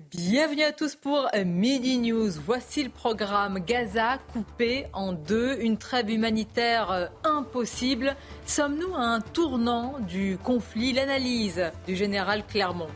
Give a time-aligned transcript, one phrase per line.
[0.00, 2.30] Bienvenue à tous pour Midi News.
[2.46, 8.16] Voici le programme Gaza coupé en deux, une trêve humanitaire euh, impossible.
[8.46, 10.94] Sommes-nous à un tournant du conflit?
[10.94, 12.88] L'analyse du général Clermont.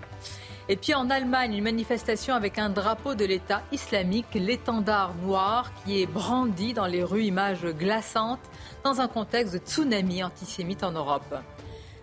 [0.71, 6.01] Et puis en Allemagne, une manifestation avec un drapeau de l'État islamique, l'étendard noir, qui
[6.01, 8.41] est brandi dans les rues, images glaçantes,
[8.85, 11.35] dans un contexte de tsunami antisémite en Europe.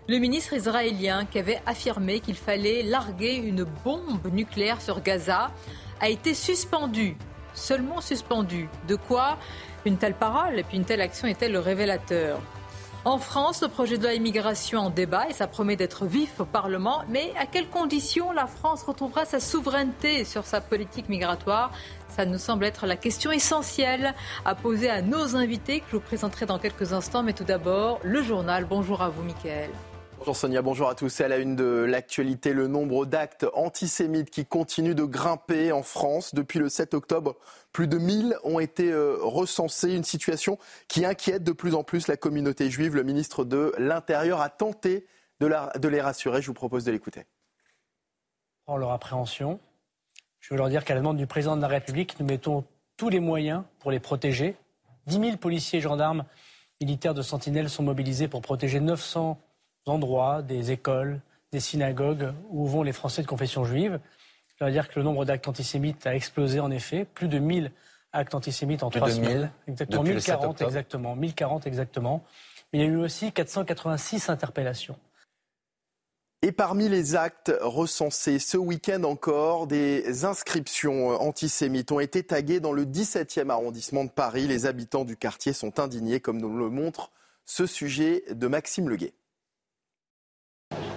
[0.06, 5.50] Le ministre israélien qui avait affirmé qu'il fallait larguer une bombe nucléaire sur Gaza
[5.98, 7.16] a été suspendu,
[7.54, 8.68] seulement suspendu.
[8.86, 9.38] De quoi
[9.86, 12.38] une telle parole et puis une telle action est-elle le révélateur?
[13.06, 16.44] En France, le projet de loi immigration en débat et ça promet d'être vif au
[16.44, 17.02] Parlement.
[17.08, 21.72] Mais à quelles conditions la France retrouvera sa souveraineté sur sa politique migratoire?
[22.10, 26.02] Ça nous semble être la question essentielle à poser à nos invités que je vous
[26.02, 27.22] présenterai dans quelques instants.
[27.22, 28.66] Mais tout d'abord, le journal.
[28.66, 29.70] Bonjour à vous, Mickaël.
[30.24, 31.10] Bonjour Sonia, bonjour à tous.
[31.10, 35.82] C'est à la une de l'actualité, le nombre d'actes antisémites qui continuent de grimper en
[35.82, 36.34] France.
[36.34, 37.36] Depuis le 7 octobre,
[37.72, 39.94] plus de 1000 ont été euh, recensés.
[39.94, 40.56] Une situation
[40.88, 42.96] qui inquiète de plus en plus la communauté juive.
[42.96, 45.06] Le ministre de l'Intérieur a tenté
[45.40, 46.40] de, les rassurer.
[46.40, 47.26] Je vous propose de l'écouter.
[48.64, 49.60] Prends leur appréhension.
[50.40, 52.64] Je veux leur dire qu'à la demande du président de la République, nous mettons
[52.96, 54.56] tous les moyens pour les protéger.
[55.06, 56.24] 10 000 policiers, gendarmes,
[56.80, 59.38] militaires de Sentinelle sont mobilisés pour protéger 900
[59.86, 61.20] endroits, des écoles,
[61.52, 64.00] des synagogues où vont les Français de confession juive.
[64.48, 67.72] Je dois dire que le nombre d'actes antisémites a explosé en effet, plus de 1000
[68.12, 69.50] actes antisémites en trois semaines.
[69.66, 72.24] Exactement, 1040 exactement, 1040 exactement.
[72.72, 74.96] Mais il y a eu aussi 486 interpellations.
[76.42, 82.72] Et parmi les actes recensés ce week-end encore, des inscriptions antisémites ont été taguées dans
[82.72, 84.46] le 17e arrondissement de Paris.
[84.46, 87.10] Les habitants du quartier sont indignés, comme nous le montre
[87.46, 89.14] ce sujet de Maxime Leguet.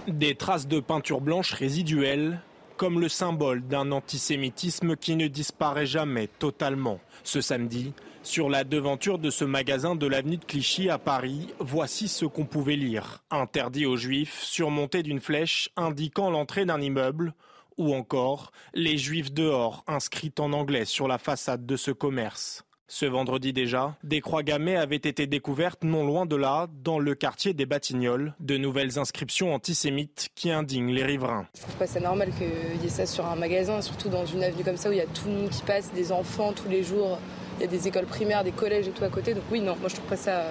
[0.08, 2.40] Des traces de peinture blanche résiduelles,
[2.78, 7.00] comme le symbole d'un antisémitisme qui ne disparaît jamais totalement.
[7.24, 7.94] Ce samedi,
[8.24, 12.46] sur la devanture de ce magasin de l'avenue de Clichy à Paris, voici ce qu'on
[12.46, 13.24] pouvait lire.
[13.32, 17.34] Interdit aux juifs, surmonté d'une flèche indiquant l'entrée d'un immeuble,
[17.78, 22.67] ou encore les juifs dehors, inscrits en anglais sur la façade de ce commerce.
[22.90, 27.16] Ce vendredi déjà, des croix gammées avaient été découvertes non loin de là, dans le
[27.16, 31.48] quartier des Batignolles, de nouvelles inscriptions antisémites qui indignent les riverains.
[31.54, 34.42] Je trouve pas ça normal qu'il y ait ça sur un magasin, surtout dans une
[34.42, 36.70] avenue comme ça où il y a tout le monde qui passe, des enfants tous
[36.70, 37.20] les jours,
[37.58, 39.34] il y a des écoles primaires, des collèges et tout à côté.
[39.34, 40.44] Donc oui, non, moi je trouve pas ça,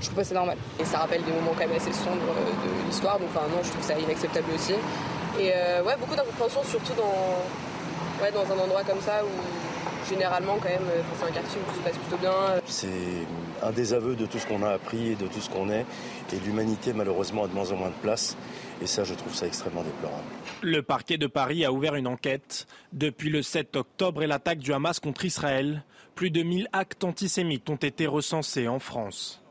[0.00, 0.58] je trouve pas ça normal.
[0.78, 3.62] Et ça rappelle des moments quand même assez sombres euh, de l'histoire, donc enfin non,
[3.62, 4.74] je trouve ça inacceptable aussi.
[5.40, 9.69] Et euh, ouais, beaucoup d'incompréhension, surtout dans, ouais, dans un endroit comme ça où
[10.10, 12.32] généralement, quand même, euh, c'est un quartier où tout se passe plutôt bien.
[12.66, 12.88] C'est
[13.62, 15.86] un désaveu de tout ce qu'on a appris et de tout ce qu'on est.
[16.32, 18.36] Et l'humanité, malheureusement, a de moins en moins de place.
[18.82, 20.24] Et ça, je trouve ça extrêmement déplorable.
[20.62, 22.66] Le parquet de Paris a ouvert une enquête.
[22.92, 25.84] Depuis le 7 octobre et l'attaque du Hamas contre Israël,
[26.14, 29.42] plus de 1000 actes antisémites ont été recensés en France.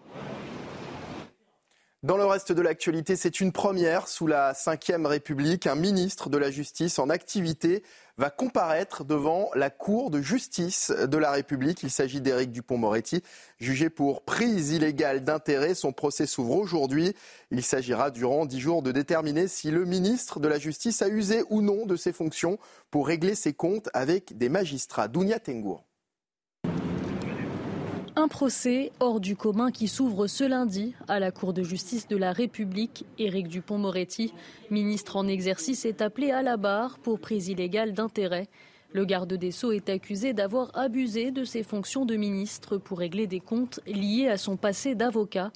[2.02, 5.68] Dans le reste de l'actualité, c'est une première sous la Ve République.
[5.68, 7.84] Un ministre de la Justice en activité
[8.18, 11.84] va comparaître devant la Cour de justice de la République.
[11.84, 13.22] Il s'agit d'Éric Dupont-Moretti,
[13.60, 15.76] jugé pour prise illégale d'intérêt.
[15.76, 17.14] Son procès s'ouvre aujourd'hui.
[17.52, 21.44] Il s'agira durant dix jours de déterminer si le ministre de la Justice a usé
[21.50, 22.60] ou non de ses fonctions
[22.92, 25.10] pour régler ses comptes avec des magistrats.
[25.10, 25.89] Dounia Tengour.
[28.16, 32.18] Un procès hors du commun qui s'ouvre ce lundi à la Cour de justice de
[32.18, 33.06] la République.
[33.18, 34.34] Éric Dupont-Moretti,
[34.72, 38.48] ministre en exercice, est appelé à la barre pour prise illégale d'intérêt.
[38.92, 43.28] Le garde des Sceaux est accusé d'avoir abusé de ses fonctions de ministre pour régler
[43.28, 45.52] des comptes liés à son passé d'avocat.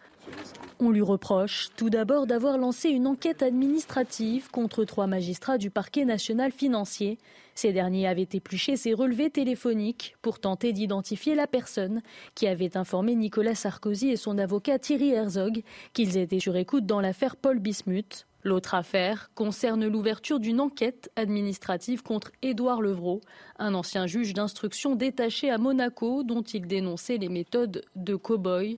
[0.80, 6.04] On lui reproche tout d'abord d'avoir lancé une enquête administrative contre trois magistrats du parquet
[6.04, 7.20] national financier.
[7.56, 12.02] Ces derniers avaient épluché ses relevés téléphoniques pour tenter d'identifier la personne
[12.36, 17.00] qui avait informé Nicolas Sarkozy et son avocat Thierry Herzog qu'ils étaient sur écoute dans
[17.00, 18.26] l'affaire Paul Bismuth.
[18.44, 23.22] L'autre affaire concerne l'ouverture d'une enquête administrative contre Édouard Levrault,
[23.58, 28.76] un ancien juge d'instruction détaché à Monaco dont il dénonçait les méthodes de cow-boy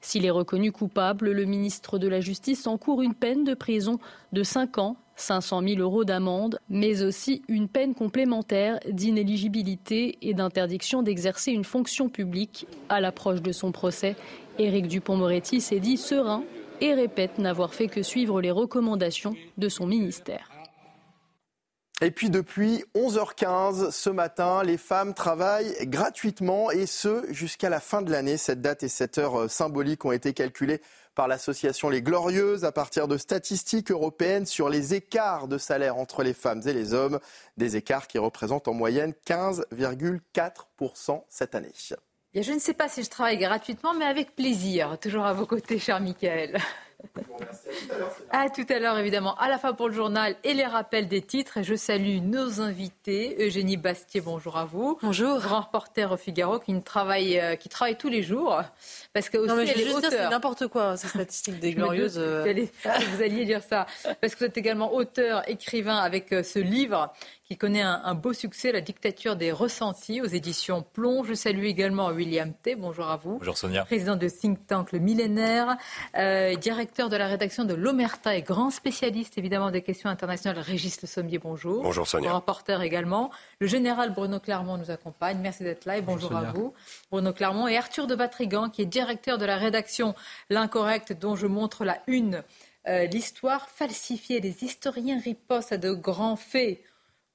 [0.00, 3.98] S'il est reconnu coupable, le ministre de la Justice encourt une peine de prison
[4.32, 11.02] de 5 ans, 500 000 euros d'amende, mais aussi une peine complémentaire d'inéligibilité et d'interdiction
[11.02, 12.66] d'exercer une fonction publique.
[12.88, 14.16] À l'approche de son procès,
[14.58, 16.42] Éric Dupont-Moretti s'est dit serein
[16.80, 20.50] et répète n'avoir fait que suivre les recommandations de son ministère.
[22.02, 28.00] Et puis depuis 11h15 ce matin, les femmes travaillent gratuitement et ce jusqu'à la fin
[28.00, 28.38] de l'année.
[28.38, 30.80] Cette date et cette heure euh, symboliques ont été calculées
[31.14, 36.22] par l'association Les Glorieuses à partir de statistiques européennes sur les écarts de salaire entre
[36.22, 37.20] les femmes et les hommes,
[37.58, 41.74] des écarts qui représentent en moyenne 15,4% cette année.
[42.34, 44.96] je ne sais pas si je travaille gratuitement, mais avec plaisir.
[45.02, 46.58] Toujours à vos côtés, cher Michael.
[48.30, 51.22] À tout à l'heure, évidemment, à la fin pour le journal et les rappels des
[51.22, 51.58] titres.
[51.58, 53.36] Et je salue nos invités.
[53.44, 54.98] Eugénie Bastier, bonjour à vous.
[55.02, 55.40] Bonjour.
[55.40, 58.62] Grand reporter au Figaro qui travaille, euh, qui travaille tous les jours.
[59.12, 62.18] Parce que aussi, non, mais je juste dire, c'est n'importe quoi, ces statistiques des glorieuses.
[62.18, 62.44] Euh.
[63.12, 63.86] vous alliez dire ça.
[64.20, 67.12] Parce que vous êtes également auteur, écrivain avec euh, ce livre
[67.50, 71.24] qui connaît un, beau succès, La dictature des ressentis aux éditions Plomb.
[71.24, 72.76] Je salue également William T.
[72.76, 73.38] Bonjour à vous.
[73.38, 73.84] Bonjour Sonia.
[73.84, 75.76] Président de think tank Le Millénaire,
[76.16, 76.54] euh,
[76.90, 80.58] directeur de la rédaction de l'Omerta et grand spécialiste évidemment des questions internationales.
[80.58, 81.84] Régis Le Sommier, bonjour.
[81.84, 82.32] Bonjour Sonia.
[82.32, 83.30] Rapporteur également.
[83.60, 85.38] Le général Bruno Clermont nous accompagne.
[85.40, 86.74] Merci d'être là et bonjour, à vous.
[87.12, 90.16] Bruno Clermont et Arthur de Vatrigan qui est directeur de la rédaction
[90.48, 92.42] L'Incorrect dont je montre la une.
[92.88, 94.40] Euh, l'histoire falsifiée.
[94.40, 96.80] Les historiens ripostent à de grands faits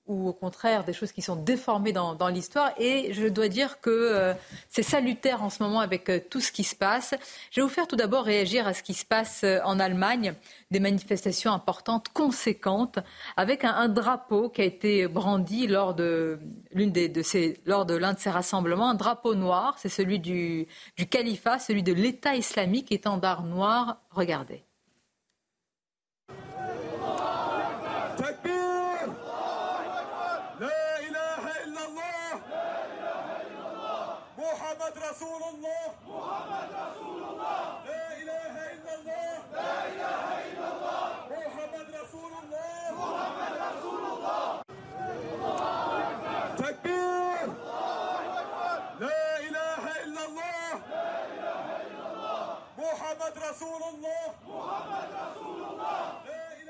[0.07, 2.71] ou au contraire des choses qui sont déformées dans, l'histoire.
[2.77, 4.33] Et je dois dire que euh,
[4.69, 7.15] c'est salutaire en ce moment avec euh, tout ce qui se passe.
[7.51, 10.33] Je vais vous faire tout d'abord réagir à ce qui se passe euh, en Allemagne,
[10.71, 12.99] des manifestations importantes, conséquentes,
[13.37, 16.39] avec un, drapeau qui a été brandi lors de
[16.73, 20.67] l'un de ces rassemblements, un drapeau noir, c'est celui du,
[20.97, 23.97] du califat, celui de l'État islamique, étendard noir.
[24.11, 24.63] Regardez.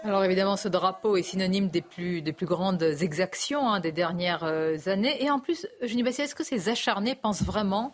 [0.03, 4.43] Alors évidemment, ce drapeau est synonyme des plus, des plus grandes exactions hein, des dernières
[4.43, 5.23] euh, années.
[5.23, 7.91] Et en plus, je pas est-ce que ces acharnés pensent vraiment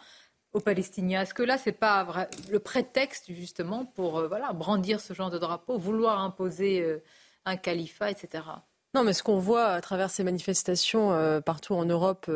[0.54, 5.00] aux Palestiniens Est-ce que là, ce n'est pas le prétexte justement pour euh, voilà, brandir
[5.00, 7.04] ce genre de drapeau, vouloir imposer euh,
[7.46, 8.44] un califat, etc.
[8.94, 12.30] Non, mais ce qu'on voit à travers ces manifestations partout en Europe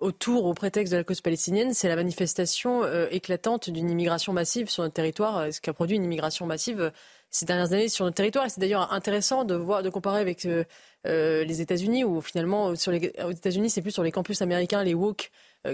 [0.00, 4.82] autour, au prétexte de la cause palestinienne, c'est la manifestation éclatante d'une immigration massive sur
[4.82, 6.90] notre territoire, ce qui a produit une immigration massive
[7.34, 8.46] ces dernières années sur notre territoire.
[8.46, 10.64] Et c'est d'ailleurs intéressant de voir, de comparer avec euh,
[11.06, 15.30] euh, les États-Unis, où finalement, aux États-Unis, c'est plus sur les campus américains, les woke,
[15.30, 15.30] euh,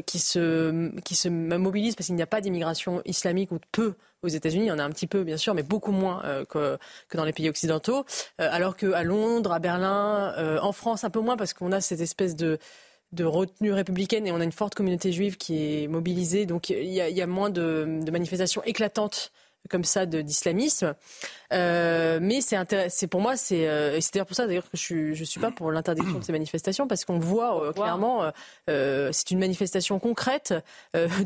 [0.07, 4.29] qui se qui se mobilisent parce qu'il n'y a pas d'immigration islamique ou peu aux
[4.29, 4.67] États-Unis.
[4.67, 6.79] Il y en a un petit peu, bien sûr, mais beaucoup moins que,
[7.09, 8.05] que dans les pays occidentaux.
[8.39, 12.37] alors qu'à Londres, à Berlin, en France, un peu moins parce qu'on a cette espèce
[12.37, 12.59] de
[13.13, 16.47] de retenue républicaine et on a une forte communauté juive qui est mobilisée.
[16.47, 19.33] Donc il y y a moins de, de manifestations éclatantes
[19.69, 20.95] comme ça d'islamisme.
[21.53, 25.41] Euh, mais c'est pour moi, c'est euh, d'ailleurs pour ça d'ailleurs que je ne suis
[25.41, 28.31] pas pour l'interdiction de ces manifestations parce qu'on voit euh, clairement,
[28.69, 30.55] euh, c'est une manifestation concrète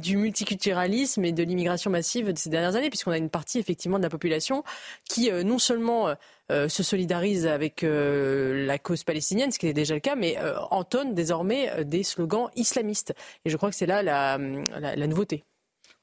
[0.01, 3.99] du multiculturalisme et de l'immigration massive de ces dernières années, puisqu'on a une partie effectivement
[3.99, 4.65] de la population
[5.09, 6.15] qui non seulement
[6.51, 10.37] se solidarise avec la cause palestinienne, ce qui est déjà le cas, mais
[10.71, 13.15] entonne désormais des slogans islamistes.
[13.45, 15.45] Et je crois que c'est là la, la nouveauté.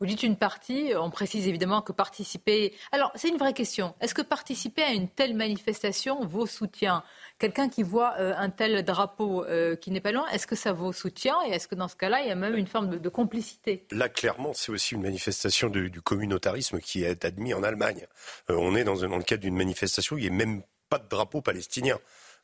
[0.01, 2.73] Vous dites une partie, on précise évidemment que participer.
[2.91, 3.93] Alors, c'est une vraie question.
[4.01, 7.03] Est-ce que participer à une telle manifestation vaut soutien?
[7.37, 10.73] Quelqu'un qui voit euh, un tel drapeau euh, qui n'est pas loin, est-ce que ça
[10.73, 11.35] vaut soutien?
[11.47, 13.85] Et est-ce que dans ce cas-là, il y a même une forme de, complicité?
[13.91, 18.07] Là, clairement, c'est aussi une manifestation du communautarisme qui est admis en Allemagne.
[18.49, 20.97] Euh, on est dans, dans le cadre d'une manifestation où il n'y a même pas
[20.97, 21.99] de drapeau palestinien.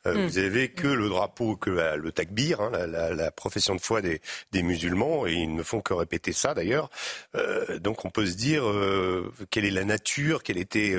[0.05, 0.27] Euh, hmm.
[0.27, 4.21] Vous avez que le drapeau, que le takbir, hein, la, profession de foi des,
[4.63, 6.89] musulmans, et ils ne font que répéter ça d'ailleurs.
[7.35, 10.95] Euh, donc on peut se dire euh, quelle est la nature, quelle était,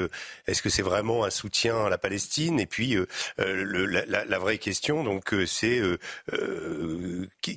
[0.46, 2.60] est-ce que c'est vraiment un soutien à la Palestine?
[2.60, 2.96] Et puis
[3.38, 5.80] la, vraie question, donc c'est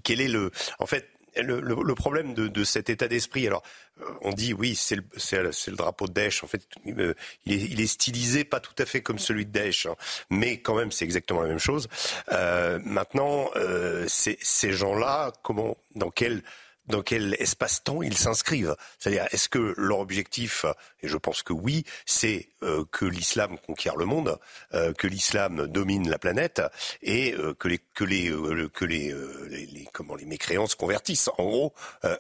[0.04, 3.64] quel est le, en fait, le, problème de, cet état d'esprit, alors
[4.02, 6.44] euh, on dit oui, c'est le, le, drapeau de Daesh.
[6.44, 9.96] En fait, il est, stylisé pas tout à fait comme celui de Daesh, hein.
[10.30, 11.88] mais quand même c'est exactement la même chose.
[12.32, 16.44] Euh, maintenant, euh, ces gens-là, comment, dans quel
[16.88, 18.76] dans quel espace-temps ils s'inscrivent.
[19.00, 20.66] C'est-à-dire, est-ce que leur objectif,
[21.02, 24.40] et je pense que oui, c'est euh, que l'islam conquiert le monde,
[24.74, 26.62] euh, que l'islam domine la planète
[27.02, 28.32] et euh, que les que les
[28.74, 29.14] que les,
[29.50, 31.30] les, comment les mécréants se convertissent.
[31.38, 31.74] En gros,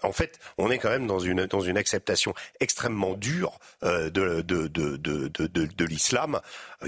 [0.03, 4.41] en fait, on est quand même dans une dans une acceptation extrêmement dure de de
[4.41, 6.39] de de, de, de l'islam,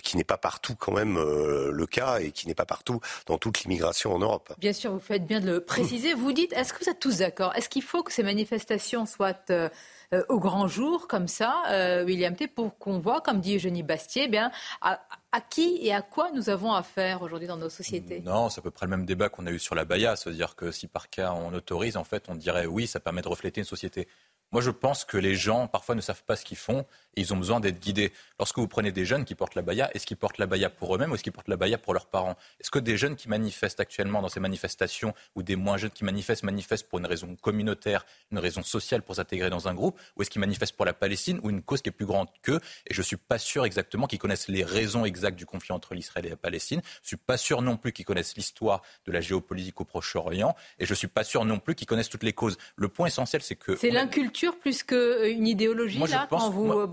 [0.03, 3.63] qui n'est pas partout quand même le cas et qui n'est pas partout dans toute
[3.63, 4.53] l'immigration en Europe.
[4.57, 6.13] Bien sûr, vous faites bien de le préciser.
[6.13, 7.53] Vous dites, est-ce que vous êtes tous d'accord?
[7.63, 9.69] Est-ce qu'il faut que ces manifestations soient euh,
[10.13, 13.83] euh, au grand jour, comme ça, euh, William T, pour qu'on voit, comme dit Eugénie
[13.83, 14.51] Bastier, eh bien,
[14.81, 14.99] à,
[15.49, 18.19] qui et à quoi nous avons affaire aujourd'hui dans nos sociétés?
[18.19, 20.17] Non, c'est à peu près le même débat qu'on a eu sur la Baïa.
[20.17, 23.29] C'est-à-dire que si par cas on autorise, en fait, on dirait oui, ça permet de
[23.29, 24.09] refléter une société.
[24.51, 27.33] Moi, je pense que les gens, parfois, ne savent pas ce qu'ils font et ils
[27.33, 28.11] ont besoin d'être guidés.
[28.39, 30.95] Lorsque vous prenez des jeunes qui portent la baya, est-ce qu'ils portent la baya pour
[30.95, 32.35] eux-mêmes ou est-ce qu'ils portent la baya pour leurs parents?
[32.59, 36.03] Est-ce que des jeunes qui manifestent actuellement dans ces manifestations ou des moins jeunes qui
[36.03, 40.21] manifestent manifestent pour une raison communautaire, une raison sociale pour s'intégrer dans un groupe ou
[40.21, 42.59] est-ce qu'ils manifestent pour la Palestine ou une cause qui est plus grande qu'eux?
[42.87, 45.93] Et je ne suis pas sûr exactement qu'ils connaissent les raisons exactes du conflit entre
[45.93, 46.81] l'Israël et la Palestine.
[46.83, 50.55] Je ne suis pas sûr non plus qu'ils connaissent l'histoire de la géopolitique au Proche-Orient
[50.79, 52.57] et je ne suis pas sûr non plus qu'ils connaissent toutes les causes.
[52.75, 53.75] Le point essentiel, c'est que...
[53.75, 56.87] C'est l'inculture plus que une idéologie, là, quand vous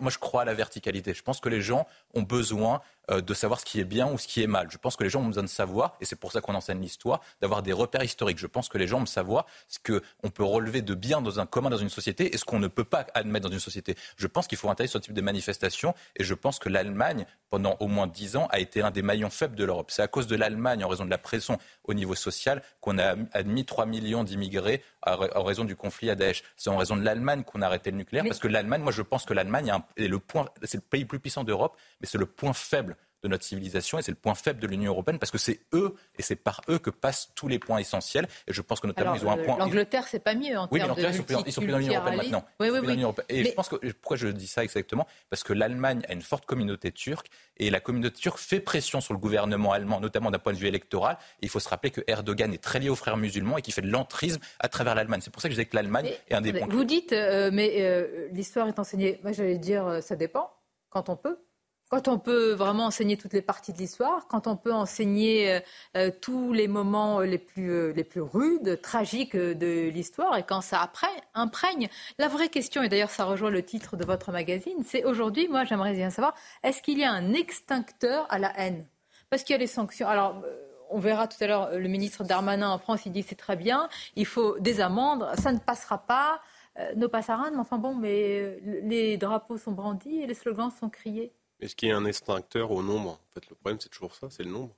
[0.00, 1.14] moi, je crois à la verticalité.
[1.14, 4.18] Je pense que les gens ont besoin euh, de savoir ce qui est bien ou
[4.18, 4.68] ce qui est mal.
[4.70, 6.80] Je pense que les gens ont besoin de savoir, et c'est pour ça qu'on enseigne
[6.80, 8.38] l'histoire, d'avoir des repères historiques.
[8.38, 11.46] Je pense que les gens ont savoir ce qu'on peut relever de bien dans un
[11.46, 13.96] commun dans une société et ce qu'on ne peut pas admettre dans une société.
[14.16, 17.76] Je pense qu'il faut interdire ce type de manifestation, et je pense que l'Allemagne, pendant
[17.80, 19.90] au moins dix ans, a été un des maillons faibles de l'Europe.
[19.90, 23.14] C'est à cause de l'Allemagne, en raison de la pression au niveau social, qu'on a
[23.32, 26.42] admis 3 millions d'immigrés en raison du conflit à Daesh.
[26.56, 29.02] C'est en raison de l'Allemagne qu'on a arrêté le nucléaire, parce que l'Allemagne, moi je
[29.02, 32.18] pense que l'Allemagne est le point, c'est le pays le plus puissant d'Europe, mais c'est
[32.18, 35.30] le point faible de notre civilisation et c'est le point faible de l'Union européenne parce
[35.30, 38.28] que c'est eux et c'est par eux que passent tous les points essentiels.
[38.46, 39.58] Et je pense que notamment ils ont un euh, point.
[39.58, 41.78] L'Angleterre, c'est pas mieux en oui, termes de ils sont, plus, ils sont plus dans
[41.78, 42.44] l'Union européenne maintenant.
[42.60, 43.04] Oui, oui, oui.
[43.28, 45.06] Et je pense que pourquoi je dis ça exactement?
[45.30, 49.14] Parce que l'Allemagne a une forte communauté turque et la communauté turque fait pression sur
[49.14, 51.16] le gouvernement allemand, notamment d'un point de vue électoral.
[51.40, 53.72] Et il faut se rappeler que Erdogan est très lié aux frères musulmans et qui
[53.72, 55.20] fait de l'entrisme à travers l'Allemagne.
[55.22, 56.68] C'est pour ça que je disais que l'Allemagne est un des points.
[56.70, 59.18] Vous dites, euh, mais euh, l'histoire est enseignée.
[59.22, 60.50] Moi, j'allais dire, ça dépend
[60.90, 61.38] quand on peut.
[61.88, 65.60] Quand on peut vraiment enseigner toutes les parties de l'histoire, quand on peut enseigner euh,
[65.96, 70.60] euh, tous les moments les plus, euh, les plus rudes, tragiques de l'histoire, et quand
[70.60, 70.90] ça
[71.34, 71.88] imprègne.
[72.18, 75.64] La vraie question, et d'ailleurs ça rejoint le titre de votre magazine, c'est aujourd'hui, moi
[75.64, 78.86] j'aimerais bien savoir, est-ce qu'il y a un extincteur à la haine?
[79.30, 80.08] Parce qu'il y a les sanctions.
[80.08, 80.42] Alors,
[80.90, 83.88] on verra tout à l'heure le ministre Darmanin en France, il dit c'est très bien,
[84.14, 86.40] il faut des amendes, ça ne passera pas,
[86.96, 91.32] nos passarins, mais enfin bon, mais les drapeaux sont brandis et les slogans sont criés.
[91.60, 93.10] Est-ce qu'il y a un extincteur au nombre?
[93.10, 94.74] En fait, le problème, c'est toujours ça, c'est le nombre.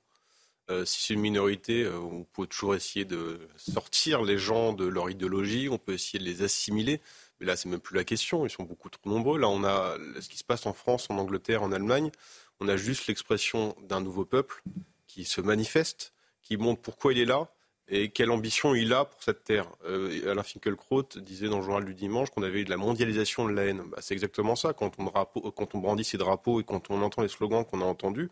[0.69, 4.85] Euh, si c'est une minorité, euh, on peut toujours essayer de sortir les gens de
[4.85, 7.01] leur idéologie, on peut essayer de les assimiler.
[7.39, 8.45] Mais là, c'est même plus la question.
[8.45, 9.37] Ils sont beaucoup trop nombreux.
[9.37, 12.11] Là, on a ce qui se passe en France, en Angleterre, en Allemagne.
[12.59, 14.63] On a juste l'expression d'un nouveau peuple
[15.07, 17.51] qui se manifeste, qui montre pourquoi il est là,
[17.91, 19.67] et quelle ambition il a pour cette terre.
[19.85, 23.47] Euh, Alain Finkielkraut disait dans le journal du dimanche qu'on avait eu de la mondialisation
[23.47, 23.83] de la haine.
[23.91, 24.71] Bah, c'est exactement ça.
[24.73, 28.29] Quand on, brandit ses drapeaux et quand on entend les slogans qu'on a entendus,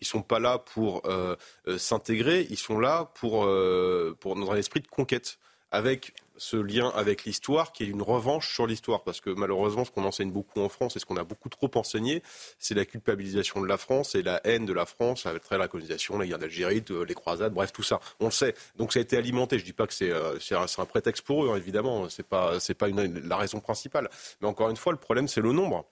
[0.00, 1.34] ils sont pas là pour euh,
[1.66, 3.48] euh, s'intégrer, ils sont là pour,
[4.20, 5.38] pour dans un esprit de conquête
[5.72, 9.04] avec ce lien avec l'histoire qui est une revanche sur l'histoire.
[9.04, 11.70] Parce que malheureusement, ce qu'on enseigne beaucoup en France et ce qu'on a beaucoup trop
[11.74, 12.22] enseigné,
[12.58, 16.18] c'est la culpabilisation de la France et la haine de la France avec la colonisation,
[16.18, 18.00] la guerre d'Algérie, les croisades, bref, tout ça.
[18.20, 18.54] On le sait.
[18.76, 19.58] Donc ça a été alimenté.
[19.58, 22.08] Je ne dis pas que c'est euh, un, prétexte pour eux, hein, évidemment.
[22.08, 24.08] Ce n'est pas, pas la raison principale.
[24.40, 25.84] Mais encore une fois, le problème, c'est le nombre.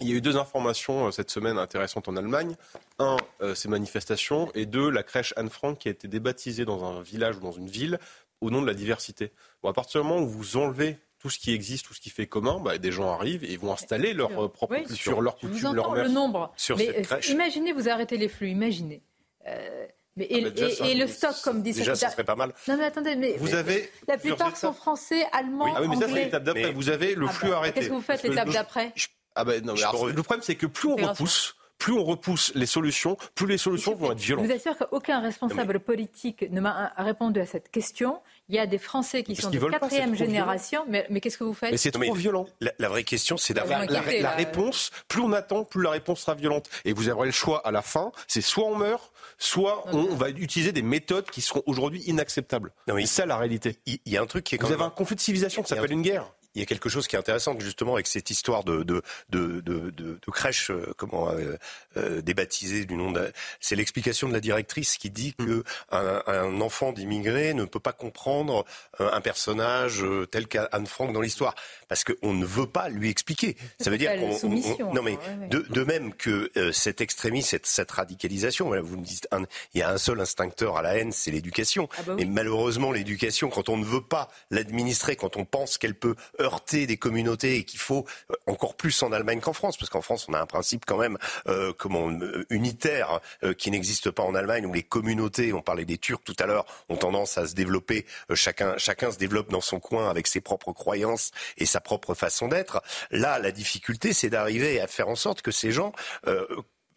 [0.00, 2.54] Il y a eu deux informations euh, cette semaine intéressantes en Allemagne.
[2.98, 6.84] Un, euh, ces manifestations, et deux, la crèche Anne Frank qui a été débaptisée dans
[6.84, 7.98] un village ou dans une ville
[8.40, 9.32] au nom de la diversité.
[9.62, 12.10] Bon, à partir du moment où vous enlevez tout ce qui existe, tout ce qui
[12.10, 15.74] fait commun, bah, des gens arrivent et vont installer leur euh, propre culture, leur coutume,
[15.74, 16.52] leur le nombre.
[16.56, 19.02] Sur mais, euh, imaginez, vous arrêtez les flux, imaginez.
[19.46, 22.54] Euh, mais et, ah, le stock, comme dit Déjà, ça serait pas mal.
[22.68, 26.08] Non, mais attendez, mais vous avez la plupart sont français, allemands, Ah oui, mais ça,
[26.08, 26.72] c'est l'étape d'après.
[26.72, 27.80] Vous avez le ah flux bah, arrêté.
[27.80, 28.92] Qu'est-ce que vous faites l'étape d'après
[29.38, 33.16] ah ben non, le problème, c'est que plus on repousse, plus on repousse les solutions,
[33.34, 34.46] plus les solutions vont être violentes.
[34.46, 38.20] Je vous assure qu'aucun responsable politique ne m'a répondu à cette question.
[38.48, 41.72] Il y a des Français qui sont de quatrième génération, mais, qu'est-ce que vous faites
[41.72, 42.46] Mais c'est trop violent.
[42.60, 44.90] La, vraie question, c'est d'avoir la, réponse.
[45.08, 46.68] Plus on attend, plus la réponse sera violente.
[46.84, 48.12] Et vous aurez le choix à la fin.
[48.28, 52.72] C'est soit on meurt, soit on, va utiliser des méthodes qui seront aujourd'hui inacceptables.
[52.88, 53.76] C'est ça la réalité.
[53.86, 54.62] Il y, a un truc qui est.
[54.62, 56.26] Vous avez un conflit de civilisation qui s'appelle une guerre
[56.56, 59.60] il y a quelque chose qui est intéressant justement avec cette histoire de, de, de,
[59.60, 61.56] de, de crèche, euh, comment euh,
[61.98, 63.30] euh, débaptisée du nom de...
[63.60, 67.92] C'est l'explication de la directrice qui dit que un, un enfant d'immigré ne peut pas
[67.92, 68.64] comprendre
[68.98, 71.54] un personnage tel qu'Anne Frank dans l'histoire
[71.88, 73.56] parce qu'on ne veut pas lui expliquer.
[73.80, 74.94] Ça veut dire qu'on...
[74.94, 75.18] Non mais
[75.50, 79.28] de, de, même que cet extrémisme, cette, cette radicalisation, vous me dites,
[79.74, 81.88] il y a un seul instincteur à la haine, c'est l'éducation.
[81.98, 85.94] Ah bah Et malheureusement, l'éducation, quand on ne veut pas l'administrer, quand on pense qu'elle
[85.94, 89.90] peut heurter des communautés et qu'il faut euh, encore plus en Allemagne qu'en France, parce
[89.90, 94.10] qu'en France on a un principe quand même euh, comment euh, unitaire euh, qui n'existe
[94.10, 97.38] pas en Allemagne où les communautés, on parlait des Turcs tout à l'heure, ont tendance
[97.38, 98.06] à se développer.
[98.34, 102.48] chacun chacun se développe dans son coin avec ses propres croyances et sa propre façon
[102.48, 102.82] d'être.
[103.10, 105.92] Là, la difficulté, c'est d'arriver à faire en sorte que ces gens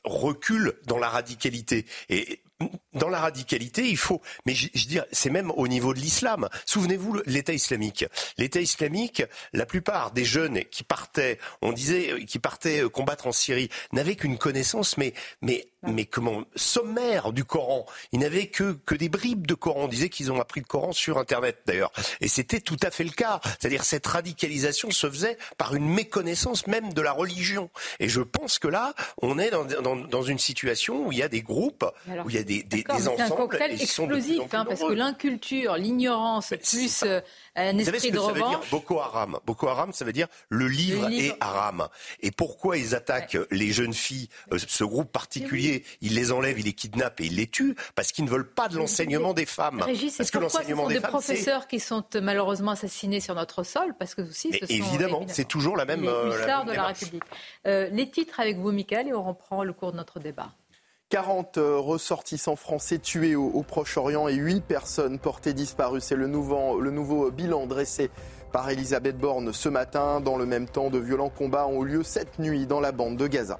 [0.04, 1.86] reculent dans la radicalité.
[2.94, 6.50] Dans la radicalité, il faut, mais je, je dis, c'est même au niveau de l'islam.
[6.66, 8.06] Souvenez-vous, l'État islamique.
[8.38, 9.24] L'État islamique,
[9.54, 14.38] la plupart des jeunes qui partaient, on disait, qui partaient combattre en Syrie, n'avaient qu'une
[14.38, 15.14] connaissance, mais
[15.84, 17.86] mais comment sommaire du Coran.
[18.12, 19.84] Ils n'avaient que, que des bribes de Coran.
[19.84, 21.92] On disait qu'ils ont appris le Coran sur Internet d'ailleurs.
[22.22, 23.40] Et c'était tout à fait le cas.
[23.60, 27.70] C'est-à-dire cette radicalisation se faisait par une méconnaissance même de la religion.
[28.00, 31.24] Et je pense que là, on est dans, dans, dans une situation où il y
[31.24, 31.86] a des groupes,
[32.26, 33.16] où il y a des, des, des ensembles.
[33.18, 37.22] C'est un cocktail explosif, hein, parce que l'inculture, l'ignorance, plus euh,
[37.56, 39.40] un esprit Vous savez ce que ça veut dire Boko Haram?
[39.46, 41.36] Boko Haram, ça veut dire le livre, le livre.
[41.36, 41.88] est haram.
[42.22, 43.48] Et pourquoi ils attaquent ouais.
[43.52, 45.69] les jeunes filles, euh, ce groupe particulier
[46.02, 48.68] il les enlève, il les kidnappe et il les tue parce qu'ils ne veulent pas
[48.68, 49.82] de l'enseignement des femmes.
[49.82, 53.64] Régis, parce que l'enseignement des, des femmes, professeurs qui sont euh, malheureusement assassinés sur notre
[53.64, 56.02] sol parce que aussi ce sont, évidemment, c'est toujours la même.
[56.02, 57.24] Les euh, la de la République.
[57.68, 60.52] Euh, les titres avec vous, Michael, et on reprend le cours de notre débat.
[61.10, 66.02] 40 ressortissants français tués au, au Proche-Orient et 8 personnes portées disparues.
[66.02, 68.12] C'est le nouveau, le nouveau bilan dressé
[68.52, 70.22] par Elisabeth Borne ce matin.
[70.22, 73.18] Dans le même temps, de violents combats ont eu lieu cette nuit dans la bande
[73.18, 73.60] de Gaza.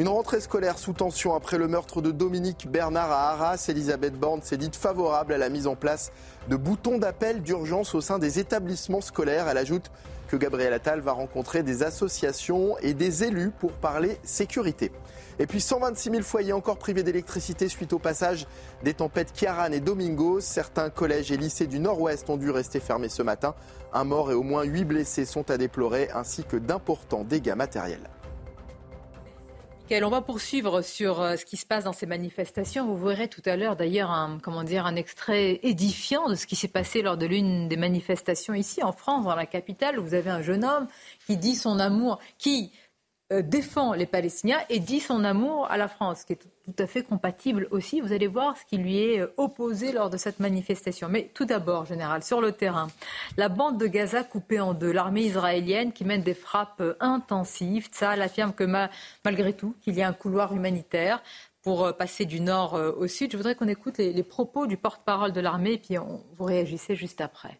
[0.00, 3.66] Une rentrée scolaire sous tension après le meurtre de Dominique Bernard à Arras.
[3.68, 6.10] Elisabeth Borne s'est dite favorable à la mise en place
[6.48, 9.46] de boutons d'appel d'urgence au sein des établissements scolaires.
[9.46, 9.90] Elle ajoute
[10.28, 14.90] que Gabriel Attal va rencontrer des associations et des élus pour parler sécurité.
[15.38, 18.46] Et puis 126 000 foyers encore privés d'électricité suite au passage
[18.82, 20.40] des tempêtes Kiaran et Domingos.
[20.40, 23.54] Certains collèges et lycées du nord-ouest ont dû rester fermés ce matin.
[23.92, 28.08] Un mort et au moins 8 blessés sont à déplorer ainsi que d'importants dégâts matériels.
[29.92, 32.86] On va poursuivre sur euh, ce qui se passe dans ces manifestations.
[32.86, 36.54] Vous verrez tout à l'heure d'ailleurs un, comment dire, un extrait édifiant de ce qui
[36.54, 39.98] s'est passé lors de l'une des manifestations ici en France, dans la capitale.
[39.98, 40.86] Vous avez un jeune homme
[41.26, 42.70] qui dit son amour, qui
[43.32, 46.24] euh, défend les Palestiniens et dit son amour à la France,
[46.64, 48.00] tout à fait compatible aussi.
[48.00, 51.08] Vous allez voir ce qui lui est euh, opposé lors de cette manifestation.
[51.08, 52.88] Mais tout d'abord, général, sur le terrain,
[53.36, 57.88] la bande de Gaza coupée en deux, l'armée israélienne qui mène des frappes euh, intensives.
[57.88, 58.64] Tsahal affirme que
[59.24, 61.22] malgré tout, qu'il y a un couloir humanitaire
[61.62, 63.32] pour passer du nord au sud.
[63.32, 66.44] Je voudrais qu'on écoute les, les, propos du porte-parole de l'armée et puis on, vous
[66.44, 67.58] réagissez juste après.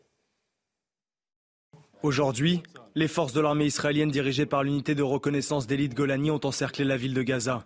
[2.03, 2.63] Aujourd'hui,
[2.95, 6.97] les forces de l'armée israélienne dirigées par l'unité de reconnaissance d'élite Golani ont encerclé la
[6.97, 7.65] ville de Gaza.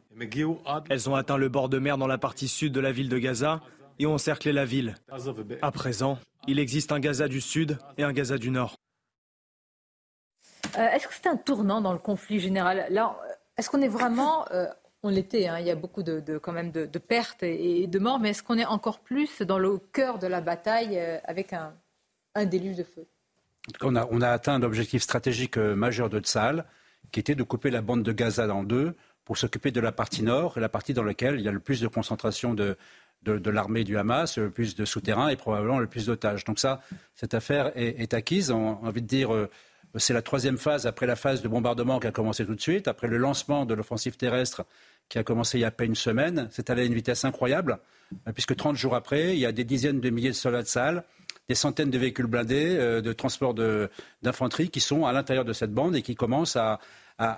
[0.90, 3.18] Elles ont atteint le bord de mer dans la partie sud de la ville de
[3.18, 3.60] Gaza
[4.00, 4.96] et ont encerclé la ville.
[5.62, 6.18] À présent,
[6.48, 8.74] il existe un Gaza du sud et un Gaza du nord.
[10.76, 12.86] Euh, est-ce que c'est un tournant dans le conflit général?
[12.90, 13.16] Là,
[13.56, 14.66] est-ce qu'on est vraiment euh,
[15.04, 18.18] on l'était, hein, il y a beaucoup de, quand même de, pertes et de morts,
[18.18, 21.74] mais est-ce qu'on est encore plus dans le cœur de la bataille euh, avec un
[22.46, 23.06] déluge de feu?
[23.82, 26.64] On a, atteint l'objectif stratégique euh, majeur de Tsahal,
[27.12, 30.22] qui était de couper la bande de Gaza en deux pour s'occuper de la partie
[30.22, 32.76] nord, la partie dans laquelle il y a le plus de concentration de,
[33.24, 36.44] l'armée du Hamas, le plus de souterrains et probablement le plus d'otages.
[36.44, 36.80] Donc ça,
[37.14, 38.50] cette affaire est, acquise.
[38.50, 39.48] On a envie de dire, euh,
[39.96, 42.86] c'est la troisième phase après la phase de bombardement qui a commencé tout de suite,
[42.86, 44.66] après le lancement de l'offensive terrestre
[45.08, 46.48] qui a commencé il y a à une semaine.
[46.50, 47.78] C'est allé à une vitesse incroyable,
[48.28, 50.68] euh, puisque 30 jours après, il y a des dizaines de milliers de soldats de
[50.68, 51.04] salle
[51.48, 53.54] des centaines de véhicules blindés, euh, de transport
[54.22, 56.80] d'infanterie qui sont à l'intérieur de cette bande et qui commencent à,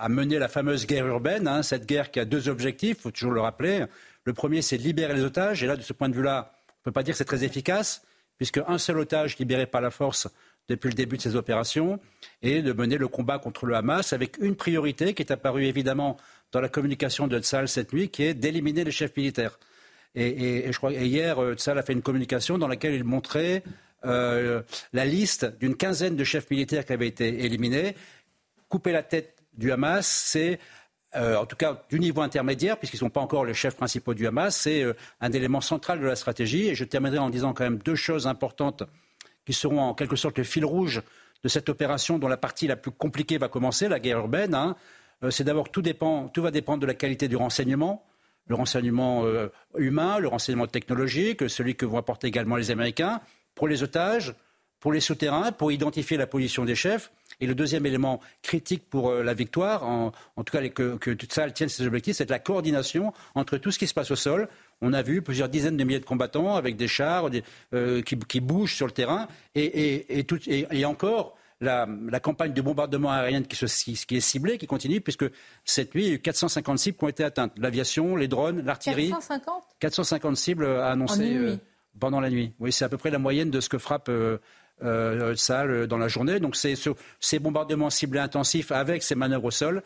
[0.09, 3.33] mener la fameuse guerre urbaine, hein, cette guerre qui a deux objectifs, il faut toujours
[3.33, 3.85] le rappeler.
[4.25, 6.73] Le premier, c'est de libérer les otages, et là, de ce point de vue-là, on
[6.73, 8.03] ne peut pas dire que c'est très efficace,
[8.39, 10.29] puisque un seul otage libéré par la force
[10.69, 12.01] depuis le début de ces opérations
[12.43, 16.17] est de mener le combat contre le Hamas avec une priorité qui est apparue évidemment
[16.53, 19.59] dans la communication de Tzal cette nuit, qui est d'éliminer les chefs militaires.
[20.15, 23.05] Et, et, et je crois et hier, Tzal a fait une communication dans laquelle il
[23.05, 23.63] montrait
[24.07, 27.97] euh, la liste d'une quinzaine de chefs militaires qui avaient été éliminés.
[28.69, 30.59] Couper la tête du Hamas, c'est
[31.15, 34.15] euh, en tout cas du niveau intermédiaire, puisqu'ils ne sont pas encore les chefs principaux
[34.15, 36.69] du Hamas, c'est euh, un élément central de la stratégie.
[36.69, 38.83] Et je terminerai en disant quand même deux choses importantes
[39.45, 41.03] qui seront en quelque sorte le fil rouge
[41.43, 44.77] de cette opération dont la partie la plus compliquée va commencer, la guerre urbaine, hein,
[45.31, 48.05] c'est d'abord tout, tout va dépendre de la qualité du renseignement,
[48.47, 49.25] le renseignement
[49.77, 53.21] humain, le renseignement technologique, celui que vont apporter également les Américains,
[53.57, 54.35] pour les otages,
[54.79, 57.11] pour les souterrains, pour identifier la position des chefs.
[57.41, 61.27] Et le deuxième élément critique pour euh, la victoire, en, tout cas que, que tout
[61.29, 64.49] ça tienne ses objectifs, c'est la coordination entre tout ce qui se passe au sol.
[64.81, 67.29] On a vu plusieurs dizaines de milliers de combattants avec des chars
[68.05, 69.27] qui, bougent sur le terrain.
[69.55, 75.25] Et, et encore, la, campagne de bombardement aérien qui, est ciblée, qui continue, puisque
[75.65, 77.53] cette nuit, il y a eu 450 cibles qui ont été atteintes.
[77.57, 79.11] L'aviation, les drones, l'artillerie.
[79.11, 81.57] 450 450 cibles annoncées euh,
[81.99, 82.53] pendant la nuit.
[82.59, 84.39] Oui, c'est à peu près la moyenne de ce que frappe euh,
[84.83, 86.41] euh, euh dans la journée.
[86.41, 86.75] Donc c'est
[87.21, 89.83] ces bombardements ciblés intensifs avec ces manœuvres au sol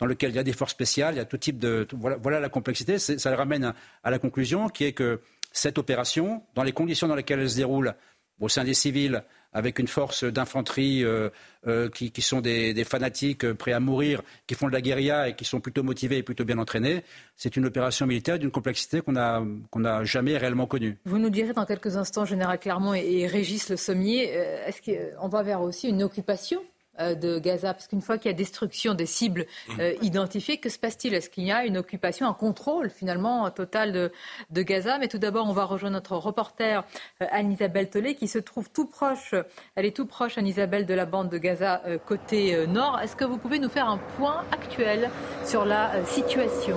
[0.00, 1.86] dans lesquels il y a des forces spéciales, il y a tout type de...
[1.92, 2.98] Voilà, la complexité.
[2.98, 5.20] Ça le ramène à la conclusion qui est que
[5.52, 7.94] cette opération, dans les conditions dans lesquelles elle se déroule,
[8.40, 11.30] au sein des civils, avec une force d'infanterie euh,
[11.66, 15.36] euh, qui, sont des, fanatiques euh, prêts à mourir, qui font de la guérilla et
[15.36, 17.04] qui sont plutôt motivés et plutôt bien entraînés.
[17.36, 20.98] C'est une opération militaire d'une complexité qu'on n'a jamais réellement connue.
[21.04, 25.28] Vous nous direz dans quelques instants, Général Clermont et, et Régis Le Sommier, est-ce qu'on
[25.28, 28.94] va vers aussi une occupation euh, de Gaza Parce qu'une fois qu'il y a destruction
[28.94, 29.46] des cibles
[29.78, 31.14] euh, identifiées, que se passe-t-il?
[31.14, 34.98] Est-ce qu'il y a une occupation, un contrôle finalement total de, Gaza?
[34.98, 36.84] Mais tout d'abord, on va rejoindre notre reporter
[37.22, 39.34] euh, Anne-Isabelle Tollet qui se trouve tout proche,
[39.76, 43.00] elle est tout proche, Anne-Isabelle, de la bande de Gaza côté nord.
[43.00, 45.10] Est-ce que vous pouvez nous faire un point actuel
[45.44, 46.76] sur la situation?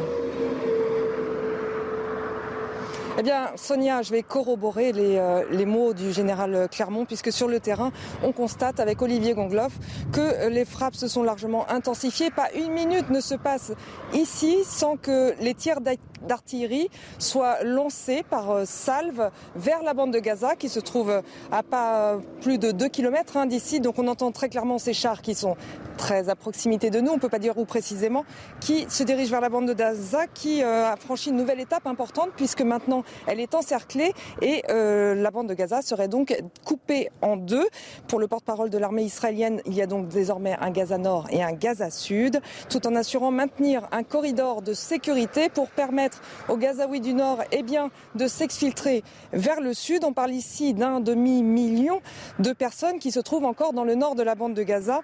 [3.20, 7.48] Eh bien, Sonia, je vais corroborer les, euh, les, mots du général Clermont, puisque sur
[7.48, 7.92] le terrain,
[8.24, 9.74] on constate avec Olivier Gongloff
[10.12, 12.30] que les frappes se sont largement intensifiées.
[12.30, 13.72] Pas une minute ne se passe
[14.14, 15.82] ici sans que les tirs
[16.22, 21.64] d'artillerie soient lancés par euh, salve vers la bande de Gaza, qui se trouve à
[21.64, 23.80] pas plus de 2 km hein, d'ici.
[23.80, 25.56] Donc on entend très clairement ces chars qui sont
[25.98, 28.24] très à proximité de nous, on ne peut pas dire où précisément,
[28.62, 31.88] qui se dirigent vers la bande de Gaza, qui euh, a franchi une nouvelle étape
[31.88, 37.10] importante, puisque maintenant elle est encerclée et euh, la bande de Gaza serait donc coupée
[37.22, 37.68] en deux.
[38.08, 41.44] Pour le porte-parole de l'armée israélienne, il y a donc désormais un Gaza Nord et
[41.44, 46.07] un Gaza Sud, tout en assurant maintenir un corridor de sécurité pour permettre
[46.50, 50.04] aux Gazaouis du Nord eh bien, de s'exfiltrer vers le Sud.
[50.04, 52.02] On parle ici d'un demi-million
[52.40, 55.02] de personnes qui se trouvent encore dans le nord de la bande de Gaza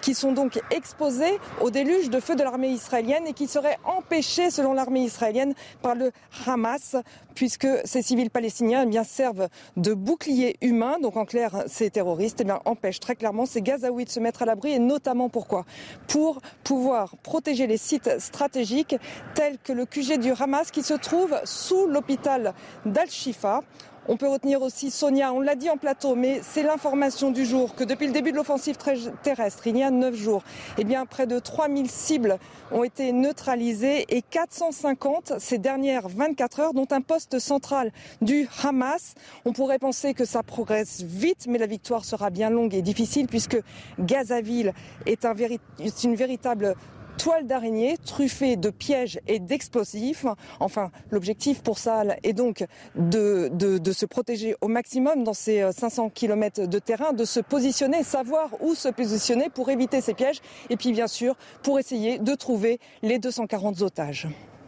[0.00, 4.50] qui sont donc exposés au déluge de feu de l'armée israélienne et qui seraient empêchés,
[4.50, 6.12] selon l'armée israélienne, par le
[6.46, 6.96] Hamas,
[7.34, 10.98] puisque ces civils palestiniens eh bien, servent de bouclier humain.
[11.00, 14.46] Donc en clair, ces terroristes eh empêchent très clairement ces Gazaouis de se mettre à
[14.46, 15.64] l'abri et notamment pourquoi?
[16.08, 18.96] Pour pouvoir protéger les sites stratégiques
[19.34, 23.62] tels que le QG du Hamas qui se trouve sous l'hôpital d'Al-Shifa.
[24.08, 27.74] On peut retenir aussi Sonia, on l'a dit en plateau, mais c'est l'information du jour
[27.74, 28.76] que depuis le début de l'offensive
[29.22, 30.42] terrestre, il y a neuf jours,
[30.78, 32.38] eh bien près de 3000 cibles
[32.72, 39.14] ont été neutralisées et 450 ces dernières 24 heures, dont un poste central du Hamas.
[39.44, 43.26] On pourrait penser que ça progresse vite, mais la victoire sera bien longue et difficile
[43.26, 43.58] puisque
[43.98, 44.72] Gazaville
[45.06, 46.74] est une véritable
[47.20, 50.24] toile d'araignée truffée de pièges et d'explosifs.
[50.58, 56.06] Enfin, l'objectif pour ça est donc de, de, se protéger au maximum dans ces 500
[56.06, 60.40] euh, km de terrain, de se positionner, savoir où se positionner pour éviter ces pièges
[60.70, 64.26] et puis bien sûr pour essayer de trouver les 240 otages.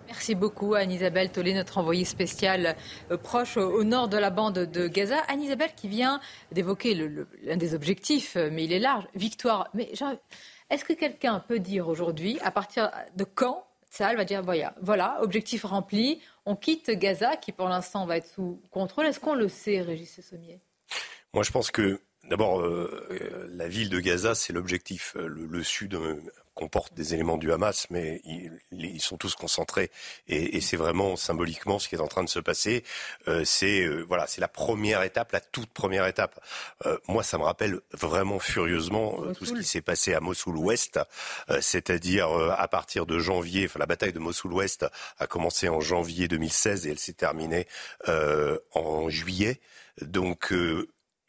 [0.08, 2.76] Merci beaucoup Anne-Isabelle Tollet, notre envoyée spéciale
[3.10, 5.16] euh, proche au nord de la bande de Gaza.
[5.28, 6.94] Anne-Isabelle qui vient d'évoquer
[7.44, 9.68] l'un des objectifs, euh, mais il est large, victoire.
[9.72, 9.88] Mais
[10.72, 15.18] est-ce que quelqu'un peut dire aujourd'hui, à partir de quand ça va dire voilà, voilà,
[15.20, 19.04] objectif rempli, on quitte Gaza, qui pour l'instant va être sous contrôle.
[19.04, 20.60] Est-ce qu'on le sait, Régis Sommier?
[21.34, 25.16] Moi, je pense que D'abord, euh, la ville de Gaza, c'est l'objectif.
[25.16, 25.98] Le, sud
[26.54, 28.20] comporte des éléments du Hamas, mais
[28.70, 29.90] ils, sont tous concentrés.
[30.28, 32.84] Et, c'est vraiment symboliquement ce qui est en train de se passer.
[33.28, 36.40] Euh, c'est euh, voilà, c'est la première étape, la toute première étape.
[36.86, 41.00] Euh, moi, ça me rappelle vraiment furieusement tout ce qui s'est passé à Mossoul-Ouest,
[41.60, 43.66] c'est-à-dire à partir de janvier.
[43.66, 44.86] Enfin, la bataille de Mossoul-Ouest
[45.18, 47.66] a commencé en janvier 2016 et elle s'est terminée
[48.06, 49.60] en juillet.
[50.00, 50.52] Donc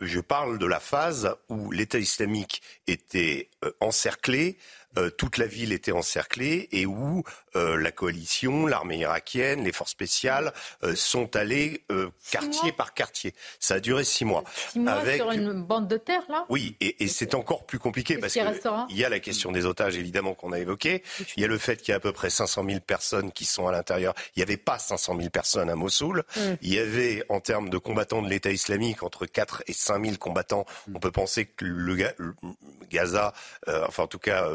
[0.01, 4.57] je parle de la phase où l'État islamique était encerclé,
[4.97, 7.23] euh, toute la ville était encerclée et où
[7.55, 10.53] euh, la coalition, l'armée irakienne, les forces spéciales
[10.83, 11.83] euh, sont allées
[12.29, 13.33] quartier par quartier.
[13.59, 14.43] Ça a duré six mois.
[14.71, 15.17] Six mois avec...
[15.17, 16.45] sur une bande de terre, là?
[16.49, 19.97] Oui, et, et c'est encore plus compliqué parce qu'il y a la question des otages,
[19.97, 21.03] évidemment, qu'on a évoqué.
[21.37, 23.45] Il y a le fait qu'il y a à peu près 500 000 personnes qui
[23.45, 24.13] sont à l'intérieur.
[24.35, 26.23] Il n'y avait pas 500 000 personnes à Mossoul.
[26.35, 26.41] Mm.
[26.61, 30.17] Il y avait, en termes de combattants de l'État islamique, entre 4 et 5 000
[30.17, 30.65] combattants.
[30.93, 32.13] On peut penser que le,
[32.89, 33.33] Gaza,
[33.67, 34.47] enfin en tout cas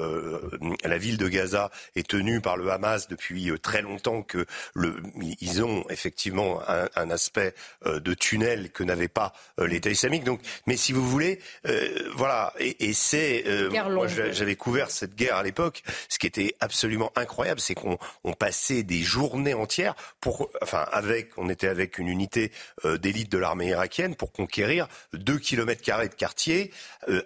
[0.84, 4.96] la ville de Gaza est tenue par le Hamas depuis euh, très longtemps, que le,
[5.40, 7.54] ils ont effectivement un, un aspect
[7.86, 10.24] euh, de tunnel que n'avait pas euh, l'État islamique.
[10.24, 11.40] Donc, mais si vous voulez,
[12.14, 13.44] voilà, et, et c'est,
[13.90, 15.82] moi j'avais couvert cette guerre à l'époque.
[16.08, 21.30] Ce qui était absolument incroyable, c'est qu'on on passait des journées entières pour, enfin, avec,
[21.36, 22.52] on était avec une unité
[22.84, 26.72] d'élite de l'armée irakienne pour conquérir deux kilomètres carrés de quartier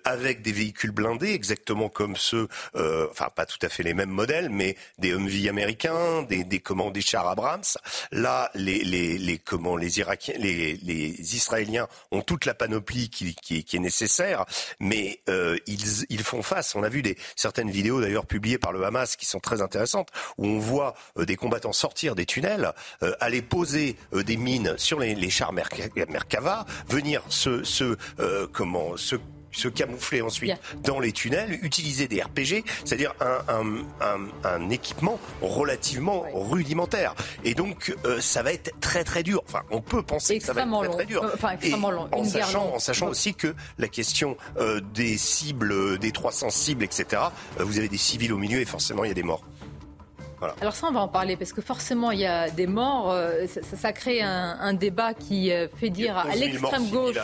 [0.04, 4.10] avec des véhicules blindés, exactement comme ceux euh, enfin pas tout à fait les mêmes
[4.10, 7.62] modèles, mais des Humvee américains, des, des comment, des chars Abrams.
[8.10, 13.34] Là, les, les, les comment, les Irakiens, les, les Israéliens ont toute la panoplie qui,
[13.34, 14.44] qui, qui est nécessaire,
[14.80, 16.74] mais euh, ils, ils font face.
[16.74, 20.08] On a vu des certaines vidéos d'ailleurs publiées par le Hamas qui sont très intéressantes,
[20.38, 24.74] où on voit euh, des combattants sortir des tunnels, euh, aller poser euh, des mines
[24.78, 27.96] sur les, les chars Merkava, venir se, se
[28.52, 29.16] comment se
[29.52, 37.14] se camoufler ensuite dans les tunnels, utiliser des RPG, c'est-à-dire un, équipement relativement rudimentaire.
[37.44, 39.42] Et donc, euh, ça va être très très dur.
[39.46, 41.24] Enfin, on peut penser que ça va être très très dur.
[42.12, 47.22] En, sachant, en sachant aussi que la question euh, des cibles, des 300 cibles, etc.,
[47.60, 49.42] euh, vous avez des civils au milieu et forcément il y a des morts.
[50.60, 53.10] Alors ça, on va en parler parce que forcément, il y a des morts.
[53.10, 57.18] Euh, ça, crée un, débat qui euh, fait dire à l'extrême gauche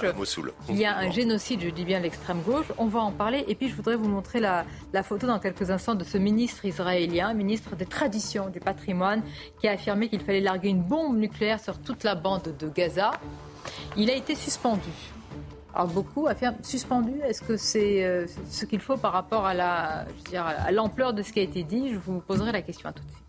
[0.66, 2.66] qu'il y a un génocide, je dis bien l'extrême gauche.
[2.78, 3.44] On va en parler.
[3.48, 4.64] Et puis, je voudrais vous montrer la,
[5.02, 9.22] photo dans quelques instants de ce ministre israélien, ministre des traditions, du patrimoine,
[9.60, 13.12] qui a affirmé qu'il fallait larguer une bombe nucléaire sur toute la bande de Gaza.
[13.96, 14.90] Il a été suspendu.
[15.78, 17.20] Alors beaucoup affirment suspendu.
[17.22, 21.32] Est-ce que c'est euh, ce qu'il faut par rapport à la, à l'ampleur de ce
[21.32, 21.92] qui a été dit?
[21.92, 23.24] Je vous poserai la question à tout de suite.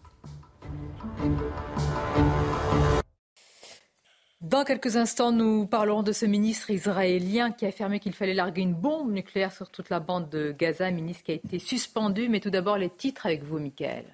[4.42, 8.64] Dans quelques instants, nous parlerons de ce ministre israélien qui a affirmé qu'il fallait larguer
[8.64, 12.30] une bombe nucléaire sur toute la bande de Gaza, ministre qui a été suspendu.
[12.30, 14.06] Mais tout d'abord, les titres avec vous, Michael.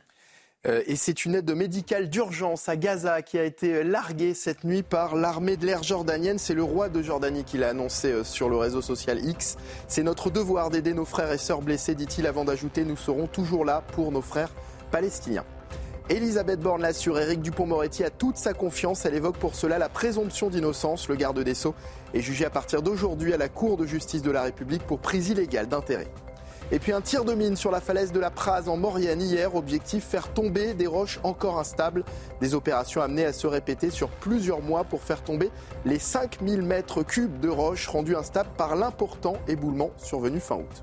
[0.67, 4.83] Euh, et c'est une aide médicale d'urgence à Gaza qui a été larguée cette nuit
[4.83, 6.39] par l'armée de l'air jordanienne.
[6.39, 9.57] C'est le roi de Jordanie qui l'a annoncé euh, sur le réseau social X.
[9.87, 13.65] C'est notre devoir d'aider nos frères et sœurs blessés, dit-il avant d'ajouter Nous serons toujours
[13.65, 14.51] là pour nos frères
[14.91, 15.45] palestiniens.
[16.07, 19.05] Elisabeth Borne l'assure, Éric Dupont-Moretti a toute sa confiance.
[19.05, 21.09] Elle évoque pour cela la présomption d'innocence.
[21.09, 21.73] Le garde des Sceaux
[22.13, 25.29] est jugé à partir d'aujourd'hui à la Cour de justice de la République pour prise
[25.29, 26.07] illégale d'intérêt.
[26.71, 29.55] Et puis un tir de mine sur la falaise de la Praz en Maurienne hier.
[29.55, 32.03] Objectif faire tomber des roches encore instables.
[32.41, 35.51] Des opérations amenées à se répéter sur plusieurs mois pour faire tomber
[35.85, 40.81] les 5000 mètres cubes de roches rendus instables par l'important éboulement survenu fin août.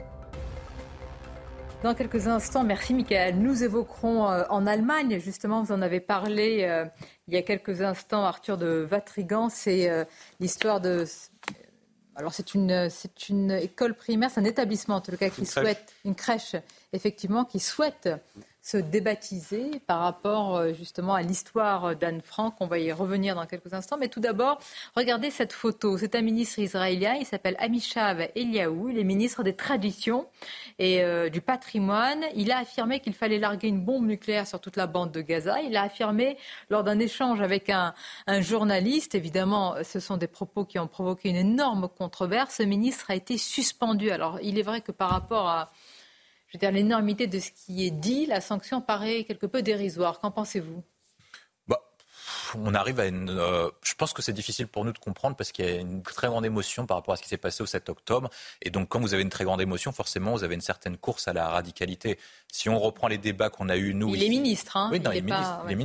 [1.83, 3.39] Dans quelques instants, merci Michael.
[3.39, 6.85] Nous évoquerons euh, en Allemagne, justement, vous en avez parlé euh,
[7.27, 10.05] il y a quelques instants, Arthur de Vatrigan, c'est euh,
[10.39, 11.05] l'histoire de
[12.17, 15.93] alors c'est une, c'est une école primaire, c'est un établissement en tout cas qui souhaite,
[16.05, 16.57] une crèche
[16.93, 18.09] effectivement, qui souhaite
[18.63, 22.55] se débaptiser par rapport euh, justement à l'histoire d'Anne Frank.
[22.61, 23.97] On va y revenir dans quelques instants.
[23.99, 24.61] Mais tout d'abord,
[24.95, 25.99] regardez cette photo.
[25.99, 27.15] C'est un ministre israélien.
[27.19, 28.89] Il s'appelle Amishav Eliaou.
[28.89, 30.29] Il est ministre des Traditions
[30.79, 32.25] et euh, du Patrimoine.
[32.37, 35.61] Il a affirmé qu'il fallait larguer une bombe nucléaire sur toute la bande de Gaza.
[35.61, 36.37] Il a affirmé
[36.71, 37.95] lors d'un échange avec un,
[38.29, 42.57] un journaliste, évidemment, ce sont des propos qui ont provoqué une énorme controverse.
[42.59, 44.11] Ce ministre a été suspendu.
[44.11, 45.73] Alors, il est vrai que par rapport à
[46.53, 50.21] je veux dire, l'énormité de ce qui est dit, la sanction paraît quelque peu dérisoire.
[50.21, 50.83] Qu'en pensez-vous?
[52.59, 53.31] On arrive à une.
[53.31, 56.03] Euh, je pense que c'est difficile pour nous de comprendre parce qu'il y a une
[56.03, 58.29] très grande émotion par rapport à ce qui s'est passé au 7 octobre.
[58.61, 61.29] Et donc, quand vous avez une très grande émotion, forcément, vous avez une certaine course
[61.29, 62.19] à la radicalité.
[62.55, 64.15] Si on reprend les débats qu'on a eus, nous.
[64.15, 64.91] Il est ministre, hein.
[64.93, 65.33] Oui, non, il n'est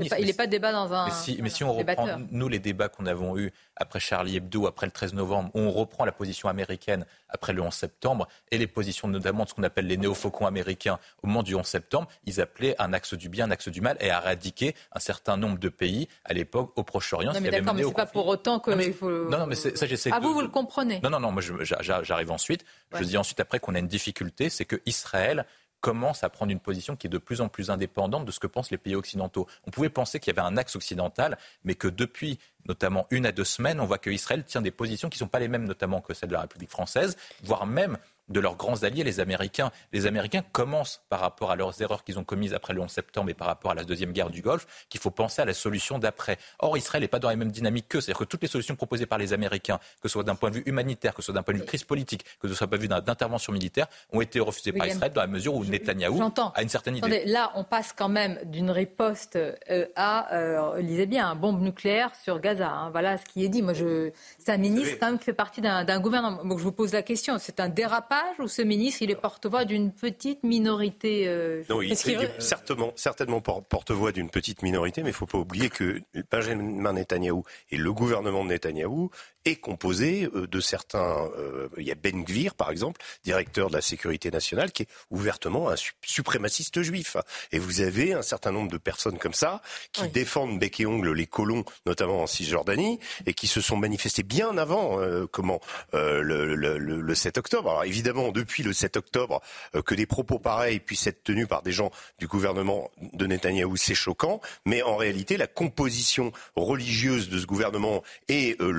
[0.10, 1.06] pas, il pas débat dans un.
[1.06, 4.68] Mais si, mais si on reprend, nous, les débats qu'on avons eus après Charlie Hebdo,
[4.68, 8.58] après le 13 novembre, où on reprend la position américaine après le 11 septembre et
[8.58, 12.10] les positions notamment de ce qu'on appelle les néofaucons américains au moment du 11 septembre,
[12.26, 15.60] ils appelaient un axe du bien, un axe du mal et éradiquer un certain nombre
[15.60, 17.32] de pays à l'époque au Proche-Orient.
[17.32, 18.72] Non, mais d'accord, mais c'est pas pour autant que.
[18.72, 19.30] il faut...
[19.30, 20.10] Non, non, mais ça, j'essaie.
[20.12, 21.00] Ah, vous, vous le comprenez.
[21.02, 22.66] Non, non, non, moi, j'arrive ensuite.
[22.94, 25.46] Je dis ensuite, après, qu'on a une difficulté, c'est que Israël
[25.82, 28.48] commence à prendre une position qui est de plus en plus indépendante de ce que
[28.48, 29.48] pensent les pays occidentaux.
[29.66, 33.32] On pouvait penser qu'il y avait un axe occidental, mais que depuis notamment une à
[33.32, 35.66] deux semaines, on voit que Israël tient des positions qui ne sont pas les mêmes,
[35.66, 37.98] notamment que celles de la République française, voire même
[38.30, 39.72] de leurs grands alliés, les Américains.
[39.94, 43.30] Les Américains commencent, par rapport à leurs erreurs qu'ils ont commises après le 11 septembre
[43.30, 46.00] et par rapport à la deuxième guerre du Golfe, qu'il faut penser à la solution
[46.00, 46.38] d'après.
[46.60, 48.02] Or, Israël n'est pas dans la même dynamique qu'eux.
[48.02, 50.56] C'est-à-dire que toutes les solutions proposées par les Américains, que ce soit d'un point de
[50.56, 52.78] vue humanitaire, que ce soit d'un point de vue crise politique, que ce soit pas
[52.78, 56.22] vu d'intervention militaire, ont été refusées par Israël dans la mesure où Netanyahou
[56.54, 57.26] a une certaine idée.
[57.26, 62.12] là, on passe quand même d'une riposte euh, à, euh, lisez bien, une bombe nucléaire
[62.16, 62.57] sur Gaza.
[62.66, 62.90] Hein.
[62.92, 63.62] Voilà ce qui est dit.
[63.62, 66.44] Moi, je, c'est un ministre quand même qui fait partie d'un gouvernement.
[66.44, 67.38] Donc, je vous pose la question.
[67.40, 71.28] C'est un dérapage ou ce ministre il est porte-voix d'une petite minorité.
[71.28, 75.38] Euh, non, il, est certainement, certainement porte-voix d'une petite minorité, mais il ne faut pas
[75.38, 79.10] oublier que Benjamin Netanyahou et le gouvernement de Netanyahou
[79.48, 81.30] est composé euh, de certains.
[81.38, 84.90] Euh, il y a Ben Gvir, par exemple, directeur de la sécurité nationale, qui est
[85.10, 87.18] ouvertement un suprémaciste juif.
[87.52, 91.14] Et vous avez un certain nombre de personnes comme ça qui défendent bec et ongle
[91.14, 95.00] les colons, notamment en Cisjordanie, et qui se sont manifestés bien avant
[95.32, 95.60] comment
[95.94, 97.70] le, le, le, 7 octobre.
[97.70, 99.42] Alors évidemment, depuis le 7 octobre,
[99.76, 103.78] euh, que des propos pareils puissent être tenus par des gens du gouvernement de Netanyahou,
[103.78, 104.42] c'est choquant.
[104.66, 108.72] Mais en réalité, la composition religieuse de ce gouvernement et euh,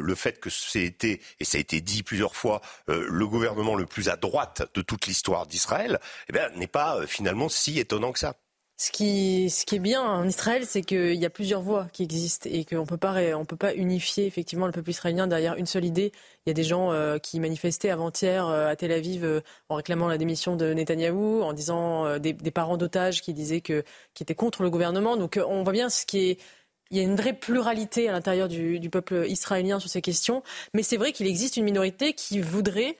[0.00, 3.86] le, fait que c'était, et ça a été dit plusieurs fois, euh, le gouvernement le
[3.86, 8.34] plus à droite de toute l'histoire d'Israël, eh n'est pas finalement si étonnant que ça.
[8.82, 12.02] Ce qui, ce qui est bien en Israël, c'est qu'il y a plusieurs voix qui
[12.02, 12.84] existent et qu'on on
[13.44, 16.10] peut pas unifier effectivement le peuple israélien derrière une seule idée.
[16.44, 19.76] Il y a des gens euh, qui manifestaient avant-hier euh, à Tel Aviv euh, en
[19.76, 24.24] réclamant la démission de Netanyahou, en disant des, des, parents d'otages qui disaient que, qui
[24.24, 25.16] étaient contre le gouvernement.
[25.16, 26.38] Donc on voit bien ce qui est
[26.92, 30.44] il y a une vraie pluralité à l'intérieur du, peuple israélien sur ces questions.
[30.74, 32.96] Mais c'est vrai qu'il existe une minorité qui voudrait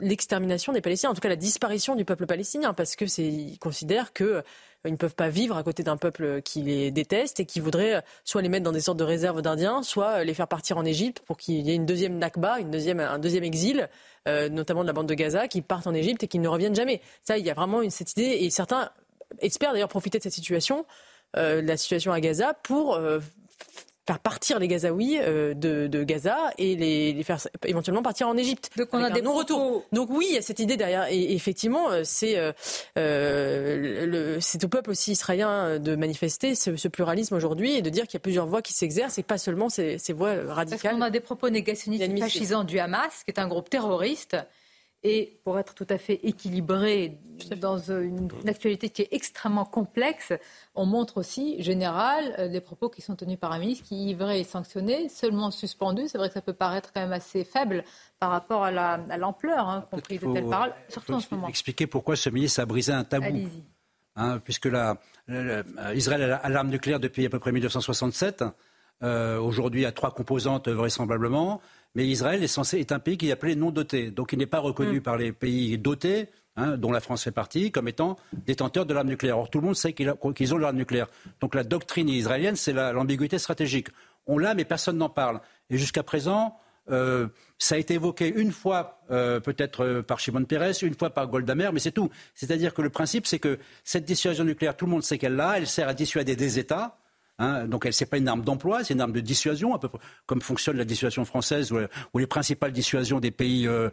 [0.00, 4.12] l'extermination des Palestiniens, en tout cas la disparition du peuple palestinien, parce que c'est, considèrent
[4.12, 4.42] que
[4.86, 8.02] ils ne peuvent pas vivre à côté d'un peuple qui les déteste et qui voudrait
[8.24, 11.20] soit les mettre dans des sortes de réserves d'Indiens, soit les faire partir en Égypte
[11.20, 13.88] pour qu'il y ait une deuxième Nakba, une deuxième, un deuxième exil,
[14.28, 16.74] euh, notamment de la bande de Gaza, qui partent en Égypte et qui ne reviennent
[16.74, 17.00] jamais.
[17.22, 18.90] Ça, il y a vraiment une, cette idée et certains
[19.40, 20.82] espèrent d'ailleurs profiter de cette situation, euh,
[21.34, 23.20] la situation à Gaza, pour euh,
[24.06, 28.36] faire partir les Gazaouis euh, de, de, Gaza et les, les, faire éventuellement partir en
[28.36, 28.70] Égypte.
[28.76, 29.84] Donc on a des non-retours.
[29.92, 31.06] Donc oui, il y a cette idée derrière.
[31.10, 32.52] Et effectivement, euh, c'est euh,
[32.96, 38.14] euh au peuple aussi israélien de manifester ce, ce pluralisme aujourd'hui et de dire qu'il
[38.14, 40.80] y a plusieurs voix qui s'exercent et pas seulement ces, ces voix radicales.
[40.80, 44.36] Parce qu'on a des propos négationnistes fascisants du Hamas, qui est un groupe terroriste
[45.08, 47.16] et pour être tout à fait équilibré
[47.58, 50.32] dans une, actualité qui est extrêmement complexe,
[50.74, 54.40] on montre aussi, général, euh, des propos qui sont tenus par un ministre qui, vrai,
[54.40, 56.08] est sanctionné, seulement suspendu.
[56.08, 57.84] C'est vrai que ça peut paraître quand même assez faible
[58.18, 58.72] par rapport à
[59.16, 61.46] l'ampleur hein, compris de telles paroles, surtout en ce moment.
[61.46, 63.48] Expliquer pourquoi ce ministre a brisé un tabou.
[64.16, 64.98] Hein, puisque la,
[65.94, 68.42] Israël a l'arme nucléaire depuis à peu près 1967.
[69.02, 71.60] Euh, aujourd'hui, il y a trois composantes vraisemblablement.
[71.96, 74.10] Mais Israël est, censé, est un pays qui est appelé non doté.
[74.10, 75.02] Donc il n'est pas reconnu mm.
[75.02, 79.08] par les pays dotés, hein, dont la France fait partie, comme étant détenteur de l'arme
[79.08, 79.38] nucléaire.
[79.38, 81.08] Or, tout le monde sait qu'ils ont l'arme nucléaire.
[81.40, 83.88] Donc la doctrine israélienne, c'est l'ambiguïté stratégique.
[84.26, 85.40] On l'a, mais personne n'en parle.
[85.70, 86.58] Et jusqu'à présent,
[86.90, 87.28] euh,
[87.58, 91.26] ça a été évoqué une fois, euh, peut-être euh, par Shimon Peres, une fois par
[91.28, 92.10] Goldamer, mais c'est tout.
[92.34, 95.56] C'est-à-dire que le principe, c'est que cette dissuasion nucléaire, tout le monde sait qu'elle l'a,
[95.56, 96.98] elle sert à dissuader des États.
[97.38, 99.88] Hein, donc, ce n'est pas une arme d'emploi, c'est une arme de dissuasion, à peu
[100.24, 103.90] comme fonctionne la dissuasion française ou, les principales dissuasions des pays, euh,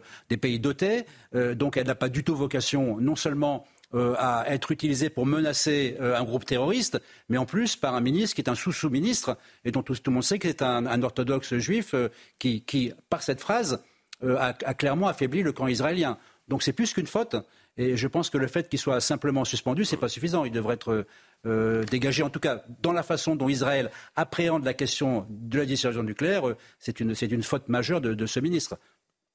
[0.58, 1.04] dotés.
[1.34, 5.26] Euh, donc, elle n'a pas du tout vocation, non seulement euh, à être utilisée pour
[5.26, 9.70] menacer un groupe terroriste, mais en plus par un ministre qui est un sous-sous-ministre et
[9.70, 11.94] dont tout, le monde sait qu'il est un, orthodoxe juif
[12.38, 13.82] qui, par cette phrase,
[14.22, 16.18] a, a clairement affaibli le camp israélien.
[16.48, 17.36] Donc, c'est plus qu'une faute.
[17.76, 20.44] Et je pense que le fait qu'il soit simplement suspendu, ce n'est pas suffisant.
[20.44, 21.06] Il devrait être
[21.46, 25.66] euh, dégagé, en tout cas dans la façon dont Israël appréhende la question de la
[25.66, 28.78] dissuasion nucléaire, euh, c'est une, faute majeure de, ce ministre.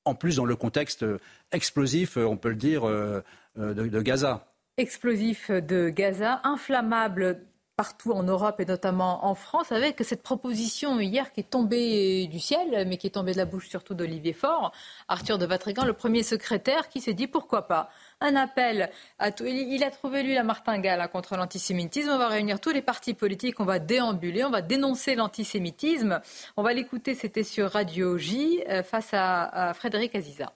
[0.06, 1.20] En plus, dans le contexte euh,
[1.52, 3.24] explosif, on peut le dire, de,
[3.56, 4.46] de Gaza.
[4.78, 7.42] Explosif de Gaza, inflammable
[7.80, 12.38] partout en Europe et notamment en France, avec cette proposition hier qui est tombée du
[12.38, 14.74] ciel, mais qui est tombée de la bouche surtout d'Olivier Faure,
[15.08, 17.90] Arthur de Vatrigan, le premier secrétaire, qui s'est dit pourquoi pas
[18.22, 19.46] un appel à tout.
[19.46, 22.10] Il a trouvé lui la martingale hein, contre l'antisémitisme.
[22.10, 26.22] On va réunir tous les partis politiques, on va déambuler, on va dénoncer l'antisémitisme.
[26.58, 30.54] On va l'écouter, c'était sur Radio J euh, face à Frédéric Aziza.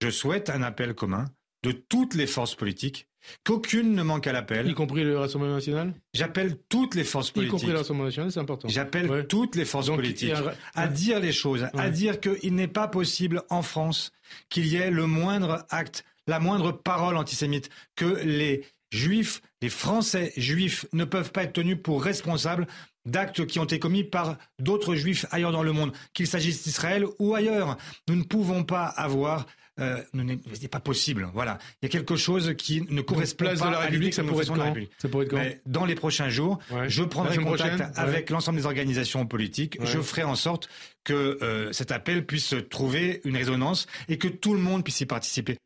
[0.00, 1.26] Je souhaite un appel commun
[1.62, 3.06] de toutes les forces politiques
[3.44, 4.68] qu'aucune ne manque à l'appel.
[4.68, 5.94] Y compris le Rassemblement national?
[6.14, 7.50] J'appelle toutes les forces politiques.
[7.50, 8.68] Y compris le Rassemblement national, c'est important.
[8.68, 10.34] J'appelle toutes les forces politiques
[10.74, 14.12] à dire les choses, à dire qu'il n'est pas possible en France
[14.48, 20.32] qu'il y ait le moindre acte, la moindre parole antisémite, que les juifs, les Français
[20.36, 22.66] juifs ne peuvent pas être tenus pour responsables
[23.04, 27.04] d'actes qui ont été commis par d'autres juifs ailleurs dans le monde, qu'il s'agisse d'Israël
[27.18, 27.76] ou ailleurs.
[28.08, 29.46] Nous ne pouvons pas avoir
[29.80, 31.28] euh, ce n'est pas possible.
[31.32, 34.14] Voilà, il y a quelque chose qui ne correspond place pas de la à République,
[34.14, 34.90] ça pourrait être quand République.
[34.98, 36.88] Ça pourrait être quand Mais dans les prochains jours, Ouais.
[36.88, 38.32] je prendrai contact prochaine, avec ouais.
[38.34, 39.76] l'ensemble des organisations politiques.
[39.80, 39.86] Ouais.
[39.86, 40.68] Je ferai en sorte
[41.04, 45.06] que euh, cet appel puisse trouver une résonance et que tout le monde puisse y
[45.06, 45.56] participer.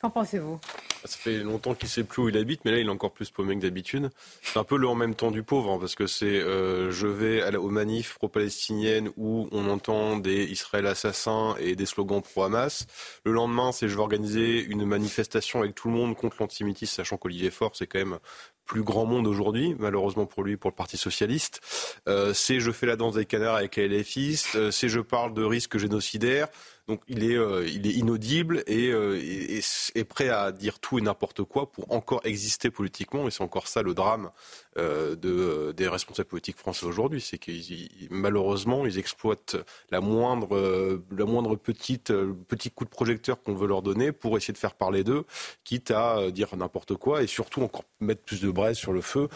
[0.00, 0.60] Qu'en pensez-vous?
[1.04, 3.30] Ça fait longtemps qu'il sait plus où il habite, mais là il est encore plus
[3.30, 4.10] paumé que d'habitude.
[4.42, 7.06] C'est un peu le en même temps du pauvre, hein, parce que c'est euh, je
[7.06, 12.20] vais à la- aux manifs pro-palestiniennes où on entend des Israël assassins et des slogans
[12.22, 12.86] pro-Hamas.
[13.24, 17.16] Le lendemain, c'est je vais organiser une manifestation avec tout le monde contre l'antisémitisme, sachant
[17.16, 18.18] qu'Olivier Faure, c'est quand même
[18.66, 21.60] plus grand monde aujourd'hui, malheureusement pour lui, pour le Parti socialiste.
[22.08, 24.56] Euh, c'est je fais la danse des canards avec les LFistes.
[24.56, 26.48] Euh, c'est je parle de risques génocidaires.
[26.88, 29.62] Donc il est, euh, il est inaudible et, euh, et- et
[29.96, 33.26] est prêt à dire tout et n'importe quoi pour encore exister politiquement.
[33.26, 34.30] Et c'est encore ça le drame
[34.78, 39.56] euh, de, euh, des responsables politiques français aujourd'hui, c'est qu'ils ils- malheureusement ils exploitent
[39.90, 42.12] la moindre, la moindre petite
[42.48, 45.24] petit coup de projecteur qu'on veut leur donner pour essayer de faire parler d'eux,
[45.64, 49.28] quitte à dire n'importe quoi et surtout encore mettre plus de braise sur le feu.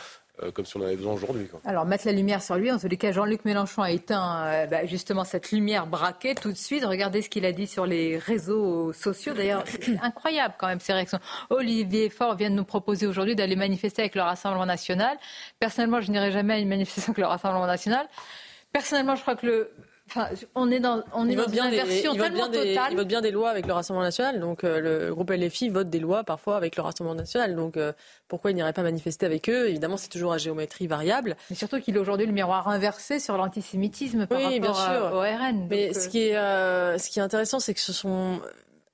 [0.42, 1.48] Euh, comme si on en avait besoin aujourd'hui.
[1.64, 4.66] Alors, mettre la lumière sur lui, en tous les cas, Jean-Luc Mélenchon a éteint euh,
[4.66, 6.84] bah, justement cette lumière braquée tout de suite.
[6.84, 9.34] Regardez ce qu'il a dit sur les réseaux sociaux.
[9.34, 11.18] D'ailleurs, c'est incroyable quand même ces réactions.
[11.50, 15.16] Olivier Faure vient de nous proposer aujourd'hui d'aller manifester avec le Rassemblement national.
[15.58, 18.06] Personnellement, je n'irai jamais à une manifestation avec le Rassemblement national.
[18.72, 19.70] Personnellement, je crois que le.
[20.10, 22.48] Enfin, on est dans, on est Ils dans bien une des- inversion ils tellement bien
[22.48, 22.92] des- totale.
[22.92, 24.40] ils votent bien des lois avec le Rassemblement national.
[24.40, 27.54] Donc euh, le groupe LFI vote des lois parfois avec le Rassemblement national.
[27.54, 27.92] Donc euh,
[28.26, 29.68] pourquoi il n'irait pas manifester avec eux?
[29.68, 31.36] Évidemment, c'est toujours à géométrie variable.
[31.48, 35.14] Mais surtout qu'il a aujourd'hui le miroir inversé sur l'antisémitisme par oui, bien rapport à-
[35.16, 35.66] au RN.
[35.70, 38.40] Mais Donc, ce euh, qui est euh, ce qui est intéressant, c'est que ce sont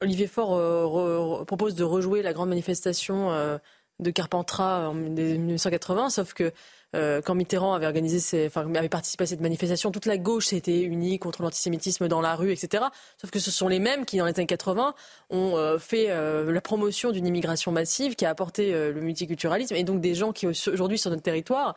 [0.02, 3.56] Olivier Faure euh, re- re- propose de rejouer la grande manifestation euh,
[4.00, 6.52] de Carpentras en 1980, sauf que
[6.94, 11.18] euh, quand Mitterrand avait organisé, avait participé à cette manifestation, toute la gauche s'était unie
[11.18, 12.84] contre l'antisémitisme dans la rue, etc.
[13.20, 14.94] Sauf que ce sont les mêmes qui, dans les années 80,
[15.30, 19.84] ont euh, fait euh, la promotion d'une immigration massive qui a apporté le multiculturalisme, et
[19.84, 21.74] donc des gens qui aujourd'hui sur notre territoire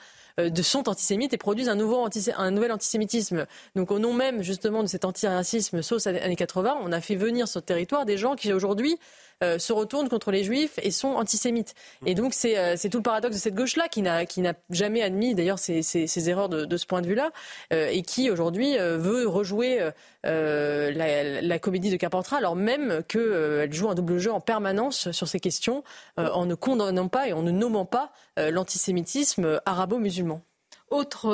[0.61, 2.07] sont antisémites et produisent un, nouveau
[2.37, 3.45] un nouvel antisémitisme.
[3.75, 7.47] Donc au nom même justement de cet antiracisme sauce années 80, on a fait venir
[7.47, 8.97] sur notre territoire des gens qui aujourd'hui
[9.41, 11.73] euh, se retournent contre les juifs et sont antisémites.
[12.05, 15.59] Et donc c'est euh, tout le paradoxe de cette gauche-là qui n'a jamais admis d'ailleurs
[15.59, 17.31] ces, ces, ces erreurs de, ce point de vue-là
[17.71, 19.79] euh, et qui aujourd'hui veut rejouer
[20.25, 25.39] la, comédie de Carpentras alors même qu'elle joue un double jeu en permanence sur ces
[25.39, 25.85] questions
[26.17, 30.41] en ne condamnant pas et en ne nommant pas l'antisémitisme arabo-musulman.
[30.89, 31.29] Autre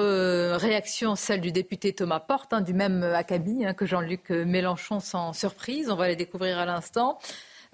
[0.58, 5.34] réaction, celle du député Thomas Porte, hein, du même acabit hein, que Jean-Luc Mélenchon, sans
[5.34, 5.90] surprise.
[5.90, 7.20] On va les découvrir à l'instant.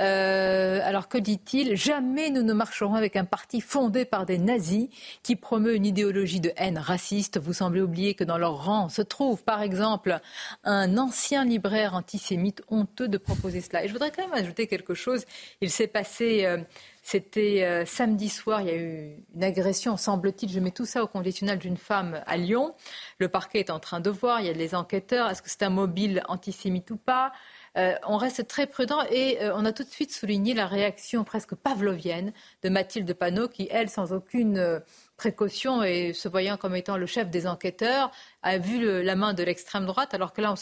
[0.02, 1.76] Euh, alors que dit-il?
[1.76, 4.90] Jamais nous ne marcherons avec un parti fondé par des nazis
[5.22, 7.40] qui promeut une idéologie de haine raciste.
[7.40, 10.20] Vous semblez oublier que dans leur rang se trouve, par exemple,
[10.64, 13.84] un ancien libraire antisémite honteux de proposer cela.
[13.84, 15.26] Et je voudrais quand même ajouter quelque chose.
[15.62, 16.46] Il s'est passé.
[16.46, 16.58] euh,
[17.04, 21.04] c'était euh, samedi soir, il y a eu une agression, semble-t-il, je mets tout ça
[21.04, 22.76] au conditionnel d'une femme à Lyon.
[23.18, 25.64] Le parquet est en train de voir, il y a les enquêteurs, est-ce que c'est
[25.64, 27.32] un mobile antisémite ou pas?
[27.78, 31.24] Euh, On reste très prudent et euh, on a tout de suite souligné la réaction
[31.24, 34.80] presque pavlovienne de Mathilde Panot qui, elle, sans aucune euh,
[35.16, 38.12] précaution et se voyant comme étant le chef des enquêteurs,
[38.44, 40.56] a vu la main de l'extrême droite alors que là, on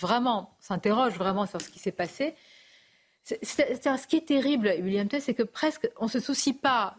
[0.00, 2.34] vraiment, s'interroge vraiment sur ce qui s'est passé.
[3.24, 6.96] Ce qui est terrible, William Tell, c'est que presque on ne se soucie pas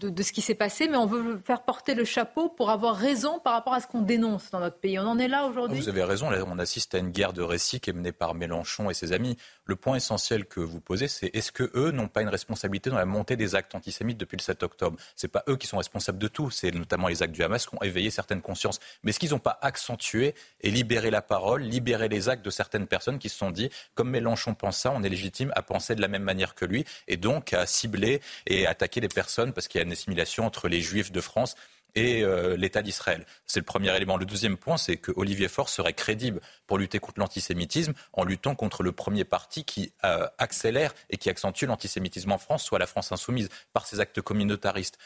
[0.00, 2.96] de, de ce qui s'est passé, mais on veut faire porter le chapeau pour avoir
[2.96, 4.98] raison par rapport à ce qu'on dénonce dans notre pays.
[4.98, 5.80] On en est là aujourd'hui.
[5.80, 8.34] Vous avez raison, là, on assiste à une guerre de récits qui est menée par
[8.34, 9.36] Mélenchon et ses amis.
[9.64, 12.96] Le point essentiel que vous posez, c'est est-ce que eux n'ont pas une responsabilité dans
[12.96, 14.98] la montée des actes antisémites depuis le 7 octobre?
[15.16, 17.74] C'est pas eux qui sont responsables de tout, c'est notamment les actes du Hamas qui
[17.74, 18.78] ont éveillé certaines consciences.
[19.02, 22.86] Mais est-ce qu'ils n'ont pas accentué et libéré la parole, libéré les actes de certaines
[22.86, 26.00] personnes qui se sont dit, comme Mélenchon pense ça, on est légitime à penser de
[26.00, 29.82] la même manière que lui, et donc à cibler et attaquer les personnes parce qu'il
[29.82, 31.54] y a une assimilation entre les Juifs de France
[31.94, 33.24] et euh, l'État d'Israël.
[33.46, 34.16] C'est le premier élément.
[34.16, 38.54] Le deuxième point, c'est que Olivier Faure serait crédible pour lutter contre l'antisémitisme en luttant
[38.54, 42.86] contre le premier parti qui euh, accélère et qui accentue l'antisémitisme en France, soit la
[42.86, 44.98] France insoumise, par ses actes communautaristes.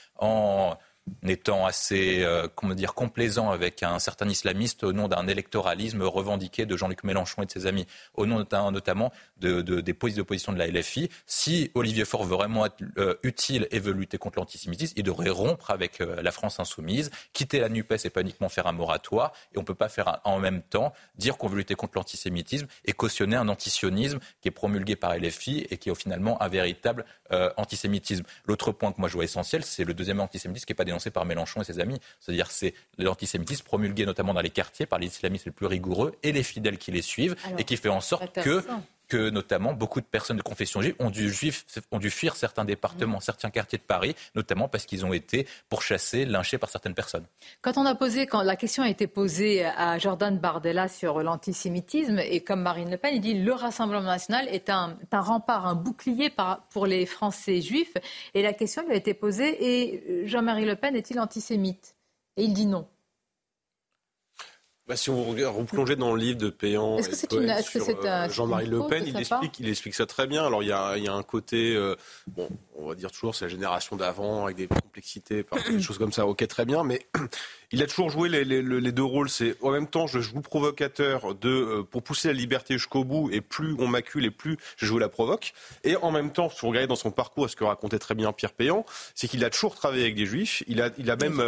[1.27, 6.67] Étant assez, euh, comment dire, complaisant avec un certain islamiste au nom d'un électoralisme revendiqué
[6.67, 8.39] de Jean-Luc Mélenchon et de ses amis, au nom
[8.71, 11.09] notamment- de, de- des prises d'opposition de la LFI.
[11.27, 15.31] Si Olivier Faure veut vraiment être euh, utile et veut lutter contre l'antisémitisme, il devrait
[15.31, 19.33] rompre avec euh, la France insoumise, quitter la NUPES et pas uniquement faire un moratoire.
[19.55, 22.67] Et on ne peut pas faire en même temps dire qu'on veut lutter contre l'antisémitisme
[22.85, 27.05] et cautionner un antisionisme qui est promulgué par LFI et qui est finalement un véritable
[27.57, 28.25] antisémitisme.
[28.47, 31.11] L'autre point que moi je vois essentiel, c'est le deuxième antisémitisme qui n'est pas dénoncé
[31.11, 31.99] par Mélenchon et ses amis.
[32.21, 36.33] C'est-à-dire c'est l'antisémitisme promulgué notamment dans les quartiers par les islamistes les plus rigoureux et
[36.33, 38.63] les fidèles qui les suivent et qui fait en sorte que
[39.11, 41.31] que notamment beaucoup de personnes de confession juive ont dû,
[41.91, 46.25] ont dû fuir certains départements, certains quartiers de Paris, notamment parce qu'ils ont été pourchassés,
[46.25, 47.27] lynchés par certaines personnes.
[47.61, 52.21] Quand on a posé, quand la question a été posée à Jordan Bardella sur l'antisémitisme,
[52.21, 55.75] et comme Marine Le Pen, il dit le Rassemblement national est un, un rempart, un
[55.75, 56.33] bouclier
[56.71, 57.95] pour les Français juifs,
[58.35, 61.97] et la question lui a été posée et Jean-Marie Le Pen est-il antisémite?
[62.37, 62.87] Et il dit non.
[64.91, 67.79] Bah, si on replongeait dans le livre de Péan est-ce que c'est une, est-ce que
[67.79, 70.45] c'est euh, Jean-Marie Le Pen, il explique, il explique ça très bien.
[70.45, 71.95] Alors il y a, il y a un côté, euh,
[72.27, 76.11] bon, on va dire toujours c'est la génération d'avant avec des complexités, des choses comme
[76.11, 76.27] ça.
[76.27, 77.07] Ok, très bien, mais
[77.71, 79.31] il a toujours joué les, les, les deux rôles.
[79.31, 83.31] C'est en même temps je joue provocateur de euh, pour pousser la liberté jusqu'au bout
[83.31, 85.53] et plus on m'accule et plus je joue la provoque.
[85.85, 88.33] Et en même temps, si vous regardez dans son parcours, ce que racontait très bien
[88.33, 88.85] Pierre Péan,
[89.15, 90.65] c'est qu'il a toujours travaillé avec des juifs.
[90.67, 91.41] Il a, il a même,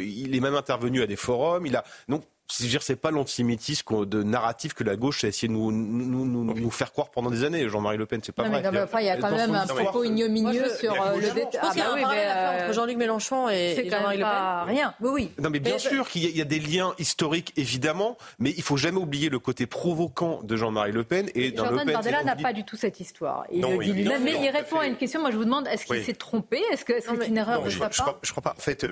[0.00, 1.66] il est même intervenu à des forums.
[1.66, 5.52] Il a donc c'est-à-dire, c'est pas l'antisémitisme de narratif que la gauche a essayé de
[5.52, 7.68] nous, nous, nous, nous faire croire pendant des années.
[7.68, 8.62] Jean-Marie Le Pen, c'est pas vrai.
[9.00, 11.60] il y a quand même un propos ignominieux sur euh, le détail.
[11.60, 14.74] Ah, bah oui, mais entre Jean-Luc Mélenchon et, Jean-Marie Le Pen.
[14.74, 14.94] Rien.
[15.00, 15.30] Oui, oui.
[15.40, 18.98] Non, mais bien sûr qu'il y, a des liens historiques, évidemment, mais il faut jamais
[18.98, 21.92] oublier le côté provoquant de Jean-Marie Le Pen et dans Le Pen.
[21.92, 23.44] Bardella n'a pas du tout cette histoire.
[23.50, 25.20] Il le dit lui-même, mais il répond à une question.
[25.20, 26.62] Moi, je vous demande, est-ce qu'il s'est trompé?
[26.72, 28.54] Est-ce que c'est une erreur de sa part Je crois pas.
[28.56, 28.86] En fait,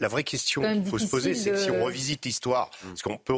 [0.00, 3.18] la vraie question qu'il faut se poser, c'est que si on revisite l'histoire, parce qu'on
[3.18, 3.34] peut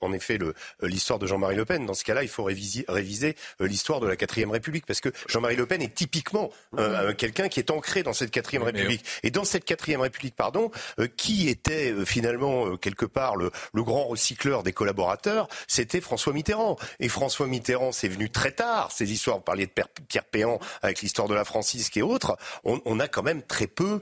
[0.00, 0.38] en, effet
[0.82, 1.86] l'histoire de Jean-Marie Le Pen.
[1.86, 5.10] Dans ce cas-là, il faut réviser, réviser euh, l'histoire de la quatrième République, parce que
[5.28, 9.04] Jean-Marie Le Pen est typiquement euh, quelqu'un qui est ancré dans cette quatrième République.
[9.22, 14.62] Et dans cette quatrième République, pardon, euh, qui était finalement quelque part le, grand recycleur
[14.62, 16.76] des collaborateurs, c'était François Mitterrand.
[16.98, 18.92] Et François Mitterrand, c'est venu très tard.
[18.92, 19.72] Ces histoires, vous parliez de
[20.08, 22.36] Pierre Péan avec l'histoire de la Francisque et autres.
[22.64, 24.00] On, a quand même très peu,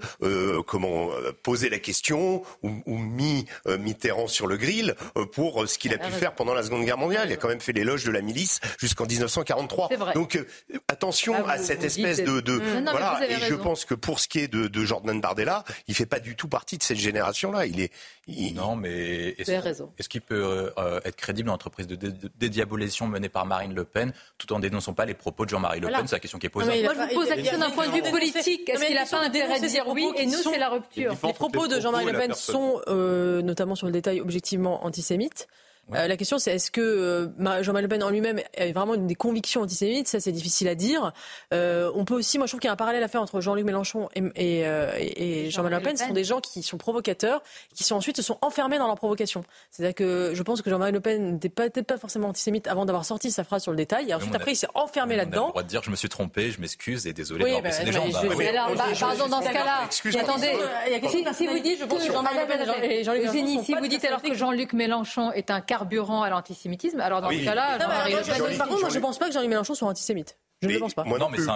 [0.66, 1.10] comment,
[1.42, 5.94] posé la question ou, ou mis Mitterrand sur le grill euh, pour euh, ce qu'il
[5.94, 7.28] a pu faire pendant la Seconde Guerre mondiale.
[7.28, 9.90] Il a quand même fait l'éloge de la milice jusqu'en 1943.
[10.14, 10.46] Donc euh,
[10.88, 12.60] attention ah, à cette espèce de, de
[12.90, 13.20] voilà.
[13.28, 16.20] Et je pense que pour ce qui est de, de Jordan Bardella, il fait pas
[16.20, 17.66] du tout partie de cette génération-là.
[17.66, 17.92] Il est
[18.54, 20.70] non, mais est-ce qu'il peut
[21.04, 21.96] être crédible dans l'entreprise de
[22.38, 25.88] dédiabolisation menée par Marine Le Pen, tout en dénonçant pas les propos de Jean-Marie Le
[25.88, 26.82] Pen C'est la question qui est posée.
[26.82, 28.68] Moi, je vous pose la question d'un point de vue politique.
[28.68, 31.68] Est-ce qu'il n'a pas intérêt de dire oui et nous, c'est la rupture Les propos
[31.68, 34.84] de Jean-Marie Le Pen sont, notamment sur le détail, objectivement
[35.94, 39.14] Euh, la question, c'est est-ce que euh, Jean-Marie Le Pen en lui-même a vraiment des
[39.14, 41.12] convictions antisémites Ça, c'est difficile à dire.
[41.54, 43.40] Euh, on peut aussi, moi, je trouve qu'il y a un parallèle à faire entre
[43.40, 45.96] Jean-Luc Mélenchon et, et, Jean-Marie Le Pen.
[45.96, 47.42] Ce sont des gens qui sont provocateurs,
[47.74, 49.44] qui sont ensuite se sont enfermés dans leur provocation.
[49.70, 53.04] C'est-à-dire que je pense que Jean-Marie Le Pen n'était peut-être pas forcément antisémite avant d'avoir
[53.04, 54.10] sorti sa phrase sur le détail.
[54.10, 55.36] Et ensuite, après, il s'est enfermé là-dedans.
[55.36, 57.52] On a le droit de dire je me suis trompé, je m'excuse et désolé oui,
[57.62, 58.04] bah, des gens.
[58.08, 59.88] Bah, pardon, dans ce cas-là,
[60.20, 60.52] attendez,
[61.32, 63.28] si vous dites que Jean-Marie Le Pen et Jean-Luc
[63.64, 67.00] si vous dites alors que Jean-Luc Mélenchon est un carburant à l'antisémitisme, antisémitisme.
[67.00, 67.78] Alors dans ce cas-là,
[68.58, 70.38] par contre, moi je pense pas que Jean-Luc Mélenchon soit antisémite.
[70.62, 71.04] Je ne pense pas.
[71.04, 71.54] Moi non, mais c'est un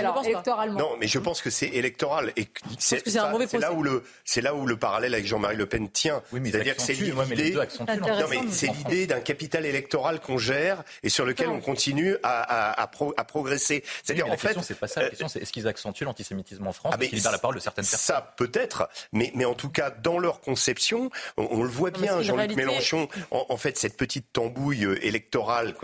[0.00, 0.78] alors, électoralement.
[0.78, 2.48] Non, mais je pense que c'est électoral et
[2.78, 3.06] c'est
[3.54, 6.22] là où le c'est là où le parallèle avec Jean-Marie Le Pen tient.
[6.32, 7.52] C'est-à-dire que c'est l'idée.
[7.52, 12.90] Non, mais c'est l'idée d'un capital électoral qu'on gère et sur lequel on continue à,
[13.28, 13.84] progresser.
[14.02, 15.02] C'est-à-dire en fait, c'est pas ça.
[15.02, 17.84] La question, c'est est-ce qu'ils accentuent l'antisémitisme en France ah, libèrent la parole de certaines
[17.84, 18.16] personnes?
[18.16, 22.20] Ça peut-être, mais mais en tout cas dans leur conception, on, le voit bien.
[22.22, 25.74] Jean-Luc Mélenchon, en, fait, cette petite tambouille euh, électorale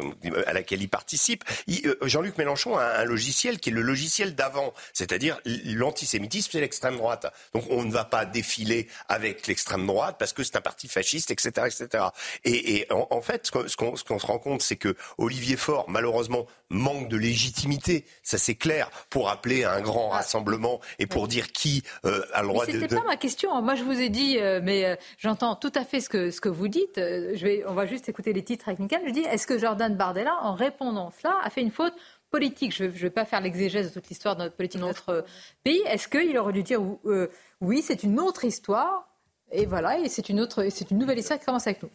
[0.47, 4.73] à laquelle il participe, euh, Jean-Luc Mélenchon a un logiciel qui est le logiciel d'avant,
[4.93, 7.27] c'est-à-dire l'antisémitisme, c'est l'extrême droite.
[7.55, 11.31] Donc on ne va pas défiler avec l'extrême droite parce que c'est un parti fasciste,
[11.31, 12.05] etc., etc.
[12.45, 17.17] Et, en, fait, ce qu'on se rend compte, c'est que Olivier Faure, malheureusement, manque de
[17.17, 18.05] légitimité.
[18.23, 20.17] Ça c'est clair pour appeler à un grand ah.
[20.17, 22.73] rassemblement et pour dire qui euh, a le droit de.
[22.73, 23.61] C'était pas ma question.
[23.63, 26.41] Moi je vous ai dit, euh, mais euh, j'entends tout à fait ce que ce
[26.41, 26.97] que vous dites.
[26.97, 30.37] je vais, on va juste écouter les titres avec Je dis, est-ce que Jordan Bardella,
[30.43, 31.95] en répondant cela, a fait une faute
[32.31, 35.25] politique, je ne vais pas faire l'exégèse de toute l'histoire de notre politique de notre
[35.65, 39.09] pays, est-ce qu'il aurait dû dire euh, oui, c'est une autre histoire,
[39.51, 41.91] et voilà, et c'est une, autre, c'est une nouvelle histoire qui commence avec nous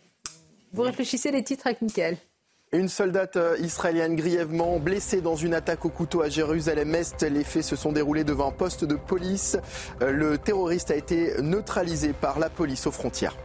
[0.73, 2.17] Vous réfléchissez les titres avec Mickaël.
[2.73, 7.23] Une soldate euh, israélienne grièvement blessée dans une attaque au couteau à Jérusalem-Est.
[7.23, 9.57] Les faits se sont déroulés devant un poste de police.
[10.01, 13.35] Euh, le terroriste a été neutralisé par la police aux frontières.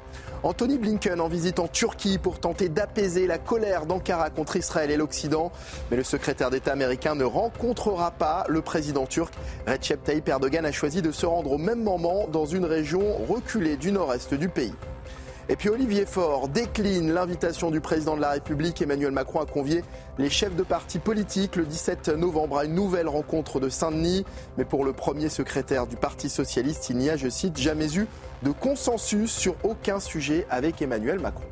[0.47, 4.97] Anthony Blinken en visite en Turquie pour tenter d'apaiser la colère d'Ankara contre Israël et
[4.97, 5.51] l'Occident.
[5.90, 9.34] Mais le secrétaire d'État américain ne rencontrera pas le président turc.
[9.66, 13.76] Recep Tayyip Erdogan a choisi de se rendre au même moment dans une région reculée
[13.76, 14.72] du nord-est du pays.
[15.49, 18.82] Et puis Olivier Faure décline l'invitation du président de la République.
[18.82, 19.84] Emmanuel Macron a convié
[20.18, 24.24] les chefs de partis politiques le 17 novembre à une nouvelle rencontre de Saint-Denis.
[24.59, 28.09] Mais pour le premier secrétaire du Parti socialiste, il n'y a, je cite, jamais eu
[28.42, 31.47] de consensus sur aucun sujet avec Emmanuel Macron.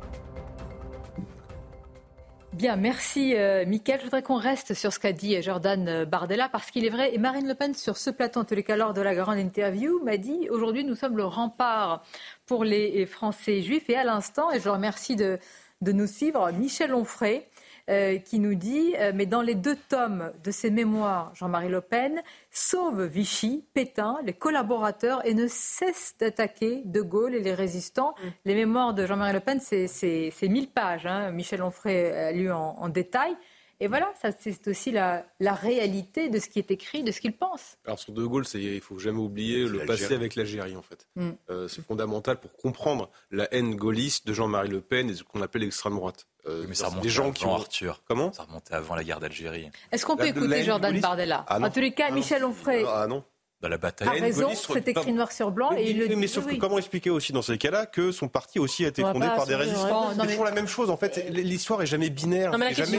[2.55, 3.99] Bien, merci euh, Mickaël.
[3.99, 7.13] Je voudrais qu'on reste sur ce qu'a dit Jordan euh, Bardella parce qu'il est vrai,
[7.13, 9.39] et Marine Le Pen sur ce plateau, en tous les cas lors de la grande
[9.39, 12.05] interview, m'a dit aujourd'hui nous sommes le rempart
[12.45, 13.89] pour les Français juifs.
[13.89, 15.37] Et à l'instant, et je le remercie de,
[15.81, 17.45] de nous suivre, Michel Onfray
[17.89, 21.81] euh, qui nous dit euh, Mais dans les deux tomes de ses mémoires, Jean-Marie Le
[21.81, 22.21] Pen
[22.51, 28.15] sauve Vichy, Pétain, les collaborateurs et ne cesse d'attaquer De Gaulle et les résistants.
[28.17, 28.27] Mm.
[28.45, 31.05] Les mémoires de Jean-Marie Le Pen, c'est 1000 pages.
[31.05, 31.31] Hein.
[31.31, 33.35] Michel Onfray a lu en, en détail.
[33.79, 37.19] Et voilà, ça c'est aussi la, la, réalité de ce qui est écrit, de ce
[37.19, 37.77] qu'il pense.
[37.85, 41.07] Alors sur De Gaulle, il faut jamais oublier le passé avec l'Algérie en fait.
[41.15, 41.31] Mm.
[41.49, 45.41] Euh, c'est fondamental pour comprendre la haine gaulliste de Jean-Marie Le Pen et ce qu'on
[45.41, 46.25] appelle l'extrême droite.
[46.47, 47.55] Euh, mais ça remontait des gens avant qui ont...
[47.55, 48.01] Arthur.
[48.07, 49.69] Comment Ça remontait avant la guerre d'Algérie.
[49.91, 52.85] Est-ce qu'on peut écouter Jordan Bardella ah En tous les cas, ah Michel Onfray.
[52.87, 53.23] Ah non
[53.65, 54.07] dans la bataille.
[54.07, 56.15] A raison, c'est écrit noir sur blanc mais, et il le dit.
[56.15, 59.01] Mais sauf que comment expliquer aussi dans ces cas-là que son parti aussi a été
[59.01, 61.25] fondé par des résistants C'est toujours la même chose en fait.
[61.29, 62.51] L'histoire est jamais binaire.
[62.51, 62.97] Non, mais c'est jamais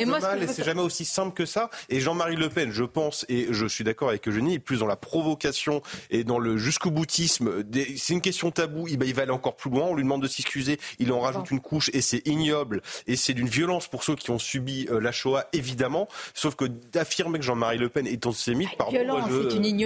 [0.00, 0.18] et moi,
[0.48, 1.70] c'est jamais aussi simple que ça.
[1.88, 4.86] Et Jean-Marie Le Pen, je pense, et je suis d'accord avec Eugénie, est plus dans
[4.86, 7.64] la provocation et dans le jusqu'au boutisme.
[7.96, 8.88] C'est une question taboue.
[8.88, 9.84] Il, il va aller encore plus loin.
[9.84, 10.78] On lui demande de s'excuser.
[10.98, 14.30] Il en rajoute une couche et c'est ignoble et c'est d'une violence pour ceux qui
[14.30, 16.08] ont subi la Shoah, évidemment.
[16.34, 18.92] Sauf que d'affirmer que Jean-Marie Le Pen est antisémite, pardon.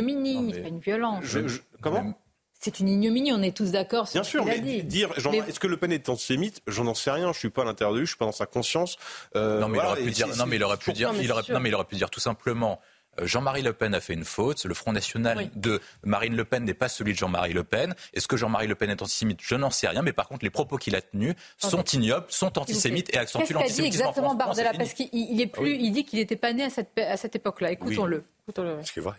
[0.00, 1.36] Violence, c'est une ignominie une violence.
[1.80, 2.14] comment
[2.60, 4.82] c'est une ignominie, on est tous d'accord sur Bien sûr, mais dit.
[4.82, 5.38] dire, mais...
[5.46, 6.60] est-ce que Le Pen est antisémite?
[6.66, 7.32] J'en n'en sais rien.
[7.32, 8.96] Je suis pas à l'intérieur de lui, je suis pas dans sa conscience.
[9.36, 10.36] Euh, non, mais voilà, il aurait pu dire.
[10.36, 11.12] Non, mais il aurait pu dire.
[11.20, 12.80] Il aurait, non, mais il aurait pu dire tout simplement.
[13.22, 14.64] Jean-Marie Le Pen a fait une faute.
[14.64, 15.50] Le Front National oui.
[15.54, 17.94] de Marine Le Pen n'est pas celui de Jean-Marie Le Pen.
[18.12, 19.40] Est-ce que Jean-Marie Le Pen est antisémite?
[19.42, 20.02] Je n'en sais rien.
[20.02, 23.64] Mais par contre, les propos qu'il a tenus sont ignobles, sont antisémites et accentuent l'antisémitisme.
[23.68, 25.76] Qu'est-ce qu'a dit exactement Bardella Parce qu'il est plus.
[25.76, 27.70] Il dit qu'il n'était pas né à cette, à cette époque-là.
[27.72, 28.24] Écoutons-le.
[28.44, 28.82] Écoutons-le.
[28.82, 29.16] Ce qui est vrai.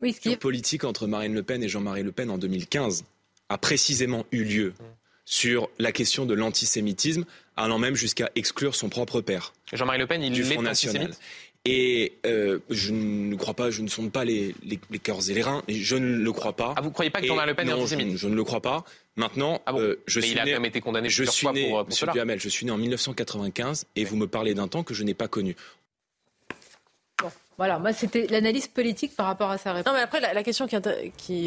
[0.00, 3.04] Oui, ce qui politique entre Marine Le Pen et Jean-Marie Le Pen en 2015
[3.48, 4.74] a précisément eu lieu
[5.24, 7.24] sur la question de l'antisémitisme,
[7.56, 9.52] allant même jusqu'à exclure son propre père.
[9.72, 11.10] Jean-Marie Le Pen, il du est Front National.
[11.64, 15.34] Et euh, je ne crois pas, je ne sonde pas les, les, les cœurs et
[15.34, 16.72] les reins, et je ne le crois pas.
[16.76, 18.12] Ah, vous ne croyez pas que Jean-Marie Le Pen non, est antisémite?
[18.12, 18.84] je, je, ne le crois pas.
[19.16, 21.16] Maintenant, ah bon euh, je Mais suis il a né, quand même été condamné je
[21.16, 22.12] plusieurs suis fois né, pour, pour Monsieur cela.
[22.12, 25.14] Duhamel, je suis né en 1995 et vous me parlez d'un temps que je n'ai
[25.14, 25.56] pas connu.
[27.58, 29.92] Voilà, moi c'était l'analyse politique par rapport à sa réponse.
[29.92, 30.76] Non, mais après, la, question qui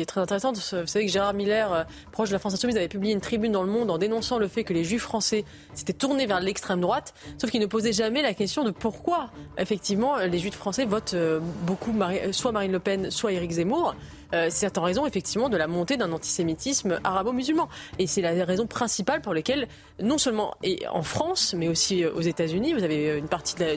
[0.01, 2.89] est, très intéressante, vous savez que Gérard Miller, euh, proche de la France Insoumise, avait
[2.89, 5.93] publié une tribune dans Le Monde en dénonçant le fait que les juifs français s'étaient
[5.93, 10.38] tournés vers l'extrême droite, sauf qu'il ne posait jamais la question de pourquoi, effectivement, les
[10.38, 13.95] juifs français votent euh, beaucoup Marie, soit Marine Le Pen, soit Éric Zemmour.
[14.34, 17.70] Euh, c'est en raison effectivement de la montée d'un antisémitisme arabo-musulman.
[17.99, 19.70] Et c'est la raison principale pour laquelle,
[20.01, 20.55] non seulement
[20.91, 23.72] en France, mais aussi aux États-Unis, vous avez une partie de la,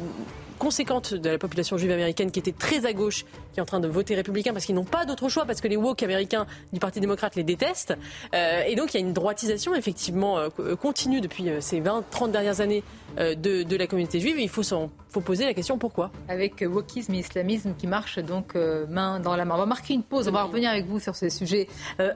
[0.58, 3.80] conséquente de la population juive américaine qui était très à gauche, qui est en train
[3.80, 6.80] de voter républicain parce qu'ils n'ont pas d'autre choix, parce que les woke américains du
[6.80, 7.94] Parti démocrate les détestent.
[8.34, 12.30] Euh, et donc il y a une droitisation effectivement euh, continue depuis euh, ces 20-30
[12.30, 12.82] dernières années
[13.18, 14.38] de, de, la communauté juive.
[14.38, 16.10] Et il faut, faut poser la question pourquoi?
[16.28, 19.54] Avec euh, wokisme et islamisme qui marchent donc euh, main dans la main.
[19.54, 21.68] On va marquer une pause, on va revenir avec vous sur ces sujets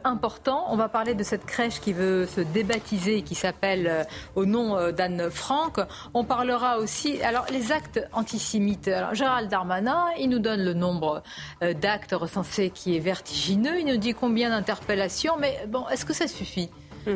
[0.05, 0.65] importants.
[0.71, 5.31] On va parler de cette crèche qui veut se débaptiser, qui s'appelle au nom d'Anne
[5.31, 5.81] Frank.
[6.15, 8.89] On parlera aussi, alors les actes antisémites.
[8.89, 11.23] Alors, Gérald Darmanin, il nous donne le nombre
[11.61, 13.79] d'actes recensés qui est vertigineux.
[13.81, 15.37] Il nous dit combien d'interpellations.
[15.39, 16.71] Mais bon, est-ce que ça suffit?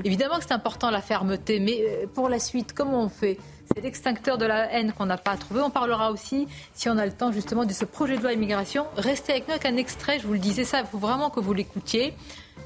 [0.05, 3.38] Évidemment que c'est important la fermeté, mais pour la suite, comment on fait?
[3.74, 5.61] C'est l'extincteur de la haine qu'on n'a pas trouvé.
[5.61, 8.86] On parlera aussi, si on a le temps, justement, de ce projet de loi immigration.
[8.97, 11.40] Restez avec nous avec un extrait, je vous le disais ça, il faut vraiment que
[11.40, 12.14] vous l'écoutiez.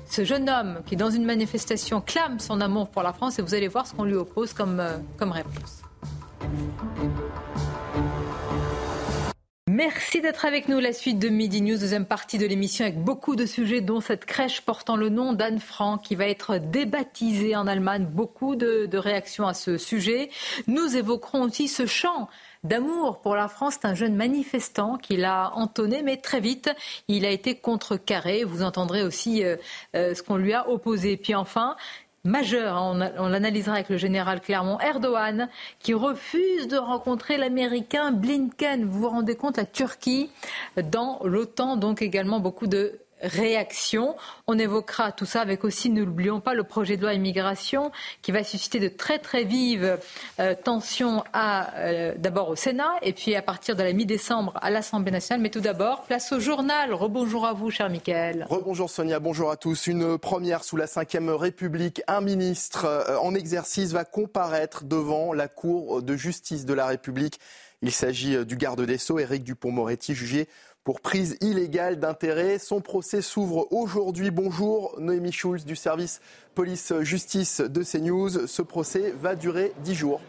[0.09, 3.55] Ce jeune homme qui, dans une manifestation, clame son amour pour la France et vous
[3.55, 5.83] allez voir ce qu'on lui oppose comme, euh, comme réponse.
[9.77, 10.81] Merci d'être avec nous.
[10.81, 14.25] La suite de Midi News, deuxième partie de l'émission avec beaucoup de sujets, dont cette
[14.25, 18.07] crèche portant le nom d'Anne Frank qui va être débaptisée en Allemagne.
[18.11, 20.31] Beaucoup de, réactions à ce sujet.
[20.67, 22.31] Nous évoquerons aussi ce chant
[22.65, 23.75] d'amour pour la France.
[23.75, 26.71] C'est un jeune manifestant qui l'a entonné, mais très vite,
[27.09, 28.45] il a été contrecarré.
[28.45, 29.57] Vous entendrez aussi euh,
[29.95, 31.19] euh, ce qu'on lui a opposé.
[31.19, 31.77] Puis enfin,
[32.27, 32.77] majeur.
[32.81, 35.49] On, on l'analysera avec le général Clermont Erdogan,
[35.79, 38.85] qui refuse de rencontrer l'Américain Blinken.
[38.85, 40.31] Vous vous rendez compte, la Turquie
[40.77, 44.17] dans l'OTAN, donc également beaucoup de réaction.
[44.47, 47.91] On évoquera tout ça avec aussi, ne l'oublions pas, le projet de loi immigration
[48.23, 49.99] qui va susciter de très très vives
[50.41, 55.11] euh, tensions euh, d'abord au Sénat et puis à partir de la mi-décembre à l'Assemblée
[55.11, 55.43] nationale.
[55.43, 56.93] Mais tout d'abord, place au journal.
[56.93, 58.47] Rebonjour à vous, cher Michael.
[58.51, 59.87] Rebonjour Sonia, bonjour à tous.
[59.87, 62.03] Une première sous la Ve République.
[62.07, 67.41] Un ministre euh, en exercice va comparaître devant la Cour de justice de la République.
[67.83, 70.49] Il s'agit du garde des Sceaux, Éric Dupont-Moretti, jugé
[70.87, 72.61] pour prise illégale d'intérêt.
[72.61, 74.31] Son procès s'ouvre aujourd'hui.
[74.31, 76.21] Bonjour Noémie Schulz du service
[76.55, 78.47] police-justice de CNews.
[78.47, 80.21] Ce procès va durer dix jours.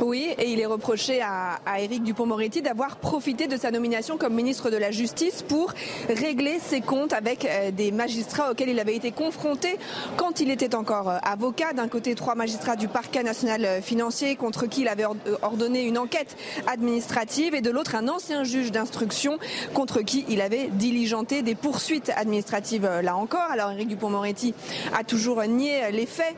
[0.00, 4.70] Oui, et il est reproché à, Éric Dupont-Moretti d'avoir profité de sa nomination comme ministre
[4.70, 5.72] de la Justice pour
[6.08, 9.76] régler ses comptes avec euh, des magistrats auxquels il avait été confronté
[10.16, 11.72] quand il était encore euh, avocat.
[11.74, 15.04] D'un côté, trois magistrats du parquet national euh, financier contre qui il avait
[15.42, 16.36] ordonné une enquête
[16.66, 19.38] administrative et de l'autre, un ancien juge d'instruction
[19.74, 23.50] contre qui il avait diligenté des poursuites administratives là encore.
[23.50, 24.54] Alors Éric Dupont-Moretti
[24.98, 26.34] a toujours nié les faits,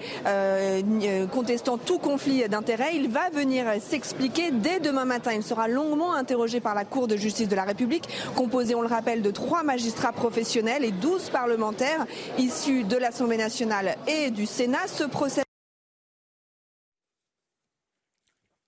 [1.30, 2.96] contestant tout conflit d'intérêts.
[2.96, 5.32] Il va venir s'expliquer dès demain matin.
[5.34, 8.88] Il sera longuement interrogé par la Cour de justice de la République, composée, on le
[8.88, 12.07] rappelle, de trois magistrats professionnels et douze parlementaires
[12.38, 14.86] issus de l'Assemblée nationale et du Sénat.
[14.86, 15.43] Ce procès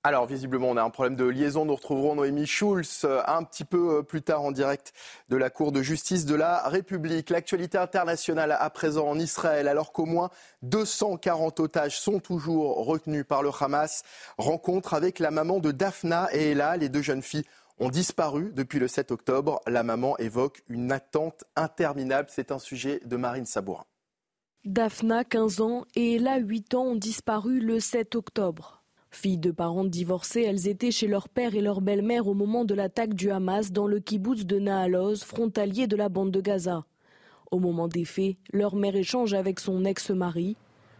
[0.06, 1.64] Alors, visiblement, on a un problème de liaison.
[1.64, 4.92] Nous retrouverons Noémie Schulz euh, un petit peu euh, plus tard en direct
[5.30, 7.30] de la Cour de justice de la République.
[7.30, 10.28] L'actualité internationale à présent en Israël, alors qu'au moins
[10.60, 14.02] 240 otages sont toujours retenus par le Hamas.
[14.36, 16.76] Rencontre avec la maman de Daphna et Ella.
[16.76, 17.46] Les deux jeunes filles
[17.78, 19.62] ont disparu depuis le 7 octobre.
[19.66, 22.28] La maman évoque une attente interminable.
[22.30, 23.86] C'est un sujet de Marine Sabourin.
[24.66, 28.83] Daphna, 15 ans, et Ella, 8 ans, ont disparu le 7 octobre.
[29.14, 32.74] Filles de parents divorcés, elles étaient chez leur père et leur belle-mère au moment de
[32.74, 36.84] l'attaque du Hamas dans le kibbutz de Naaloz, frontalier de la bande de Gaza.
[37.52, 40.56] Au moment des faits, leur mère échange avec son ex-mari.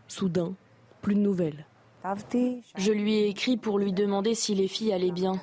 [0.07, 0.55] Soudain,
[1.03, 1.67] plus de nouvelles.
[2.77, 5.41] Je lui ai écrit pour lui demander si les filles allaient bien.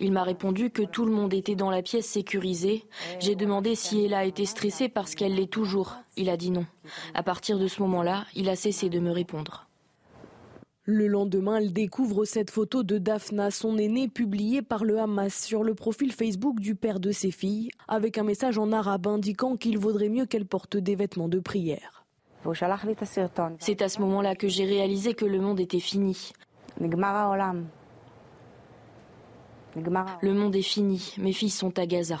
[0.00, 2.86] Il m'a répondu que tout le monde était dans la pièce sécurisée.
[3.20, 5.96] J'ai demandé si elle a été stressée parce qu'elle l'est toujours.
[6.16, 6.64] Il a dit non.
[7.12, 9.68] À partir de ce moment-là, il a cessé de me répondre.
[10.86, 15.64] Le lendemain, elle découvre cette photo de Daphna, son aînée, publiée par le Hamas sur
[15.64, 19.78] le profil Facebook du père de ses filles, avec un message en arabe indiquant qu'il
[19.78, 22.04] vaudrait mieux qu'elle porte des vêtements de prière.
[23.60, 26.32] C'est à ce moment-là que j'ai réalisé que le monde était fini.
[26.78, 26.94] Le
[30.34, 32.20] monde est fini, mes filles sont à Gaza.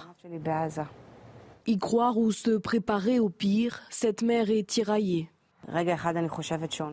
[1.66, 5.28] Y croire ou se préparer au pire, cette mère est tiraillée.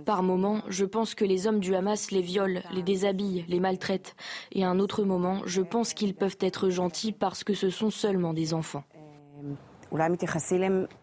[0.05, 4.15] Par moment, je pense que les hommes du Hamas les violent, les déshabillent, les maltraitent.
[4.51, 7.89] Et à un autre moment, je pense qu'ils peuvent être gentils parce que ce sont
[7.89, 8.83] seulement des enfants.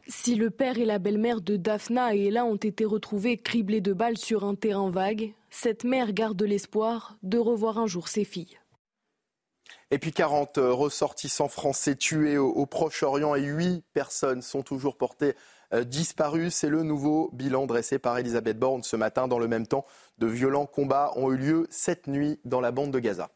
[0.06, 3.92] Si le père et la belle-mère de Daphna et Ella ont été retrouvés criblés de
[3.92, 8.58] balles sur un terrain vague, cette mère garde l'espoir de revoir un jour ses filles.
[9.90, 15.34] Et puis 40 ressortissants français tués au, Proche-Orient et 8 personnes sont toujours portées
[15.74, 16.50] euh, disparu.
[16.50, 19.28] C'est le nouveau bilan dressé par Elisabeth Borne ce matin.
[19.28, 19.84] Dans le même temps,
[20.18, 23.30] de violents combats ont eu lieu cette nuit dans la bande de Gaza.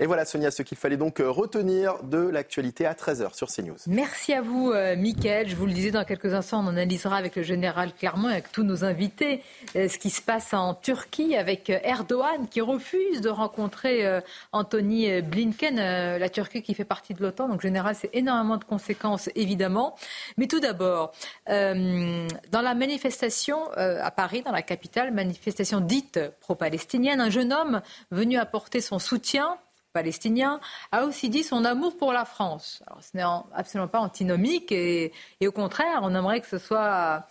[0.00, 3.76] Et voilà, Sonia, ce qu'il fallait donc euh, retenir de l'actualité à 13h sur CNews.
[3.86, 4.96] Merci à vous, euh.
[4.96, 8.50] Je vous le disais, dans quelques instants, on analysera avec le général Clermont et avec
[8.50, 9.42] tous nos invités
[9.76, 14.20] euh, ce qui se passe en Turquie avec Erdogan qui refuse de rencontrer
[14.52, 17.48] Anthony Blinken, la Turquie qui fait partie de l'OTAN.
[17.48, 19.94] Donc, général, c'est énormément de conséquences, évidemment.
[20.36, 21.12] Mais tout d'abord,
[21.46, 28.38] dans la manifestation à Paris, dans la capitale, manifestation dite pro-palestinienne, un jeune homme venu
[28.38, 29.58] apporter son soutien
[29.94, 30.60] palestinien,
[30.92, 32.82] a aussi dit son amour pour la France.
[32.86, 33.22] Alors, ce n'est
[33.54, 35.12] absolument pas antinomique et,
[35.46, 37.26] au contraire, on aimerait que ce soit,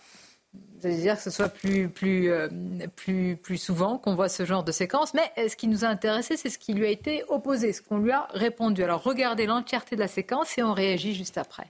[0.82, 2.48] dire que ce soit plus, plus, euh,
[2.96, 5.14] plus, plus souvent qu'on voit ce genre de séquence.
[5.14, 7.82] Mais euh, ce qui nous a intéressé, c'est ce qui lui a été opposé, ce
[7.82, 8.82] qu'on lui a répondu.
[8.82, 11.68] Alors, regardez l'entièreté de la séquence et on réagit juste après.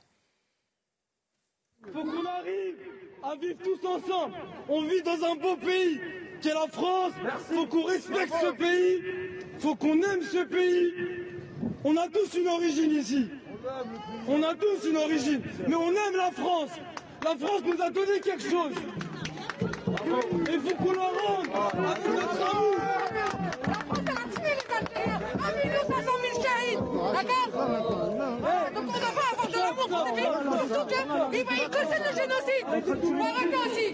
[1.86, 2.76] Il faut qu'on arrive
[3.22, 4.36] à vivre tous ensemble.
[4.68, 6.00] On vit dans un beau pays
[6.44, 7.12] qui est la France.
[7.50, 9.02] Il faut qu'on respecte ce pays.
[9.54, 10.92] Il faut qu'on aime ce pays.
[11.82, 13.28] On a tous une origine ici.
[14.28, 15.40] On a tous une origine.
[15.66, 16.68] Mais on aime la France.
[17.24, 18.74] La France nous a donné quelque chose.
[20.52, 21.46] Il faut qu'on la rende
[21.90, 22.76] avec notre amour.
[23.66, 25.20] La France a tué les Algériens.
[25.34, 26.76] 1 500 000 caïds.
[27.14, 27.48] D'accord
[28.74, 30.28] Donc on doit pas avoir de l'amour pour ces pays.
[30.68, 30.86] Surtout
[31.32, 32.64] qu'il va y le génocide.
[33.00, 33.86] Faut arrêter aussi.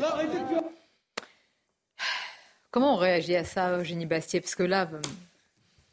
[2.70, 4.40] Comment on réagit à ça, Eugénie Bastier?
[4.40, 4.88] Parce que là,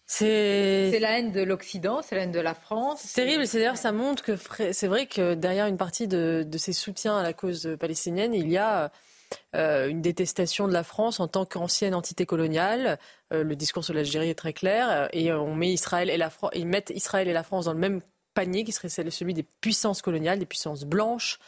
[0.06, 3.02] C'est la haine de l'Occident, c'est la haine de la France.
[3.04, 4.38] C'est terrible, c'est d'ailleurs ça montre que
[4.72, 8.50] c'est vrai que derrière une partie de, de ces soutiens à la cause palestinienne, il
[8.50, 8.92] y a
[9.56, 13.00] euh, une détestation de la France en tant qu'ancienne entité coloniale.
[13.34, 16.32] Euh, le discours sur l'Algérie est très clair euh, et on met Israël et la
[16.54, 18.02] ils mettent Israël et la France dans le même
[18.34, 21.40] panier qui serait celui des puissances coloniales, des puissances blanches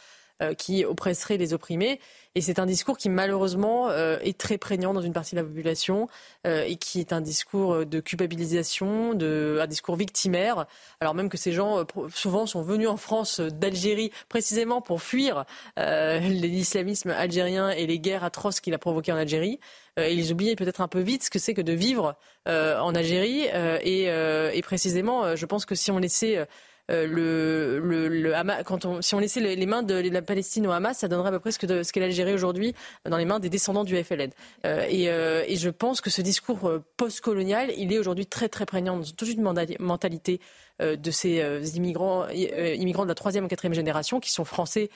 [0.56, 2.00] qui oppresseraient les opprimés.
[2.36, 5.46] Et c'est un discours qui malheureusement euh, est très prégnant dans une partie de la
[5.46, 6.08] population
[6.46, 10.66] euh, et qui est un discours de culpabilisation, de, un discours victimaire,
[11.00, 11.84] alors même que ces gens euh,
[12.14, 15.44] souvent sont venus en France d'Algérie précisément pour fuir
[15.76, 19.58] l'islamisme algérien et les guerres atroces qu'il a provoquées en Algérie.
[19.96, 22.16] et ils oublient peut-être un peu vite ce que c'est que de vivre
[22.46, 23.46] en Algérie.
[23.82, 26.46] Et, et, précisément, je pense que si on laissait
[26.90, 31.38] euh, si on laissait les, mains de la Palestine au Hamas, ça donnerait à peu
[31.38, 32.74] près ce qu'est ce l'Algérie aujourd'hui
[33.08, 34.30] dans les mains des descendants du FLN.
[34.64, 38.96] Euh, et, euh, je pense que ce discours post-colonial, il est aujourd'hui très très prégnant
[38.96, 39.42] dans toute une
[39.78, 40.40] mentalité
[40.80, 44.88] de ces immigrants, immigrants de la troisième ou quatrième génération qui sont français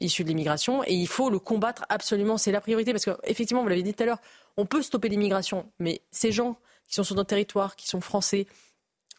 [0.00, 0.82] issus de l'immigration.
[0.84, 2.38] Et il faut le combattre absolument.
[2.38, 4.20] C'est la priorité parce qu'effectivement, vous l'avez dit tout à l'heure,
[4.56, 6.58] on peut stopper l'immigration, mais ces gens
[6.88, 8.46] qui sont sur notre territoire, qui sont français,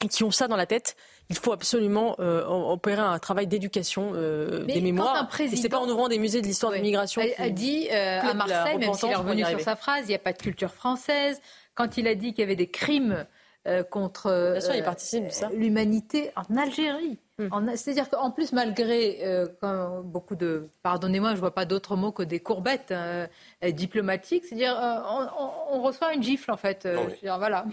[0.03, 0.95] et qui ont ça dans la tête,
[1.29, 5.27] il faut absolument euh, opérer un travail d'éducation euh, des mémoires.
[5.27, 5.61] Président...
[5.61, 7.21] C'est pas en ouvrant des musées de l'histoire de l'immigration.
[7.37, 10.19] A dit euh, à Marseille, même s'il est revenu sur sa phrase, il n'y a
[10.19, 11.41] pas de culture française.
[11.75, 13.25] Quand il a dit qu'il y avait des crimes
[13.89, 14.57] contre
[15.53, 17.17] l'humanité en Algérie.
[17.39, 17.75] Hmm.
[17.75, 19.47] C'est-à-dire qu'en plus, malgré euh,
[20.03, 23.25] beaucoup de, pardonnez-moi, je ne vois pas d'autres mots que des courbettes euh,
[23.69, 25.25] diplomatiques, c'est-à-dire euh,
[25.71, 26.87] on, reçoit une gifle en fait.
[27.23, 27.65] voilà.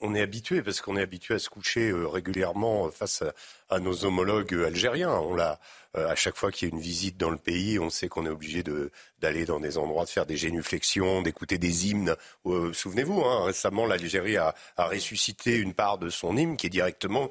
[0.00, 3.32] On, est habitué parce qu'on est habitué à se coucher régulièrement face à,
[3.80, 5.12] nos homologues algériens.
[5.12, 5.58] On l'a
[5.94, 8.30] à chaque fois qu'il y a une visite dans le pays, on sait qu'on est
[8.30, 12.16] obligé de, d'aller dans des endroits, de faire des génuflexions, d'écouter des hymnes.
[12.72, 17.28] souvenez-vous, hein, récemment, l'Algérie a, a, ressuscité une part de son hymne qui est directement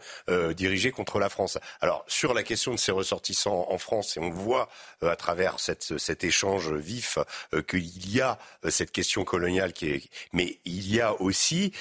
[0.56, 1.58] dirigé contre la France.
[1.80, 4.70] Alors, sur la question de ces ressortissants en France, et on voit
[5.04, 7.18] euh, à travers cet échange vif
[7.54, 10.10] euh, qu'il y a euh, cette question coloniale qui est...
[10.34, 11.74] Mais il y a aussi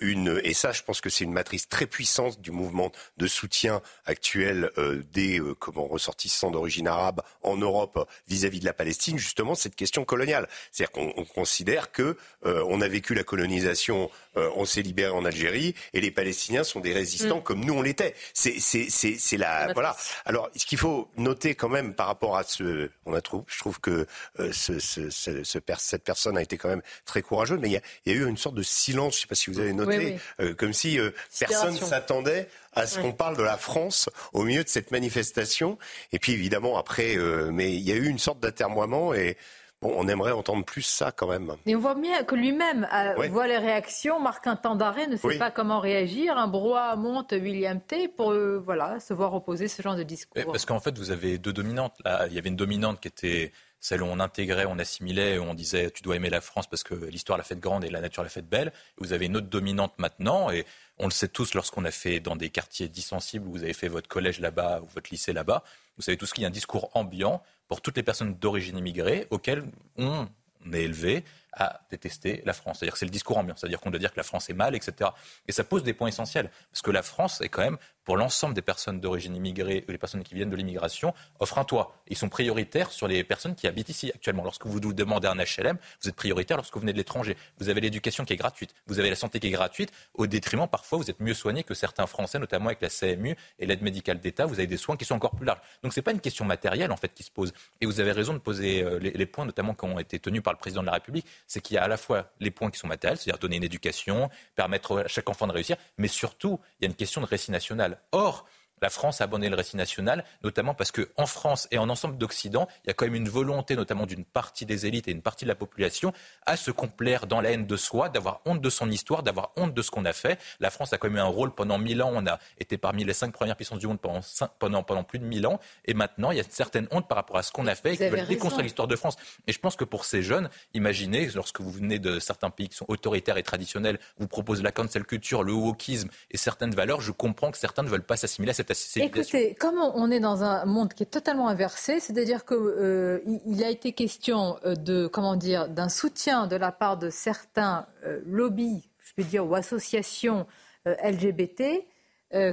[0.00, 0.40] une...
[0.44, 4.70] Et ça, je pense que c'est une matrice très puissante du mouvement de soutien actuel
[5.12, 10.48] des comment, ressortissants d'origine arabe en Europe vis-à-vis de la Palestine, justement, cette question coloniale.
[10.72, 16.00] C'est-à-dire qu'on considère que on a vécu la colonisation, on s'est libéré en Algérie, et
[16.00, 17.42] les Palestiniens sont des résistants mm.
[17.42, 18.14] comme nous on l'était.
[18.34, 19.96] C'est c'est la voilà.
[20.24, 23.58] Alors, ce qu'il faut noter quand même par rapport à ce, on a trouvé, je
[23.58, 24.06] trouve que
[24.38, 27.76] euh, ce, ce, ce, cette personne a été quand même très courageuse, mais il y
[27.76, 29.14] a, il y a eu une sorte de silence.
[29.14, 32.86] Je ne sais pas si vous avez noté, euh, comme si euh, personne s'attendait à
[32.86, 35.78] ce qu'on parle de la France au milieu de cette manifestation.
[36.12, 37.16] Et puis évidemment après,
[37.50, 39.36] mais il y a eu une sorte d'atermoiement et
[39.82, 41.54] Bon, on aimerait entendre plus ça quand même.
[41.64, 45.16] Mais on voit bien que lui-même euh, voit les réactions, marque un temps d'arrêt, ne
[45.16, 46.36] sait pas comment réagir.
[46.36, 50.44] Un brouhaha monte William T pour euh, voilà, se voir opposer ce genre de discours.
[50.44, 51.94] parce qu'en fait, vous avez deux dominantes.
[52.04, 55.44] Là, il y avait une dominante qui était celle où on intégrait, on assimilait, où
[55.44, 58.02] on disait tu dois aimer la France parce que l'histoire l'a fait grande et la
[58.02, 58.72] nature l'a fait belle.
[58.98, 60.66] Vous avez une autre dominante maintenant et
[61.00, 63.88] on le sait tous lorsqu'on a fait dans des quartiers dissensibles, où vous avez fait
[63.88, 65.64] votre collège là-bas ou votre lycée là-bas,
[65.96, 69.26] vous savez tous qu'il y a un discours ambiant pour toutes les personnes d'origine immigrée
[69.30, 69.64] auxquelles
[69.96, 70.28] on
[70.72, 72.78] est élevé à détester la France.
[72.78, 74.74] C'est-à-dire que c'est le discours ambiant, c'est-à-dire qu'on doit dire que la France est mal,
[74.74, 75.10] etc.
[75.48, 77.78] Et ça pose des points essentiels, parce que la France est quand même
[78.10, 81.64] pour l'ensemble des personnes d'origine immigrée ou les personnes qui viennent de l'immigration, offre un
[81.64, 82.02] toit.
[82.08, 84.42] Ils sont prioritaires sur les personnes qui habitent ici actuellement.
[84.42, 87.36] Lorsque vous nous demandez un HLM, vous êtes prioritaire lorsque vous venez de l'étranger.
[87.60, 90.66] Vous avez l'éducation qui est gratuite, vous avez la santé qui est gratuite, au détriment
[90.66, 94.18] parfois vous êtes mieux soigné que certains Français, notamment avec la CMU et l'aide médicale
[94.18, 94.44] d'État.
[94.44, 95.60] Vous avez des soins qui sont encore plus larges.
[95.84, 97.52] Donc c'est pas une question matérielle en fait qui se pose.
[97.80, 100.52] Et vous avez raison de poser euh, les points, notamment qui ont été tenus par
[100.52, 102.78] le président de la République, c'est qu'il y a à la fois les points qui
[102.80, 106.86] sont matériels, c'est-à-dire donner une éducation, permettre à chaque enfant de réussir, mais surtout il
[106.86, 107.99] y a une question de récit national.
[108.12, 108.42] Or,
[108.82, 112.68] la France a abandonné le récit national, notamment parce qu'en France et en ensemble d'Occident,
[112.84, 115.44] il y a quand même une volonté, notamment d'une partie des élites et une partie
[115.44, 116.12] de la population,
[116.46, 119.74] à se complaire dans la haine de soi, d'avoir honte de son histoire, d'avoir honte
[119.74, 120.38] de ce qu'on a fait.
[120.60, 122.10] La France a quand même eu un rôle pendant mille ans.
[122.12, 124.20] On a été parmi les cinq premières puissances du monde pendant,
[124.58, 125.60] pendant, pendant plus de mille ans.
[125.84, 127.94] Et maintenant, il y a une certaine honte par rapport à ce qu'on a fait
[127.94, 129.16] et qui veulent déconstruire l'histoire de France.
[129.46, 132.76] Et je pense que pour ces jeunes, imaginez, lorsque vous venez de certains pays qui
[132.76, 137.12] sont autoritaires et traditionnels, vous proposez la cancel culture, le wokisme et certaines valeurs, je
[137.12, 140.64] comprends que certains ne veulent pas s'assimiler à cette Écoutez, comme on est dans un
[140.64, 145.36] monde qui est totalement inversé, c'est-à-dire qu'il euh, il a été question euh, de comment
[145.36, 150.46] dire d'un soutien de la part de certains euh, lobbies, je peux dire, ou associations
[150.86, 151.84] LGBT,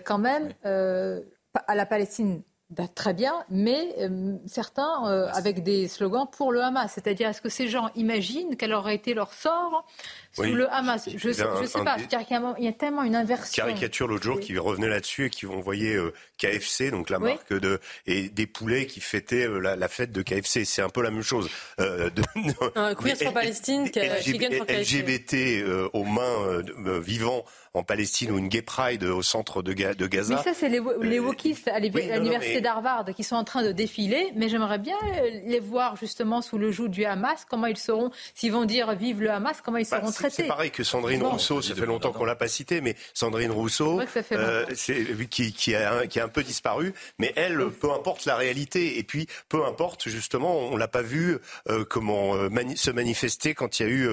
[0.03, 6.28] quand même à la Palestine Bah, très bien, mais euh, certains euh, avec des slogans
[6.30, 6.91] pour le Hamas.
[6.93, 9.88] C'est-à-dire, est-ce que ces gens imaginent quel aurait été leur sort
[10.34, 11.07] sous le Hamas?
[11.15, 11.95] Je ne sais, pas.
[12.57, 13.63] Il y a tellement une inversion.
[13.63, 17.80] Caricature l'autre jour qui revenait là-dessus et qui envoyait euh, KFC, donc la marque de
[18.05, 20.65] et des poulets qui fêtaient la, fête de KFC.
[20.65, 21.49] C'est un peu la même chose.
[21.80, 22.22] Euh, de,
[22.76, 25.63] un queer Palestine, LGBT
[25.93, 26.61] aux mains
[26.99, 27.45] vivants
[27.78, 30.36] en Palestine ou une gay pride au centre de, de Gaza.
[30.36, 34.32] Mais ça, c'est les, les wokistes à l'université d'Harvard qui sont en train de défiler.
[34.36, 34.97] Mais j'aimerais bien
[35.45, 37.45] les voir justement sous le joug du Hamas.
[37.49, 40.43] Comment ils seront, s'ils vont dire vive le Hamas, comment ils bah, seront traités.
[40.43, 44.01] C'est pareil que Sandrine Rousseau, ça fait longtemps qu'on l'a pas cité, mais Sandrine Rousseau,
[44.32, 44.65] euh,
[45.30, 46.93] qui, qui, a, qui a un peu disparu.
[47.19, 48.97] Mais elle, peu importe la réalité.
[48.99, 51.38] Et puis, peu importe, justement, on l'a pas vu
[51.69, 54.09] euh, comment euh, se manifester quand il y a eu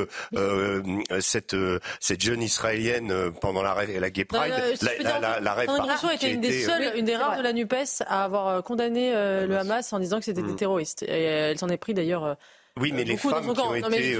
[1.20, 1.56] cette,
[2.00, 4.52] cette jeune israélienne pendant la, la Gay Pride.
[5.00, 8.24] la, la, la, Rousseau était une des seules, une des rares de la NUPES à
[8.24, 10.56] avoir condamné le Hamas en disant que c'était des mm.
[10.56, 11.02] terroristes.
[11.02, 12.36] Et elle s'en est pris d'ailleurs
[12.80, 14.16] oui, mais les femmes qui ont été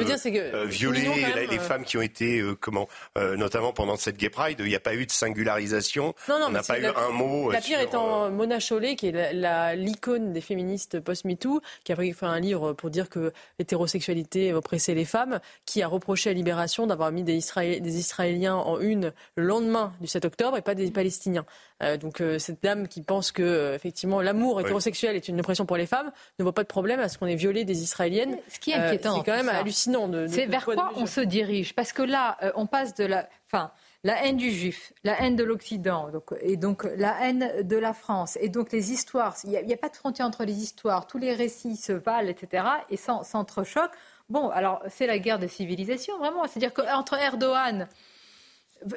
[0.67, 1.09] violées,
[1.51, 2.89] les, femmes qui ont été, comment,
[3.19, 6.15] euh, notamment pendant cette Gay Pride, il n'y a pas eu de singularisation.
[6.29, 7.51] Non, non, on n'a pas eu un mot.
[7.51, 12.15] La pire étant euh, Mona Chollet, qui est l'icône des féministes post-MeToo, qui a fait
[12.23, 17.11] un livre pour dire que l'hétérosexualité oppressait les femmes, qui a reproché à Libération d'avoir
[17.11, 21.45] mis des, des Israéliens en une le lendemain du 7 octobre et pas des Palestiniens.
[21.83, 25.87] Euh, donc cette dame qui pense que effectivement l'amour hétérosexuel est une oppression pour les
[25.87, 28.71] femmes ne voit pas de problème à ce qu'on ait violé des Israéliennes ce qui
[28.71, 29.15] est inquiétant.
[29.15, 30.09] Euh, c'est quand même hallucinant.
[30.09, 31.75] De, c'est vers quoi on se dirige?
[31.75, 33.29] Parce que là, euh, on passe de la.
[33.51, 33.71] Enfin,
[34.03, 36.11] la haine du juif, la haine de l'Occident,
[36.43, 39.35] et donc la haine de la France, et donc les histoires.
[39.45, 41.07] Il n'y a, pas de frontière entre les histoires.
[41.07, 42.65] Tous les récits se valent, etc.
[42.91, 43.97] et s'entrechoquent.
[44.29, 46.47] Bon, alors c'est la guerre de civilisation, vraiment.
[46.47, 47.89] C'est-à-dire qu'entre Erdogan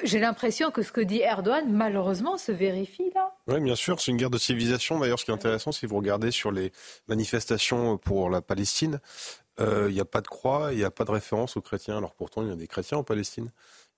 [0.02, 3.34] j'ai l'impression que ce que dit Erdogan, malheureusement, se vérifie là.
[3.46, 4.98] Oui, bien sûr, c'est une guerre de civilisation.
[4.98, 6.72] D'ailleurs, ce qui est intéressant, si vous regardez sur les
[7.08, 9.00] manifestations pour la Palestine,
[9.60, 11.96] euh, il n'y a pas de croix, il n'y a pas de référence aux chrétiens.
[11.96, 13.50] Alors pourtant, il y a des chrétiens en Palestine.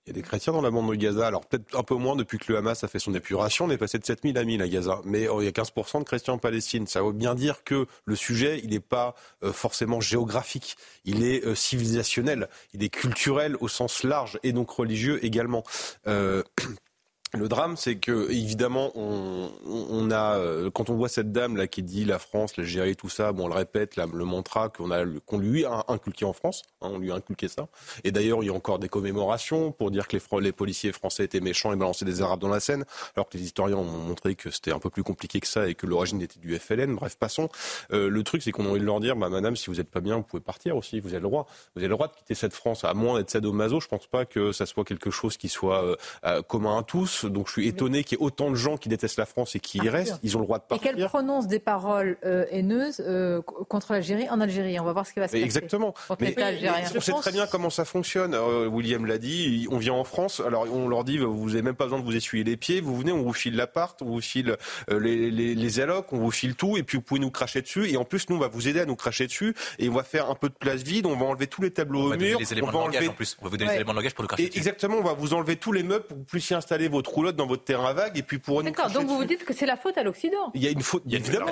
[0.05, 1.27] Il y a des chrétiens dans la bande de Gaza.
[1.27, 3.65] Alors peut-être un peu moins depuis que le Hamas a fait son épuration.
[3.65, 4.99] On est passé de 7000 à 1000 à Gaza.
[5.05, 6.87] Mais oh, il y a 15% de chrétiens en Palestine.
[6.87, 10.75] Ça veut bien dire que le sujet, il n'est pas euh, forcément géographique.
[11.05, 12.49] Il est euh, civilisationnel.
[12.73, 15.63] Il est culturel au sens large et donc religieux également.
[16.07, 16.41] Euh,
[17.33, 21.81] le drame, c'est que évidemment, on, a euh, quand on voit cette dame là qui
[21.81, 25.37] dit la France, l'Algérie, tout ça, bon, on le répète, le mantra qu'on a qu'on
[25.37, 27.69] lui a inculqué en France, hein, on lui a inculqué ça.
[28.03, 31.23] Et d'ailleurs, il y a encore des commémorations pour dire que les, les policiers français
[31.23, 32.83] étaient méchants et balançaient des Arabes dans la Seine,
[33.15, 35.75] alors que les historiens ont montré que c'était un peu plus compliqué que ça et
[35.75, 36.95] que l'origine était du FLN.
[36.95, 37.47] Bref, passons.
[37.93, 39.89] Euh, le truc, c'est qu'on a envie de leur dire, bah, madame, si vous n'êtes
[39.89, 40.99] pas bien, vous pouvez partir aussi.
[40.99, 41.47] Vous avez le droit.
[41.75, 43.79] Vous avez le droit de quitter cette France, à moins d'être sadomaso.
[43.79, 47.20] Je pense pas que ça soit quelque chose qui soit euh, commun à tous.
[47.25, 49.59] Donc je suis étonné qu'il y ait autant de gens qui détestent la France et
[49.59, 50.19] qui y restent.
[50.23, 50.91] Ils ont le droit de partir.
[50.91, 54.79] Et qu'elle prononce des paroles euh, haineuses euh, contre l'Algérie en Algérie.
[54.79, 55.43] On va voir ce qui va se passer.
[55.43, 55.93] Exactement.
[56.19, 56.35] Mais,
[56.95, 58.33] on sait très bien comment ça fonctionne.
[58.33, 59.67] Euh, William l'a dit.
[59.71, 60.41] On vient en France.
[60.45, 62.81] Alors on leur dit vous n'avez même pas besoin de vous essuyer les pieds.
[62.81, 64.57] Vous venez, on vous file l'appart, on vous file
[64.89, 67.89] les, les, les allocs, on vous file tout, et puis vous pouvez nous cracher dessus.
[67.89, 69.55] Et en plus, nous on va vous aider à nous cracher dessus.
[69.79, 71.05] Et on va faire un peu de place vide.
[71.05, 72.39] On va enlever tous les tableaux on au mur.
[72.39, 73.37] on va enlever en plus.
[73.39, 74.57] On va vous donner les éléments de langage pour nous cracher dessus.
[74.57, 74.97] Exactement.
[74.97, 77.47] On va vous enlever tous les meubles pour que vous puissiez installer votre roulotte dans
[77.47, 79.97] votre terrain vague et puis pour D'accord, donc vous vous dites que c'est la faute
[79.97, 80.51] à l'Occident.
[80.53, 81.51] Il y a une faute, évidemment.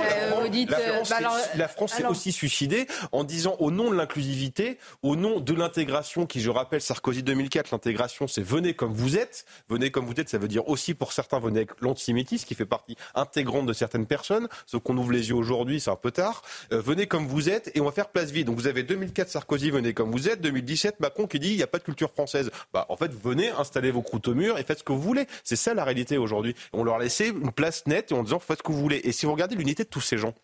[1.55, 6.26] la France, s'est aussi suicidée en disant au nom de l'inclusivité, au nom de l'intégration,
[6.26, 9.45] qui je rappelle, Sarkozy 2004, l'intégration c'est venez comme vous êtes.
[9.70, 12.66] Venez comme vous êtes, ça veut dire aussi pour certains venez avec l'antisémitisme qui fait
[12.66, 14.47] partie intégrante de certaines personnes.
[14.66, 16.43] Ce qu'on ouvre les yeux aujourd'hui, c'est un peu tard.
[16.72, 18.47] Euh, venez comme vous êtes et on va faire place vide.
[18.47, 20.41] Donc vous avez 2004 Sarkozy, venez comme vous êtes.
[20.41, 22.51] 2017 Macron qui dit il n'y a pas de culture française.
[22.74, 25.26] Bah en fait venez installer vos croûtes au mur et faites ce que vous voulez.
[25.50, 26.54] C'est ça la réalité aujourd'hui.
[26.74, 29.02] On leur laissé une place nette et en disant faites ce que vous voulez.
[29.04, 30.36] Et si vous regardez l'unité de tous ces gens,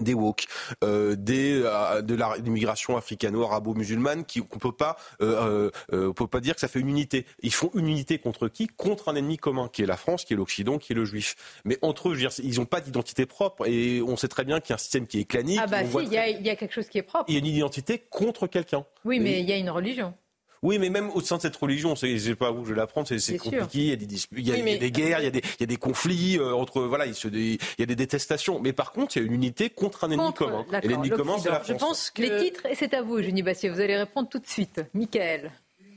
[0.00, 0.46] des woke,
[0.82, 6.40] euh, des euh, de l'immigration africano-arabo-musulmane qui qu'on peut pas euh, euh, on peut pas
[6.40, 7.26] dire que ça fait une unité.
[7.42, 8.66] Ils font une unité contre qui?
[8.66, 11.60] Contre un ennemi commun qui est la France, qui est l'Occident, qui est le juif.
[11.66, 14.44] Mais entre eux, je veux dire, ils n'ont pas d'identité propre et on sait très
[14.44, 15.60] bien qu'il y a un système qui est clanique.
[15.62, 17.26] Ah bah si, il y, a, y a quelque chose qui est propre.
[17.28, 18.86] Il y a une identité contre quelqu'un.
[19.04, 20.14] Oui, mais il y a une religion.
[20.62, 23.38] Oui, mais même au sein de cette religion, c'est pas où je vais l'apprendre, c'est
[23.38, 23.78] compliqué.
[23.78, 25.60] Il y a des disputes, il y a, des guerres, il y a des, il
[25.60, 28.60] y a des conflits euh, entre, voilà, il, se, il y a des détestations.
[28.60, 30.66] Mais par contre, il y a une unité contre un ennemi commun.
[30.82, 31.68] Et l'ennemi commun, c'est la France.
[31.68, 32.22] Je pense que...
[32.22, 33.70] Les titres, et c'est à vous, Junie Bassier.
[33.70, 34.82] Vous allez répondre tout de suite.
[34.92, 35.50] Michael.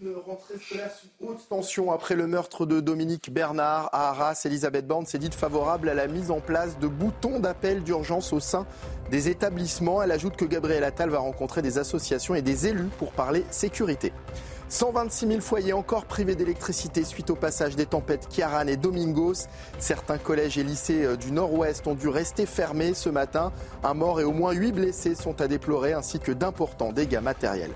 [0.04, 4.41] Une rentrée scolaire sous haute tension après le meurtre de Dominique Bernard à Arras.
[4.43, 8.41] Elisabeth Borne s'est dite favorable à la mise en place de boutons d'appel d'urgence au
[8.41, 8.66] sein
[9.12, 10.04] des établissements.
[10.04, 14.12] Elle ajoute que Gabriel Attal va rencontrer des associations et des élus pour parler sécurité.
[14.68, 19.47] 126 000 foyers encore privés d'électricité suite au passage des tempêtes Kiaran et Domingos.
[19.80, 23.54] Certains collèges et lycées euh, du nord-ouest ont dû rester fermés ce matin.
[23.84, 27.72] Un mort et au moins 8 blessés sont à déplorer ainsi que d'importants dégâts matériels.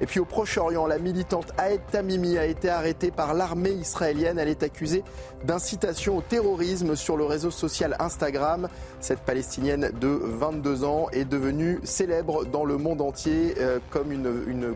[0.00, 4.38] Et puis au Proche-Orient, la militante Aed Tamimi a été arrêtée par l'armée israélienne.
[4.38, 5.04] Elle est accusée
[5.44, 8.68] d'incitation au terrorisme sur le réseau social Instagram.
[9.00, 14.44] Cette Palestinienne de 22 ans est devenue célèbre dans le monde entier euh, comme une,
[14.48, 14.74] une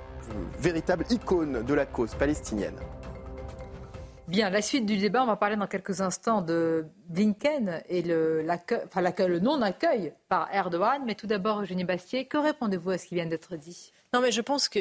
[0.58, 2.76] véritable icône de la cause palestinienne.
[4.28, 8.44] Bien, la suite du débat, on va parler dans quelques instants de Blinken et le,
[8.84, 11.02] enfin, le non-accueil par Erdogan.
[11.06, 13.92] Mais tout d'abord, Eugénie Bastier, que répondez-vous à ce qui vient d'être dit?
[14.12, 14.80] Non, mais je pense que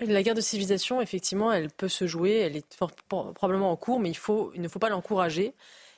[0.00, 2.76] la guerre de civilisation, effectivement, elle peut se jouer, elle est
[3.08, 5.54] probablement en cours, mais il, faut, il ne faut pas l'encourager.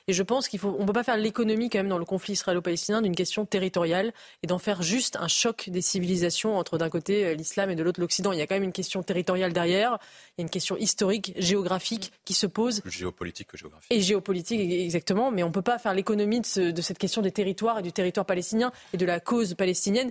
[0.09, 2.33] Et je pense qu'il faut, on peut pas faire l'économie quand même dans le conflit
[2.33, 7.25] israélo-palestinien d'une question territoriale et d'en faire juste un choc des civilisations entre d'un côté
[7.25, 8.31] euh, l'islam et de l'autre l'Occident.
[8.31, 9.99] Il y a quand même une question territoriale derrière,
[10.35, 12.81] il y a une question historique, géographique qui se pose.
[12.85, 13.91] Géopolitique que géographique.
[13.91, 17.77] Et géopolitique exactement, mais on peut pas faire l'économie de, de cette question des territoires
[17.77, 20.09] et du territoire palestinien et de la cause palestinienne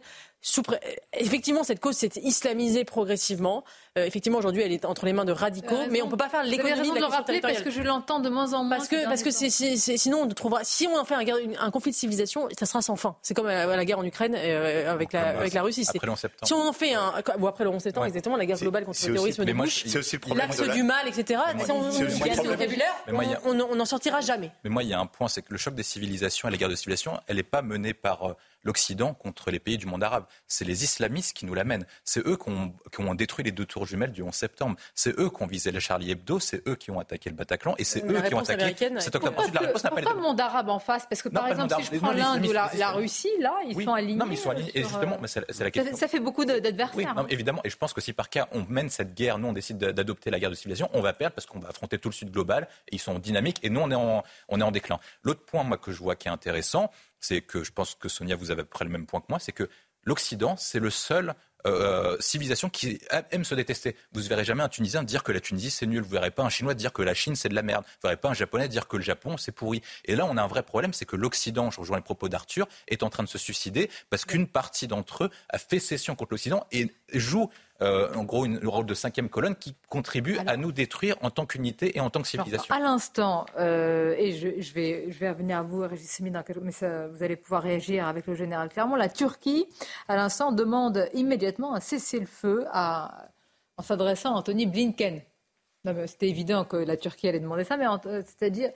[1.14, 3.64] Effectivement, cette cause s'est islamisée progressivement.
[3.98, 6.28] Euh, effectivement, aujourd'hui, elle est entre les mains de radicaux, mais on ne peut pas
[6.28, 8.76] faire l'économie de la le rappeler parce que je l'entends de moins en moins.
[8.76, 11.24] Parce que, parce que sinon, on trouvera, si on en fait un,
[11.60, 13.16] un, conflit de civilisation, ça sera sans fin.
[13.22, 15.84] C'est comme euh, la, guerre en Ukraine euh, avec, la, avec la Russie.
[15.88, 16.46] Après le 11 septembre.
[16.46, 18.98] Si on en fait un, ou après le 11 septembre, exactement, la guerre globale contre
[19.04, 19.86] le terrorisme de Bush,
[20.34, 21.40] l'axe du mal, etc.
[21.64, 21.90] Si on
[22.24, 22.94] gagne le vocabulaire,
[23.44, 24.52] on n'en sortira jamais.
[24.62, 26.56] Mais moi, il y a un point, c'est que le choc des civilisations et la
[26.56, 30.24] guerre de civilisation, elle n'est pas menée par l'Occident contre les pays du monde arabe.
[30.46, 31.86] C'est les islamistes qui nous l'amènent.
[32.04, 32.50] C'est eux qui
[33.00, 34.76] ont, détruit les deux tours jumelles du 11 septembre.
[34.94, 36.40] C'est eux qui ont visé le Charlie Hebdo.
[36.40, 37.74] C'est eux qui ont attaqué le Bataclan.
[37.78, 39.36] Et c'est eux qui ont attaqué cet octobre.
[39.36, 41.06] Pourquoi, la réponse pas le monde arabe en face?
[41.08, 44.16] Parce que par exemple, si je prends l'Inde ou la, Russie, là, ils sont alignés.
[44.16, 44.70] Non, mais ils sont alignés.
[44.74, 45.96] Et justement, euh, c'est la question.
[45.96, 46.96] Ça, fait beaucoup d'adversaires.
[46.96, 47.26] Oui, hein.
[47.28, 47.60] évidemment.
[47.64, 50.30] Et je pense que si par cas on mène cette guerre, nous on décide d'adopter
[50.30, 52.68] la guerre de civilisation, on va perdre parce qu'on va affronter tout le Sud global.
[52.88, 53.58] Et ils sont dynamiques.
[53.62, 54.98] Et nous, on est en, on est en déclin.
[55.22, 56.90] L'autre point, moi, que je vois qui est intéressant,
[57.20, 59.26] c'est que je pense que Sonia, vous avez à peu près le même point que
[59.28, 59.68] moi, c'est que
[60.04, 61.34] l'Occident, c'est le seul
[61.66, 63.00] euh, civilisation qui
[63.30, 63.96] aime se détester.
[64.12, 66.02] Vous ne verrez jamais un Tunisien dire que la Tunisie c'est nul.
[66.02, 67.84] Vous ne verrez pas un Chinois dire que la Chine c'est de la merde.
[67.84, 69.82] Vous ne verrez pas un Japonais dire que le Japon c'est pourri.
[70.04, 72.68] Et là, on a un vrai problème, c'est que l'Occident, je rejoins les propos d'Arthur,
[72.86, 76.32] est en train de se suicider parce qu'une partie d'entre eux a fait cession contre
[76.32, 77.50] l'Occident et joue
[77.80, 81.30] euh, en gros une, le rôle de cinquième colonne qui contribue à nous détruire en
[81.30, 82.74] tant qu'unité et en tant que civilisation.
[82.74, 87.36] à l'instant, euh, et je, vais, je vais revenir à vous, Régis mais vous allez
[87.36, 88.96] pouvoir réagir avec le général Clermont.
[88.96, 89.66] La Turquie,
[90.08, 95.22] à l'instant, demande immédiatement un cessez-le-feu en s'adressant à Anthony Blinken.
[96.06, 97.86] C'était évident que la Turquie allait demander ça, mais
[98.24, 98.70] c'est-à-dire,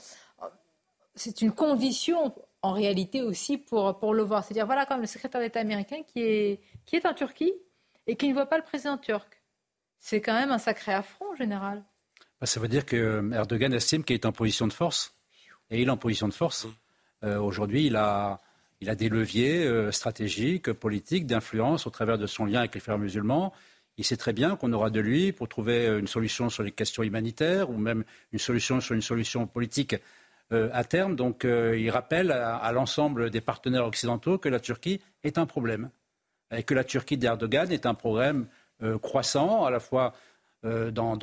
[1.16, 2.32] c'est une condition
[2.62, 4.44] en réalité aussi pour, pour le voir.
[4.44, 7.53] C'est-à-dire, voilà, comme le secrétaire d'État américain qui est, qui est en Turquie
[8.07, 9.42] et qui ne voit pas le président turc.
[9.98, 11.84] C'est quand même un sacré affront, général.
[12.40, 15.14] Bah, ça veut dire que euh, Erdogan estime qu'il est en position de force.
[15.70, 16.66] Et il est en position de force.
[17.22, 18.40] Euh, aujourd'hui, il a,
[18.80, 22.80] il a des leviers euh, stratégiques, politiques, d'influence au travers de son lien avec les
[22.80, 23.53] frères musulmans.
[23.96, 27.05] Il sait très bien qu'on aura de lui pour trouver une solution sur les questions
[27.05, 29.94] humanitaires ou même une solution sur une solution politique
[30.50, 31.14] à terme.
[31.14, 35.90] Donc il rappelle à l'ensemble des partenaires occidentaux que la Turquie est un problème
[36.53, 38.46] et que la Turquie d'Erdogan est un problème
[38.82, 40.14] euh, croissant, à la fois
[40.64, 41.18] euh, dans,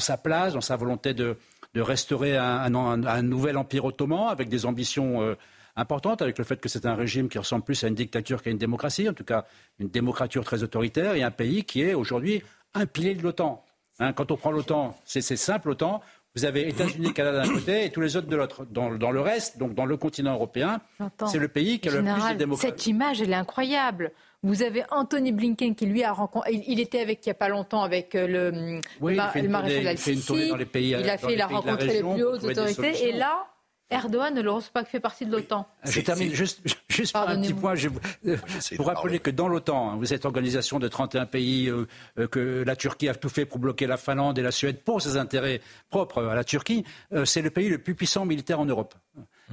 [0.00, 1.36] sa place, dans sa volonté de,
[1.74, 5.34] restaurer un, nouvel empire ottoman avec des ambitions euh,
[5.74, 8.50] importantes, avec le fait que c'est un régime qui ressemble plus à une dictature qu'à
[8.50, 9.46] une démocratie, en tout cas
[9.78, 12.42] une démocrature très autoritaire, et un pays qui est aujourd'hui
[12.74, 13.64] un pilier de l'OTAN.
[13.98, 16.02] Hein, quand on prend l'OTAN, c'est simple, l'OTAN,
[16.34, 18.64] vous avez États-Unis, Canada d'un côté et tous les autres de l'autre.
[18.64, 20.80] Dans, le reste, donc dans le continent européen,
[21.26, 22.72] c'est le pays qui a le plus de démocratie.
[22.72, 24.12] Cette image, elle est incroyable.
[24.44, 27.48] Vous avez Anthony Blinken qui lui a rencontré, il, était avec il n'y a pas
[27.48, 30.32] longtemps avec euh, le, oui, le, maréchal al-Sisi.
[30.74, 33.08] Il, il a fait, il a rencontré les plus hautes autorités.
[33.08, 33.46] Et là,
[33.88, 35.68] Erdogan ne le reçoit pas, qui fait partie de l'OTAN.
[35.84, 37.76] Je termine juste, juste par un petit point.
[37.76, 37.88] Je,
[38.26, 38.36] euh,
[38.76, 41.86] pour rappeler que dans l'OTAN, hein, vous êtes organisation de 31 pays, euh,
[42.26, 45.18] que la Turquie a tout fait pour bloquer la Finlande et la Suède pour ses
[45.18, 46.84] intérêts propres à la Turquie.
[47.24, 48.96] c'est le pays le plus puissant militaire en Europe.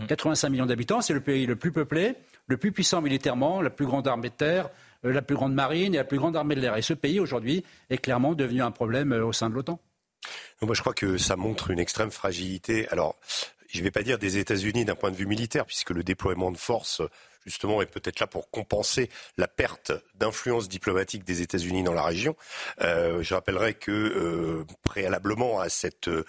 [0.07, 0.51] 85 mm.
[0.51, 2.15] millions d'habitants, c'est le pays le plus peuplé
[2.49, 4.69] le plus puissant militairement, la plus grande armée de terre,
[5.05, 6.75] euh, la plus grande marine et la plus grande armée de l'air.
[6.75, 9.79] Et ce pays, aujourd'hui, est clairement devenu un problème euh, au sein de l'OTAN.
[10.61, 12.89] Je crois que ça montre une extrême fragilité.
[12.89, 13.15] Alors,
[13.69, 16.51] je ne vais pas dire des États-Unis d'un point de vue militaire, puisque le déploiement
[16.51, 17.01] de forces
[17.49, 22.35] justement, est peut-être là pour compenser la perte d'influence diplomatique des États-Unis dans la région.
[22.81, 26.23] Euh, je rappellerai que euh, préalablement à cette, euh,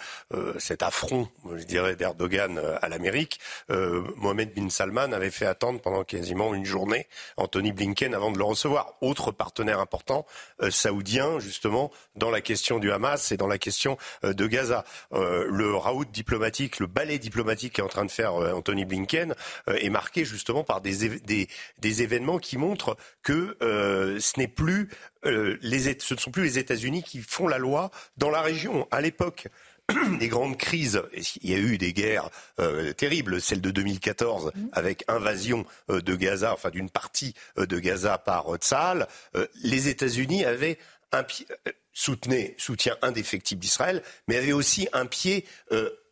[0.59, 6.55] cet affront, je dirais, d'Erdogan à l'Amérique, Mohamed bin Salman avait fait attendre pendant quasiment
[6.55, 7.07] une journée
[7.37, 8.95] Anthony Blinken avant de le recevoir.
[9.01, 10.27] Autre partenaire important
[10.71, 14.85] saoudien, justement, dans la question du Hamas et dans la question de Gaza.
[15.13, 19.35] le raout diplomatique, le ballet diplomatique qu'est en train de faire Anthony Blinken
[19.67, 24.89] est marqué justement par des des, événements qui montrent que euh, ce n'est plus
[25.27, 28.87] euh, les, ce ne sont plus les États-Unis qui font la loi dans la région.
[28.91, 29.49] À l'époque,
[30.19, 31.03] des grandes crises.
[31.43, 34.67] Il y a eu des guerres euh, terribles, celle de 2014 mmh.
[34.73, 39.09] avec invasion de Gaza, enfin d'une partie de Gaza par Tsahal.
[39.63, 40.79] les États-Unis avaient
[41.13, 41.47] un pied,
[41.93, 45.45] soutenait, soutien indéfectible d'Israël, mais avaient aussi un pied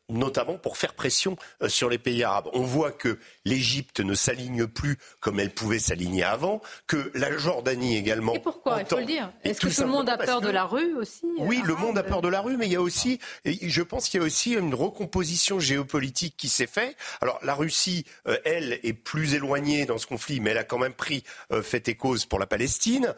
[0.08, 2.48] notamment pour faire pression euh, sur les pays arabes.
[2.52, 7.96] On voit que l'Égypte ne s'aligne plus comme elle pouvait s'aligner avant, que la Jordanie
[7.96, 8.34] également.
[8.34, 8.80] Et pourquoi?
[8.80, 9.30] Il faut le dire.
[9.44, 12.02] Est-ce que tout le monde a peur de la rue aussi Oui, le monde a
[12.02, 14.54] peur de la rue, mais il y a aussi, je pense qu'il y a aussi
[14.54, 16.96] une recomposition géopolitique qui s'est faite.
[17.20, 20.78] Alors la Russie, euh, elle, est plus éloignée dans ce conflit, mais elle a quand
[20.78, 23.14] même pris euh, fait et cause pour la Palestine.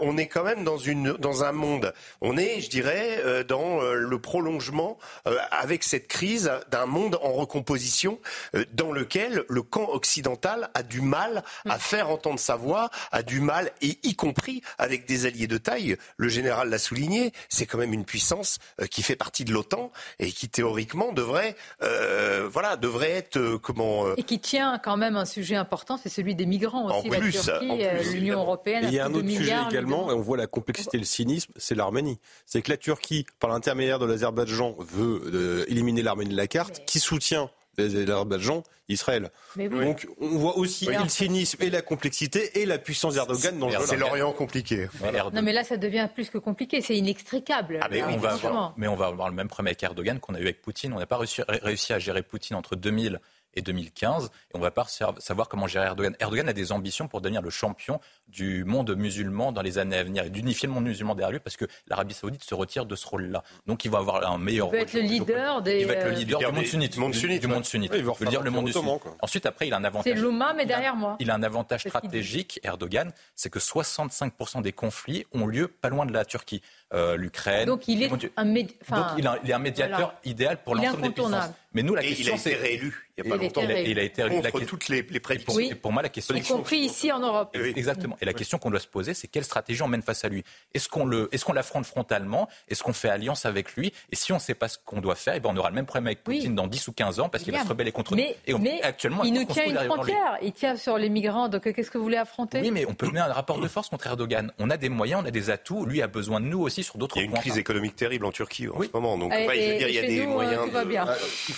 [0.00, 4.18] on est quand même dans, une, dans un monde, on est, je dirais, dans le
[4.18, 4.98] prolongement
[5.50, 8.20] avec cette crise d'un monde en recomposition
[8.54, 13.24] euh, dans lequel le camp occidental a du mal à faire entendre sa voix, a
[13.24, 15.96] du mal, et y compris avec des alliés de taille.
[16.16, 19.90] Le général l'a souligné, c'est quand même une puissance euh, qui fait partie de l'OTAN
[20.20, 25.24] et qui théoriquement devrait, euh, voilà, devrait être comment et qui tient quand même un
[25.24, 27.08] sujet important, c'est celui des migrants aussi.
[27.08, 28.84] En la Turquie, l'Union européenne.
[28.86, 31.52] il y a un autre sujet également, et on voit la complexité et le cynisme,
[31.56, 32.20] c'est l'Arménie.
[32.46, 37.00] C'est que la Turquie, par l'intermédiaire de l'Azerbaïdjan, veut éliminer l'armée de la carte, qui
[37.00, 39.30] soutient l'Azerbaïdjan, Israël.
[39.56, 43.74] Donc on voit aussi le cynisme et la complexité et la puissance d'Erdogan dans le
[43.84, 44.88] C'est l'Orient compliqué.
[45.32, 47.80] Non mais là ça devient plus que compliqué, c'est inextricable.
[47.82, 50.34] Ah, mais, on va avoir, mais on va avoir le même problème avec Erdogan qu'on
[50.34, 50.92] a eu avec Poutine.
[50.92, 53.20] On n'a pas réussi, réussi à gérer Poutine entre 2000
[53.54, 54.26] et 2015.
[54.26, 56.14] Et on va pas savoir comment gérer Erdogan.
[56.20, 60.04] Erdogan a des ambitions pour devenir le champion du monde musulman dans les années à
[60.04, 62.96] venir et d'unifier le monde musulman derrière lui parce que l'Arabie Saoudite se retire de
[62.96, 63.42] ce rôle-là.
[63.66, 64.76] Donc il va avoir un meilleur rôle.
[64.76, 65.80] Il va être le leader des.
[65.80, 66.92] Il va être le leader du monde sunnite.
[66.92, 67.92] Du, monde sunnite.
[67.94, 69.02] il va dire le monde sunnite.
[69.20, 70.12] Ensuite, après, il a un avantage.
[70.12, 71.16] C'est l'Ouma, mais derrière moi.
[71.20, 76.06] Il a un avantage stratégique, Erdogan, c'est que 65% des conflits ont lieu pas loin
[76.06, 76.62] de la Turquie.
[76.92, 77.66] Euh, L'Ukraine.
[77.66, 78.54] Donc il est un,
[79.18, 81.50] il, est un médiateur idéal pour l'ensemble des puissances.
[81.74, 82.50] Mais nous, la question, c'est.
[82.50, 83.60] Il a été réélu il n'y a pas longtemps.
[83.62, 84.50] Il a été réélu.
[84.50, 85.54] Contre toutes les, les prédictions.
[85.54, 85.74] Oui.
[85.74, 86.34] Pour moi, la question.
[86.34, 87.56] Y compris ici en Europe.
[87.56, 88.16] Exactement.
[88.20, 90.44] Et la question qu'on doit se poser, c'est quelle stratégie on mène face à lui?
[90.72, 92.48] Est-ce qu'on est l'affronte frontalement?
[92.68, 93.92] Est-ce qu'on fait alliance avec lui?
[94.10, 95.70] Et si on ne sait pas ce qu'on doit faire, et eh ben on aura
[95.70, 97.92] le même problème avec Poutine dans 10 ou 15 ans parce qu'il va se rebeller
[97.92, 98.22] contre nous.
[98.22, 100.38] Et mais actuellement, il nous tient une frontière.
[100.42, 101.48] Il tient sur les migrants.
[101.48, 102.60] Donc qu'est-ce que vous voulez affronter?
[102.60, 104.52] Oui, mais on peut mener un rapport de force contre Erdogan.
[104.58, 105.86] On a des moyens, on a des atouts.
[105.86, 107.22] Lui a besoin de nous aussi sur d'autres points.
[107.22, 109.18] Il y a une crise économique terrible en Turquie en ce moment.
[109.18, 110.62] Donc, il y a des euh, moyens.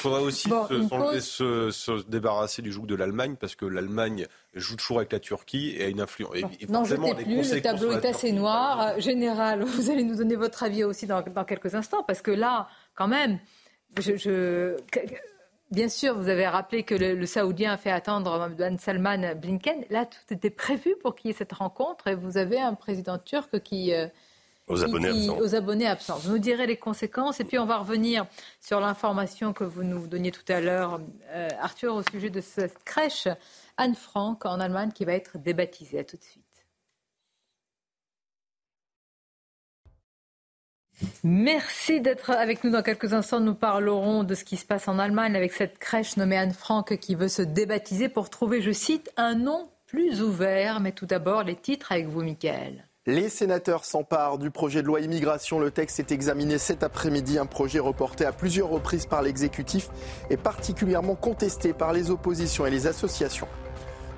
[0.07, 5.13] Il faudra aussi se débarrasser du joug de l'Allemagne parce que l'Allemagne joue toujours avec
[5.13, 6.37] la Turquie et a une influence.
[6.69, 8.99] N'en jetez plus, le tableau est assez noir.
[9.01, 13.09] Général, vous allez nous donner votre avis aussi dans, quelques instants parce que là, quand
[13.09, 13.39] même,
[13.99, 14.77] je,
[15.73, 19.85] Bien sûr, vous avez rappelé que le, Saoudien a fait attendre Ben Salman Blinken.
[19.91, 23.19] Là, tout était prévu pour qu'il y ait cette rencontre et vous avez un président
[23.19, 24.07] turc qui, euh,
[24.67, 25.39] aux abonnés, absents.
[25.39, 26.19] aux abonnés absents.
[26.19, 28.27] Vous nous direz les conséquences et puis on va revenir
[28.61, 32.83] sur l'information que vous nous donniez tout à l'heure, euh, Arthur, au sujet de cette
[32.85, 33.29] crèche
[33.77, 36.01] Anne Frank en Allemagne qui va être débaptisée.
[36.01, 36.43] À tout de suite.
[41.23, 43.41] Merci d'être avec nous dans quelques instants.
[43.41, 46.97] Nous parlerons de ce qui se passe en Allemagne avec cette crèche nommée Anne Frank
[46.99, 50.81] qui veut se débaptiser pour trouver, je cite, un nom plus ouvert.
[50.81, 52.87] Mais tout d'abord, les titres avec vous, Michael.
[53.09, 55.61] Les sénateurs s'emparent du projet de loi immigration.
[55.61, 59.91] Le texte est examiné cet après-midi, un projet reporté à plusieurs reprises par l'exécutif
[60.29, 63.47] et particulièrement contesté par les oppositions et les associations.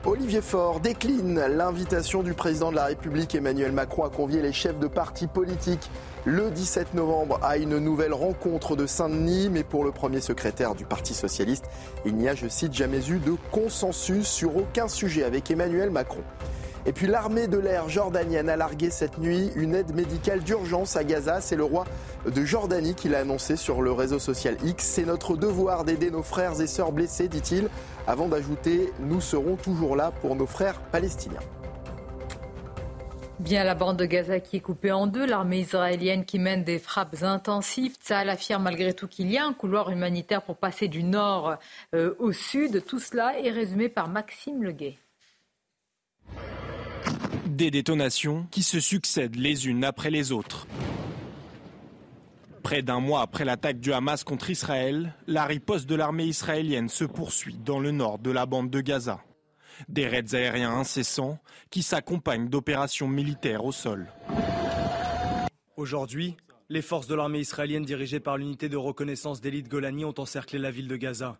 [0.06, 4.78] Olivier Faure décline l'invitation du président de la République Emmanuel Macron à convier les chefs
[4.78, 5.90] de partis politiques
[6.24, 9.50] le 17 novembre à une nouvelle rencontre de Saint-Denis.
[9.50, 11.66] Mais pour le premier secrétaire du Parti socialiste,
[12.06, 16.22] il n'y a, je cite, jamais eu de consensus sur aucun sujet avec Emmanuel Macron.
[16.86, 21.04] Et puis l'armée de l'air jordanienne a largué cette nuit une aide médicale d'urgence à
[21.04, 21.40] Gaza.
[21.40, 21.84] C'est le roi
[22.26, 24.84] de Jordanie qui l'a annoncé sur le réseau social X.
[24.84, 27.68] C'est notre devoir d'aider nos frères et sœurs blessés, dit-il,
[28.06, 31.40] avant d'ajouter Nous serons toujours là pour nos frères palestiniens.
[33.38, 36.80] Bien la bande de Gaza qui est coupée en deux, l'armée israélienne qui mène des
[36.80, 37.94] frappes intensives.
[37.94, 41.56] Tsahal affirme malgré tout qu'il y a un couloir humanitaire pour passer du nord
[41.94, 42.84] euh, au sud.
[42.84, 44.98] Tout cela est résumé par Maxime Leguet.
[47.46, 50.66] Des détonations qui se succèdent les unes après les autres.
[52.62, 57.04] Près d'un mois après l'attaque du Hamas contre Israël, la riposte de l'armée israélienne se
[57.04, 59.20] poursuit dans le nord de la bande de Gaza.
[59.88, 61.38] Des raids aériens incessants
[61.70, 64.08] qui s'accompagnent d'opérations militaires au sol.
[65.76, 66.36] Aujourd'hui,
[66.68, 70.70] les forces de l'armée israélienne dirigées par l'unité de reconnaissance d'élite Golani ont encerclé la
[70.70, 71.38] ville de Gaza.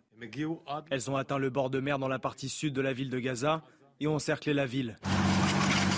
[0.89, 3.19] Elles ont atteint le bord de mer dans la partie sud de la ville de
[3.19, 3.61] Gaza
[3.99, 4.97] et ont encerclé la ville.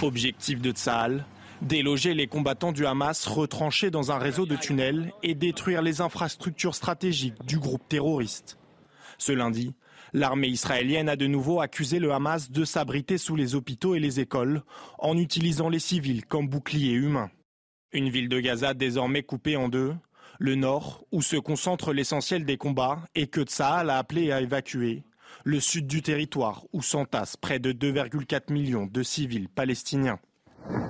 [0.03, 1.25] Objectif de Tsahal,
[1.61, 6.75] déloger les combattants du Hamas retranchés dans un réseau de tunnels et détruire les infrastructures
[6.75, 8.57] stratégiques du groupe terroriste.
[9.17, 9.75] Ce lundi,
[10.13, 14.19] l'armée israélienne a de nouveau accusé le Hamas de s'abriter sous les hôpitaux et les
[14.19, 14.63] écoles
[14.97, 17.29] en utilisant les civils comme boucliers humains.
[17.93, 19.93] Une ville de Gaza désormais coupée en deux,
[20.39, 25.03] le nord, où se concentre l'essentiel des combats et que Tsahal a appelé à évacuer,
[25.43, 30.19] le sud du territoire, où s'entassent près de 2,4 millions de civils palestiniens.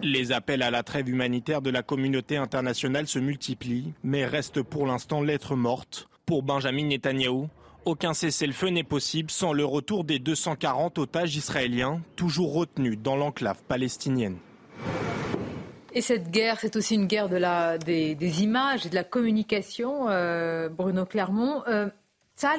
[0.03, 4.85] Les appels à la trêve humanitaire de la communauté internationale se multiplient, mais restent pour
[4.85, 6.07] l'instant lettre morte.
[6.25, 7.49] Pour Benjamin Netanyahou,
[7.85, 13.61] aucun cessez-le-feu n'est possible sans le retour des 240 otages israéliens, toujours retenus dans l'enclave
[13.67, 14.37] palestinienne.
[15.93, 20.07] Et cette guerre, c'est aussi une guerre de la, des, images et de la communication,
[20.09, 21.63] euh, Bruno Clermont.
[21.67, 21.89] Euh,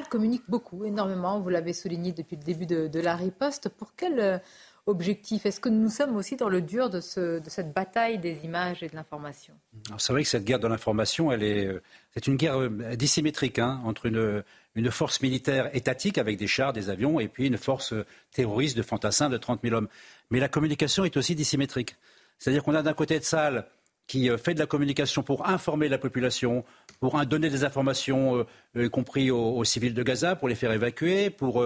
[0.09, 3.69] communique beaucoup, énormément, vous l'avez souligné depuis le début de, la riposte.
[3.69, 4.37] Pour quel euh,
[4.85, 8.89] objectif Est-ce que nous sommes aussi dans le dur de, cette bataille des images et
[8.89, 9.53] de l'information?
[9.97, 11.79] C'est vrai que cette guerre de l'information, euh,
[12.13, 14.43] c'est une guerre euh, dissymétrique hein, entre une,
[14.91, 17.93] force militaire étatique avec des chars, des avions, et puis une force
[18.31, 19.87] terroriste de fantassins de 30 000 hommes.
[20.31, 21.95] Mais la communication est aussi dissymétrique.
[22.39, 23.67] C'est-à-dire qu'on a d'un côté de salle
[24.07, 26.65] qui fait de la communication pour informer la population,
[27.03, 28.45] pour donner des informations,
[28.77, 31.61] y compris aux, civils de Gaza, pour les faire évacuer, pour,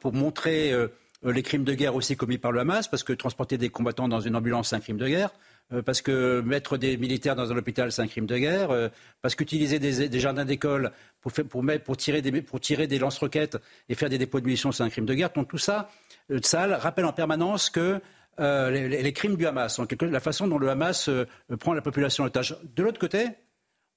[0.00, 0.72] pour montrer
[1.26, 4.08] euh, les crimes de guerre aussi commis par le Hamas, parce que transporter des combattants
[4.08, 5.30] dans une ambulance, c'est un crime de guerre.
[5.72, 8.88] Euh, parce que mettre des militaires dans un hôpital, c'est un crime de guerre, euh,
[9.20, 13.58] parce qu'utiliser des, jardins d'école pour, tirer des, des lance-roquettes
[13.88, 15.32] et faire des dépôts de munitions, c'est un crime de guerre.
[15.32, 15.90] Tout ça,
[16.42, 18.00] ça rappelle en permanence que
[18.38, 21.10] les, crimes du Hamas, la façon dont le Hamas
[21.58, 22.56] prend la population en otage.
[22.76, 23.26] De l'autre côté,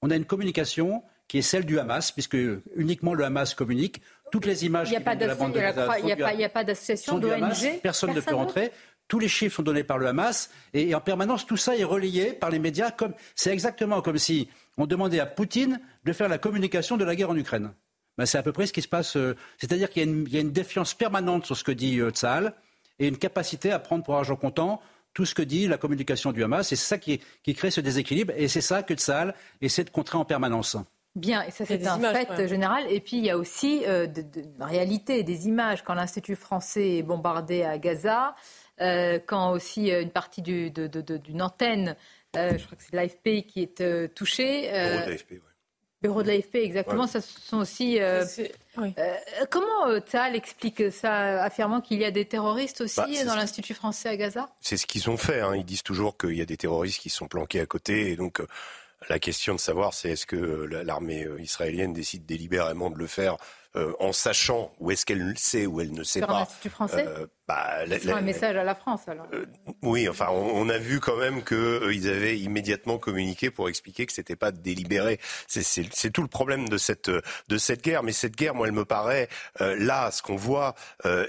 [0.02, 2.36] on a une communication qui est celle du Hamas, puisque
[2.76, 7.80] uniquement le Hamas communique toutes les images il n'y a, pas d'association d'ONG.
[7.82, 8.72] Personne, ne peut rentrer.
[9.06, 12.32] Tous les chiffres sont donnés par le Hamas et, en permanence tout ça est relayé
[12.32, 12.90] par les médias.
[12.90, 14.48] Comme c'est exactement comme si
[14.78, 17.72] on demandait à Poutine de faire la communication de la guerre en Ukraine.
[18.16, 19.16] Ben, c'est à peu près ce qui se passe.
[19.16, 22.54] Euh, c'est-à-dire qu'il y, a une défiance permanente sur ce que dit euh, Tsahal
[22.98, 24.80] et une capacité à prendre pour argent comptant
[25.14, 26.68] tout ce que dit la communication du Hamas.
[26.68, 30.18] C'est ça qui, qui, crée ce déséquilibre et c'est ça que Tsahal essaie de contrer
[30.18, 30.76] en permanence.
[31.14, 32.84] Bien, et ça c'est un fait général.
[32.90, 34.24] Et puis il y a aussi euh, de,
[34.60, 35.82] réalité, des images.
[35.82, 38.34] Quand l'Institut français est bombardé à Gaza,
[38.80, 41.96] euh, quand aussi euh, une partie d'une antenne,
[42.34, 44.70] je crois que c'est l'AFP qui est touchée.
[45.30, 45.38] Oui.
[46.02, 47.06] Bureau de l'AFP, exactement.
[47.06, 47.98] Ça sont aussi.
[49.50, 54.08] comment Tal explique ça, affirmant qu'il y a des terroristes aussi bah, dans l'Institut français
[54.08, 54.48] à Gaza?
[54.60, 55.40] C'est ce qu'ils ont fait.
[55.40, 55.54] Hein.
[55.54, 58.10] Ils disent toujours qu'il y a des terroristes qui sont planqués à côté.
[58.10, 58.40] Et donc,
[59.08, 63.36] la question de savoir, c'est est-ce que l'armée euh, israélienne décide délibérément de le faire
[63.74, 66.40] euh, en sachant où est-ce qu'elle sait ou elle ne sait Sur pas.
[66.40, 69.26] l'Institut français euh, bah, un message à la France alors.
[69.32, 69.46] Euh,
[69.82, 74.36] oui, enfin, on, a vu quand même qu'ils avaient immédiatement communiqué pour expliquer que c'était
[74.36, 75.18] pas délibéré.
[75.48, 78.02] C'est tout le problème de cette de cette guerre.
[78.02, 79.28] Mais cette guerre, moi, elle me paraît
[79.58, 80.74] là, ce qu'on voit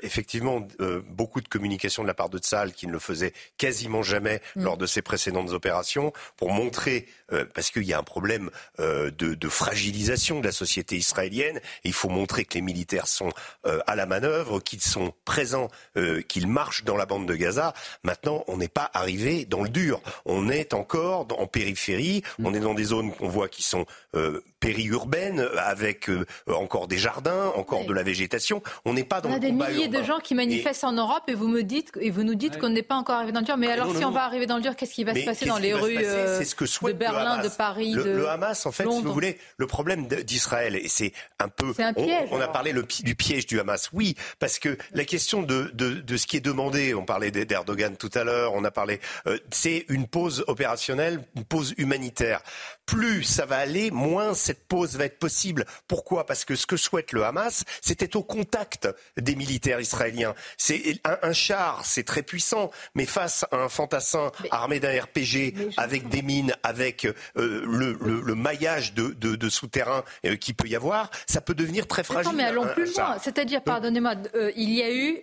[0.01, 0.65] effectivement
[1.09, 4.63] beaucoup de communication de la part de Tsahal qui ne le faisait quasiment jamais mm.
[4.63, 7.07] lors de ses précédentes opérations pour montrer
[7.53, 11.57] parce qu'il y a un problème de, de, fragilisation de la société israélienne.
[11.83, 13.29] Et il faut montrer que les militaires sont
[13.63, 17.73] à la manœuvre, qu'ils sont présents euh, qu'il marche dans la bande de Gaza.
[18.03, 20.01] Maintenant, on n'est pas arrivé dans le dur.
[20.25, 22.23] On est encore en périphérie.
[22.43, 23.85] On est dans des zones qu'on voit qui sont
[24.15, 28.61] euh, périurbaines, avec euh, encore des jardins, encore de la végétation.
[28.85, 31.33] On n'est pas dans on a des milliers de gens qui manifestent en Europe et
[31.33, 33.57] vous me dites et vous nous dites qu'on n'est pas encore arrivé dans le dur.
[33.57, 35.45] Mais ah, alors, si on va arriver dans le dur, qu'est-ce qui va se passer
[35.45, 38.89] dans les rues ce que de Berlin, de Paris, le, de le Hamas, en fait,
[38.89, 42.37] si vous voulez, le problème d'Israël et c'est un peu, un on, piège.
[42.37, 43.89] On a parlé le, du piège du Hamas.
[43.93, 47.95] Oui, parce que la question de, de, de ce qui est demandé, on parlait d'Erdogan
[47.97, 52.41] tout à l'heure, on a parlé, euh, c'est une pause opérationnelle, une pause humanitaire.
[52.85, 55.65] Plus ça va aller, moins cette pause va être possible.
[55.87, 56.25] Pourquoi?
[56.25, 58.87] Parce que ce que souhaite le Hamas, c'était au contact
[59.17, 60.35] des militaires israéliens.
[60.57, 65.53] C'est un, un char, c'est très puissant, mais face à un fantassin armé d'un RPG
[65.77, 70.53] avec des mines, avec euh, le, le, le, maillage de, de, de souterrains euh, qui
[70.53, 72.12] peut y avoir, ça peut devenir très fragile.
[72.25, 73.17] Non, mais allons plus loin.
[73.19, 75.19] C'est-à-dire, pardonnez-moi, euh, il y a eu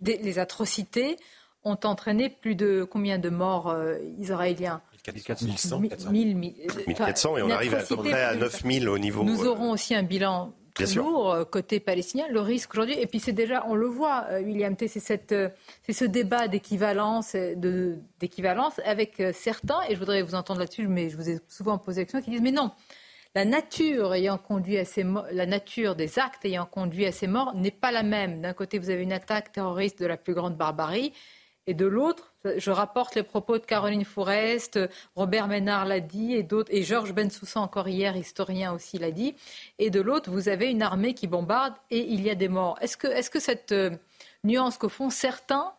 [0.00, 1.16] des, les atrocités
[1.66, 4.82] ont entraîné plus de combien de morts euh, israéliens?
[5.06, 9.22] 1400, 1400 et on arrive à peu près à 9000 au niveau.
[9.22, 11.50] Nous aurons aussi un bilan Bien lourd sûr.
[11.50, 12.24] côté palestinien.
[12.30, 16.04] Le risque aujourd'hui, et puis c'est déjà, on le voit, William T, c'est c'est ce
[16.04, 17.36] débat d'équivalence,
[18.18, 22.00] d'équivalence avec certains, et je voudrais vous entendre là-dessus, mais je vous ai souvent posé
[22.00, 22.72] la question, qui disent mais non,
[23.34, 27.54] la nature ayant conduit à ces la nature des actes ayant conduit à ces morts
[27.54, 28.40] n'est pas la même.
[28.40, 31.12] D'un côté, vous avez une attaque terroriste de la plus grande barbarie,
[31.66, 34.78] et de l'autre, je rapporte les propos de Caroline Fourest,
[35.16, 39.34] Robert Ménard l'a dit, et d'autres, et Georges Bensoussan encore hier, historien aussi l'a dit.
[39.78, 42.76] Et de l'autre, vous avez une armée qui bombarde et il y a des morts.
[42.82, 43.96] Est-ce que, est-ce que cette euh,
[44.44, 45.72] nuance qu'au fond certains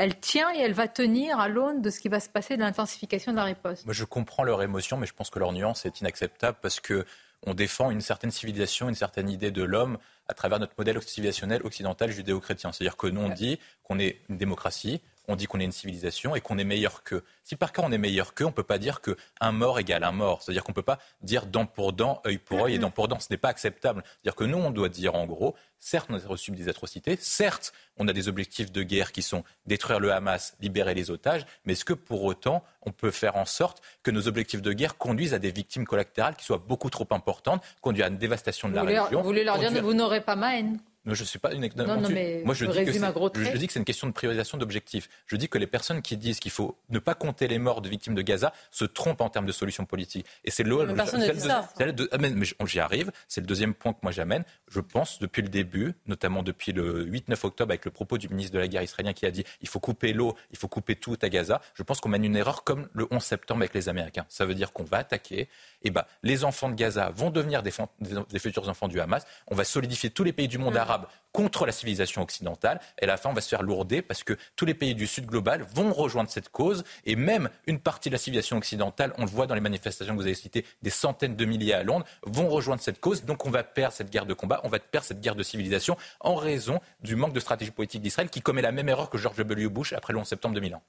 [0.00, 2.62] elle tient et elle va tenir à l'aune de ce qui va se passer de
[2.62, 3.84] l'intensification de la riposte.
[3.84, 7.04] Moi, je comprends leur émotion, mais je pense que leur nuance est inacceptable parce que
[7.46, 11.60] on défend une certaine civilisation, une certaine idée de l'homme à travers notre modèle civilisationnel
[11.64, 12.72] occidental judéo-chrétien.
[12.72, 16.34] C'est-à-dire que nous, on dit qu'on est une démocratie, on dit qu'on est une civilisation
[16.34, 17.24] et qu'on est meilleur qu'eux.
[17.44, 20.04] Si par cas on est meilleur qu'eux, on ne peut pas dire qu'un mort égale
[20.04, 20.42] un mort.
[20.42, 23.08] C'est-à-dire qu'on ne peut pas dire dent pour dent, œil pour œil et dent pour
[23.08, 23.20] dent.
[23.20, 24.02] Ce n'est pas acceptable.
[24.04, 27.72] C'est-à-dire que nous, on doit dire en gros, certes, on a reçu des atrocités, certes,
[27.96, 31.72] on a des objectifs de guerre qui sont détruire le Hamas, libérer les otages, mais
[31.72, 35.34] est-ce que pour autant, on peut faire en sorte que nos objectifs de guerre conduisent
[35.34, 38.82] à des victimes collatérales qui soient beaucoup trop importantes, conduisent à une dévastation de la
[38.82, 41.66] région Vous voulez leur dire, vous n'aurez pas ma haine non, je suis pas une.
[41.76, 44.12] Non, non, mais moi, je, dis que je, je dis que c'est une question de
[44.12, 45.08] priorisation d'objectifs.
[45.26, 47.88] Je dis que les personnes qui disent qu'il faut ne pas compter les morts de
[47.88, 50.26] victimes de Gaza se trompent en termes de solutions politiques.
[50.44, 50.94] Et c'est ne
[51.38, 51.70] ça.
[51.80, 53.12] Ah, j'y arrive.
[53.28, 54.44] C'est le deuxième point que moi j'amène.
[54.68, 58.52] Je pense depuis le début, notamment depuis le 8-9 octobre, avec le propos du ministre
[58.52, 61.16] de la Guerre israélien qui a dit il faut couper l'eau, il faut couper tout
[61.22, 61.62] à Gaza.
[61.74, 64.26] Je pense qu'on mène une erreur comme le 11 septembre avec les Américains.
[64.28, 65.48] Ça veut dire qu'on va attaquer.
[65.82, 69.26] Et ben, les enfants de Gaza vont devenir des, des futurs enfants du Hamas.
[69.46, 70.89] On va solidifier tous les pays du monde arabe
[71.32, 72.80] contre la civilisation occidentale.
[73.00, 75.06] Et à la fin, on va se faire lourder parce que tous les pays du
[75.06, 76.84] Sud global vont rejoindre cette cause.
[77.04, 80.20] Et même une partie de la civilisation occidentale, on le voit dans les manifestations que
[80.20, 83.24] vous avez citées, des centaines de milliers à Londres, vont rejoindre cette cause.
[83.24, 85.96] Donc on va perdre cette guerre de combat, on va perdre cette guerre de civilisation
[86.20, 89.36] en raison du manque de stratégie politique d'Israël qui commet la même erreur que George
[89.36, 89.68] W.
[89.68, 90.80] Bush après le 11 septembre 2001.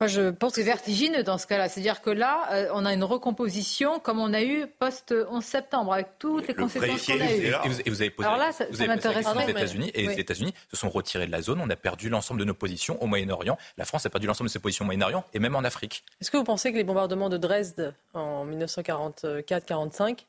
[0.00, 1.70] Moi, je pense que c'est vertigineux dans ce cas-là.
[1.70, 6.18] C'est-à-dire que là, euh, on a une recomposition comme on a eu post-11 septembre, avec
[6.18, 7.54] toutes les conséquences qu'on a eues.
[7.86, 9.46] Et vous, avez posé, Alors là, ça, vous avez m'intéresserait.
[9.46, 11.62] les États-Unis, et les États-Unis se sont retirés de la zone.
[11.62, 13.56] On a perdu l'ensemble de nos positions au Moyen-Orient.
[13.78, 16.04] La France a perdu l'ensemble de ses positions au Moyen-Orient et même en Afrique.
[16.20, 20.26] Est-ce que vous pensez que les bombardements de Dresde en 1944-45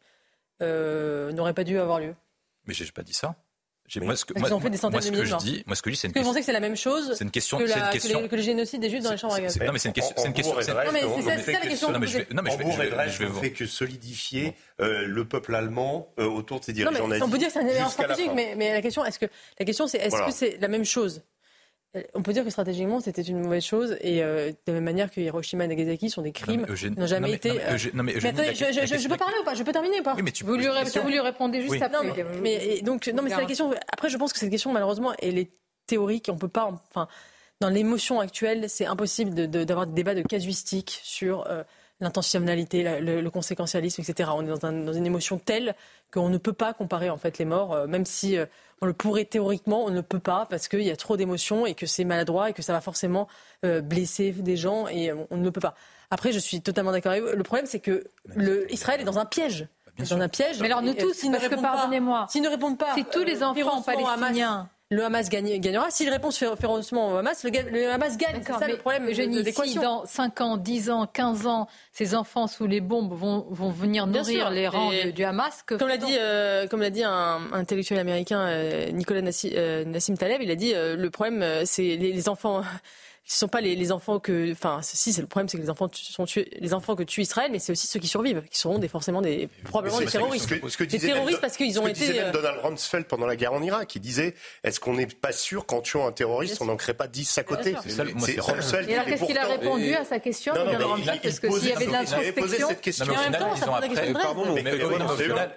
[0.62, 2.16] euh, n'auraient pas dû avoir lieu?
[2.68, 3.36] Mais j'ai pas dit ça.
[4.02, 5.82] Moi, ce que, moi, ont fait des centaines moi, de milliers je dis, moi, ce
[5.82, 6.30] que je dis, c'est une question.
[6.30, 7.58] Vous pensez que c'est la même chose C'est une question.
[7.58, 8.18] Que, la, une question...
[8.18, 9.58] Que, les, que, le génocide des Juifs dans les chambres à gaz.
[9.60, 10.16] Non, mais c'est une question.
[10.18, 10.54] C'est une question.
[10.54, 10.66] Non, mais
[11.22, 11.92] c'est ça la question.
[11.92, 12.28] Non, mais je vais.
[12.32, 13.10] Non, mais je vais.
[13.10, 13.40] Je vais vous.
[13.40, 17.24] fait que solidifier le peuple allemand autour de ses dirigeants nazis.
[17.24, 19.28] On peut dire que c'est une erreur stratégique, mais la question, est-ce que
[19.60, 21.22] la question, c'est est-ce que c'est la même chose
[22.14, 23.98] on peut dire que stratégiquement, c'était une mauvaise chose.
[24.02, 26.66] Et euh, de la même manière que Hiroshima et Nagasaki sont des crimes,
[26.98, 27.52] n'ont jamais été.
[27.94, 29.54] Non, mais, attendez, je, peux parler ou pas?
[29.56, 30.16] Je peux terminer ou pas?
[30.16, 32.06] Oui, mais tu vous, lui, vous lui répondez juste après.
[32.06, 33.72] Non, mais, donc, non, mais c'est la question.
[33.92, 35.52] Après, je pense que cette question, malheureusement, elle est
[35.86, 36.30] théorique.
[36.32, 36.70] On peut pas.
[36.90, 37.08] Enfin,
[37.60, 41.48] dans l'émotion actuelle, c'est impossible d'avoir des débats de casuistique sur.
[41.48, 41.64] Euh,
[42.00, 44.30] l'intentionnalité, le, le, conséquentialisme, etc.
[44.34, 45.76] On est dans, un, dans une émotion telle
[46.14, 48.46] qu'on ne peut pas comparer en fait les morts, euh, même si euh,
[48.82, 51.74] on le pourrait théoriquement, on ne peut pas parce qu'il y a trop d'émotions et
[51.74, 53.28] que c'est maladroit et que ça va forcément
[53.66, 55.74] euh, blesser des gens et on, ne peut pas.
[56.12, 57.36] Après, je suis totalement d'accord avec vous.
[57.36, 59.68] Le problème, c'est que le, Israël est dans un piège.
[59.98, 60.60] Dans un piège.
[60.60, 63.24] Mais alors nous tous, s'ils ne répondent pas, pardonnez-moi, s'ils ne répondent pas, si tous
[63.24, 65.92] les enfants palestiniens le Hamas gagne, gagnera.
[65.92, 68.42] S'il répond férocement au Hamas, le, le Hamas gagne.
[68.46, 72.16] C'est ça le problème je de, si dans 5 ans, 10 ans, 15 ans, ces
[72.16, 75.98] enfants sous les bombes vont, vont venir nourrir les rangs du Hamas, que comme l'a
[75.98, 80.52] dit, euh, comme l'a dit un, intellectuel américain, euh, Nicolas Nassim, euh, Nassim, Taleb, il
[80.52, 82.62] a dit le problème, c'est les, les enfants
[83.28, 84.54] qui ne sont pas les, les, enfants que.
[84.54, 87.04] Enfin, si, c'est le problème, c'est que les enfants tu, sont tués, les enfants que
[87.04, 90.06] tue Israël, mais c'est aussi ceux qui survivent, qui seront des, forcément des, probablement des
[90.06, 90.48] terroristes.
[90.48, 92.14] Que, ce que des terroristes parce qu'ils ont ce que été.
[92.14, 94.34] Même euh, Donald Rumsfeld pendant la guerre en Irak, qui disait
[94.64, 97.44] est-ce qu'on n'est pas sûr qu'en tuant un terroriste, on n'en crée pas 10 à
[97.44, 97.76] côté?
[97.86, 98.90] C'est Rumsfeld.
[98.90, 101.22] Et alors, qu'est-ce qu'il a répondu à sa question, Donald Rumsfeld?
[101.22, 102.68] Parce que s'il y avait de l'introspection.
[103.08, 104.74] Mais en même temps, ça prend des Pardon, mais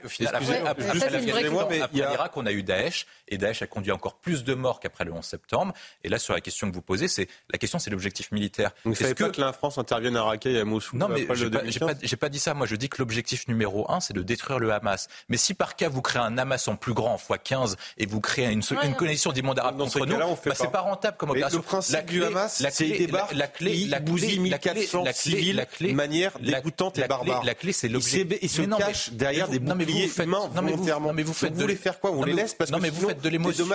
[0.05, 0.37] au final,
[0.67, 5.05] après l'Irak, on a eu Daesh, et Daesh a conduit encore plus de morts qu'après
[5.05, 5.73] le 11 septembre.
[6.03, 8.73] Et là, sur la question que vous posez, c'est la question, c'est l'objectif militaire.
[8.85, 9.25] Donc, c'est -ce que...
[9.25, 12.17] pas que la France intervienne à Raqqa et à Mossoul Non, euh, mais j'ai pas,
[12.17, 12.55] pas, dit ça.
[12.55, 15.09] Moi, je dis que l'objectif numéro un, c'est de détruire le Hamas.
[15.29, 18.21] Mais si par cas, vous créez un Hamas en plus grand, fois 15, et vous
[18.21, 18.63] créez une,
[18.97, 21.59] connexion du monde arabe nous, bah, c'est pas rentable comme opération.
[21.59, 25.67] Mais le principe la clé, du Hamas, c'est débarque, la clé, la clé, 1400 civils
[25.81, 27.45] de manière dégoûtante et barbare.
[27.45, 28.39] La clé, c'est l'objectif.
[28.43, 31.13] Ils se cachent derrière des boucliers humains volontairement.
[31.13, 32.11] Mais vous faites vous les faire quoi?
[32.13, 33.67] On les laisse parce que vous faites de l'émotion.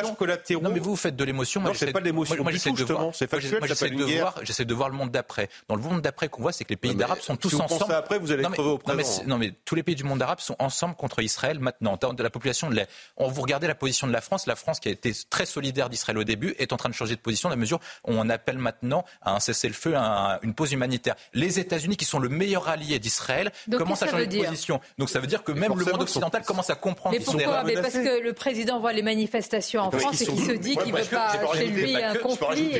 [0.61, 1.61] Non, mais vous faites de l'émotion.
[1.61, 2.35] Non, c'est pas de l'émotion.
[2.41, 3.11] Moi, j'essaie de voir
[3.75, 5.49] j'essaie de, voir, de voir le monde d'après.
[5.67, 7.93] Dans le monde d'après qu'on voit, c'est que les pays d'Arabes sont tous ensemble.
[9.27, 11.97] non, mais, tous les pays du monde arabe sont ensemble contre Israël maintenant.
[11.97, 12.85] De la population de la...
[13.17, 14.47] On vous regardez la position de la France.
[14.47, 17.15] La France, qui a été très solidaire d'Israël au début, est en train de changer
[17.15, 20.71] de position dans la mesure où on appelle maintenant à un cessez-le-feu, à une pause
[20.71, 21.15] humanitaire.
[21.33, 24.79] Les États-Unis, qui sont le meilleur allié d'Israël, commencent à changer de position.
[24.97, 27.15] Donc ça veut dire que même le monde occidental commence à comprendre.
[27.17, 30.51] Mais pourquoi mais Parce que le président voit les manifestations en France et qui se
[30.51, 32.71] dit qu'il ne veut pas chez lui un conflit.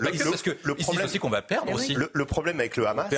[0.00, 1.94] Le, parce que le problème, c'est qu'on va perdre aussi.
[1.94, 3.12] Le, problème avec le Hamas,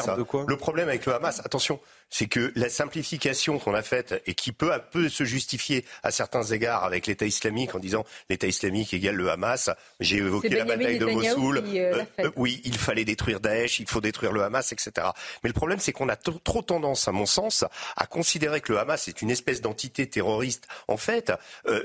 [0.46, 1.80] le problème avec le Hamas, attention,
[2.10, 6.10] c'est que la simplification qu'on a faite et qui peut à peu se justifier à
[6.10, 9.70] certains égards avec l'État islamique en disant l'État islamique égale le Hamas.
[10.00, 11.62] J'ai évoqué la bataille de Mossoul.
[11.66, 12.04] Euh,
[12.36, 15.08] oui, il fallait détruire Daesh, il faut détruire le Hamas, etc.
[15.42, 17.64] Mais le problème, c'est qu'on a trop tendance, à mon sens,
[17.96, 20.66] à considérer que le Hamas est une espèce d'entité terroriste.
[20.88, 21.32] En fait,
[21.66, 21.84] euh,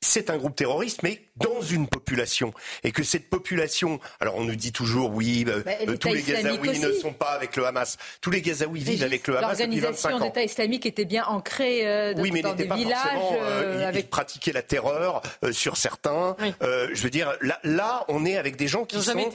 [0.00, 2.52] c'est un groupe terroriste, mais dans une population.
[2.84, 6.78] Et que cette population, alors on nous dit toujours, oui, euh, bah, tous les Gazaouis
[6.78, 7.96] ne sont pas avec le Hamas.
[8.20, 10.20] Tous les Gazaouis vivent avec le Hamas depuis 25 ans.
[10.20, 12.98] d'État islamique était bien ancrée euh, dans, oui, mais dans des pas villages.
[13.32, 13.92] Euh, euh.
[13.94, 16.36] Ils pratiquaient la terreur euh, sur certains.
[16.40, 16.52] Oui.
[16.62, 19.30] Euh, je veux dire, là, là, on est avec des gens qui sont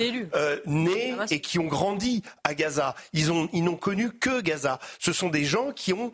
[0.65, 2.95] nés et qui ont grandi à Gaza.
[3.13, 4.79] Ils n'ont ils connu que Gaza.
[4.99, 6.11] Ce sont des gens qui ont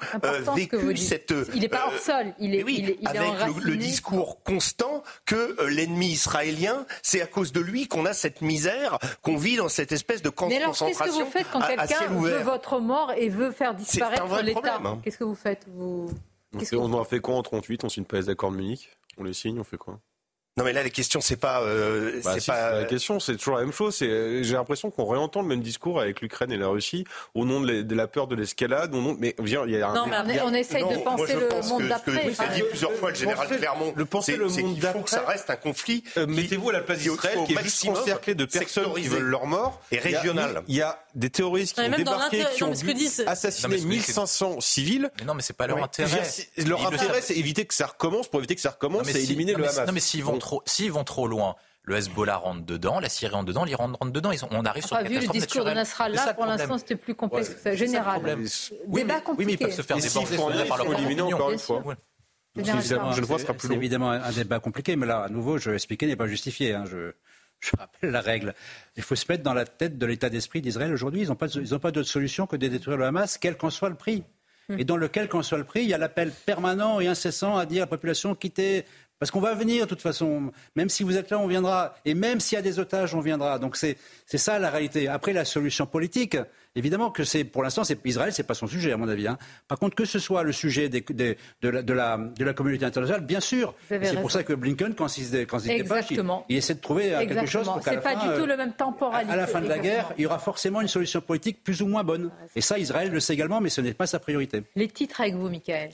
[0.55, 1.33] vécu cette...
[1.53, 3.75] Il n'est pas hors sol, il est, oui, il est, il est avec le, le
[3.75, 8.97] discours constant que euh, l'ennemi israélien, c'est à cause de lui qu'on a cette misère,
[9.21, 11.05] qu'on vit dans cette espèce de camp de concentration.
[11.05, 14.99] Qu'est-ce que vous faites quand quelqu'un veut votre mort et veut faire disparaître l'État hein.
[15.03, 15.65] Qu'est-ce que vous faites
[16.73, 18.89] on en fait quoi en 38 On signe pas les accords de Munich?
[19.19, 19.99] On les signe On fait quoi?
[20.57, 22.71] Non mais là les questions c'est pas, euh, bah, si, pas...
[22.71, 23.95] la euh, question c'est toujours la même chose.
[23.95, 27.45] C'est euh, j'ai l'impression qu'on réentend le même discours avec l'Ukraine et la Russie au
[27.45, 29.93] nom de, la, peur de l'escalade au nom mais viens il y a un...
[29.93, 30.59] non mais on, a...
[30.59, 32.45] essaye de penser le monde d'après oui, hein.
[32.53, 36.03] dit plusieurs fois le général Clermont le penser le monde d'après ça reste un conflit
[36.17, 39.45] euh, mettez-vous à la place d'Israël qui est juste encerclé de personnes qui veulent leur
[39.45, 40.63] mort et régional
[41.19, 45.11] des terroristes qui ont qui ont assassiné 1500 civils.
[45.19, 46.23] Mais non, mais c'est pas leur intérêt.
[46.65, 48.27] Leur intérêt, c'est éviter que ça recommence.
[48.27, 49.87] Pour éviter que ça recommence, c'est éliminer le Hamas.
[49.87, 53.33] Non, mais s'ils vont, trop, s'ils vont trop loin, le Hezbollah rentre dedans, la Syrie
[53.33, 54.31] rentre dedans, l'Iran rentre dedans.
[54.31, 55.67] Ils ont, on arrive ah, sur vu le discours naturelle.
[55.67, 57.75] de Nasrallah, là, pour l'instant, c'était plus complexe que ça.
[57.75, 58.21] Général.
[58.87, 59.13] Oui, mais.
[59.37, 61.83] Oui, mais ils peuvent se faire déborder par leur propre encore une fois.
[62.55, 63.73] Donc, je ne vois, ce sera plus long.
[63.73, 66.73] C'est évidemment un débat compliqué, mais là, à nouveau, je expliquer n'est pas justifié.
[66.73, 67.13] Hein, je,
[67.59, 68.53] je rappelle la règle.
[68.95, 71.21] Il faut se mettre dans la tête de l'état d'esprit d'Israël aujourd'hui.
[71.21, 74.23] Ils n'ont pas, d'autre solution que de détruire le Hamas, quel qu'en soit le prix.
[74.69, 74.79] Hmm.
[74.79, 77.65] Et dans lequel qu'en soit le prix, il y a l'appel permanent et incessant à
[77.65, 78.85] dire à la population quittez
[79.19, 80.51] parce qu'on va venir, de toute façon.
[80.75, 81.95] Même si vous êtes là, on viendra.
[82.05, 83.59] Et même s'il y a des otages, on viendra.
[83.59, 85.09] Donc c'est ça la réalité.
[85.09, 86.37] Après, la solution politique,
[86.75, 89.27] évidemment que c'est, pour l'instant, c'est Israël, c'est pas son sujet, à mon avis.
[89.27, 89.37] Hein.
[89.67, 93.75] Par contre, que ce soit le sujet de, la, communauté internationale, bien sûr.
[93.89, 95.85] C'est pour ça que Blinken, quand il, quand il
[96.49, 98.55] il, essaie de trouver euh, quelque chose pour qu'à la pas du tout euh, le
[98.55, 99.33] même temporalité.
[99.33, 101.87] À la fin de la guerre, il y aura forcément une solution politique plus ou
[101.87, 102.31] moins bonne.
[102.55, 104.63] Et ça, Israël le sait également, mais ce n'est pas sa priorité.
[104.77, 105.89] Les titres avec vous, Michael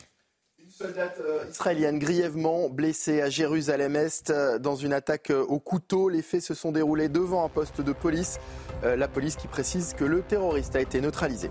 [0.78, 6.10] soldate euh, israélienne grièvement blessée à Jérusalem-Est euh, dans une attaque euh, au couteau.
[6.10, 8.40] Les faits se sont déroulés devant un poste de police.
[8.84, 11.50] La police qui précise que le terroriste a été neutralisé.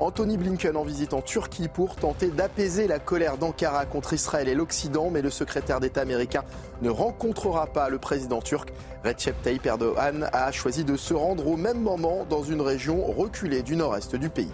[0.00, 4.54] Anthony Blinken en visite en Turquie pour tenter d'apaiser la colère d'Ankara contre Israël et
[4.54, 6.44] l'Occident, mais le secrétaire d'État américain
[6.82, 8.70] ne rencontrera pas le président turc.
[9.04, 13.62] Recep Tayyip Erdogan a choisi de se rendre au même moment dans une région reculée
[13.62, 14.52] du nord-est du pays.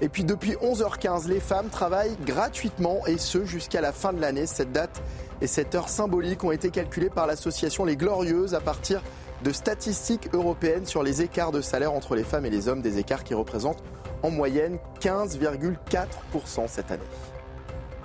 [0.00, 4.46] Et puis depuis 11h15, les femmes travaillent gratuitement et ce jusqu'à la fin de l'année.
[4.46, 5.02] Cette date
[5.40, 9.02] et cette heure symbolique ont été calculées par l'association Les Glorieuses à partir
[9.42, 12.98] de statistiques européennes sur les écarts de salaire entre les femmes et les hommes, des
[12.98, 13.82] écarts qui représentent
[14.22, 17.02] en moyenne 15,4% cette année.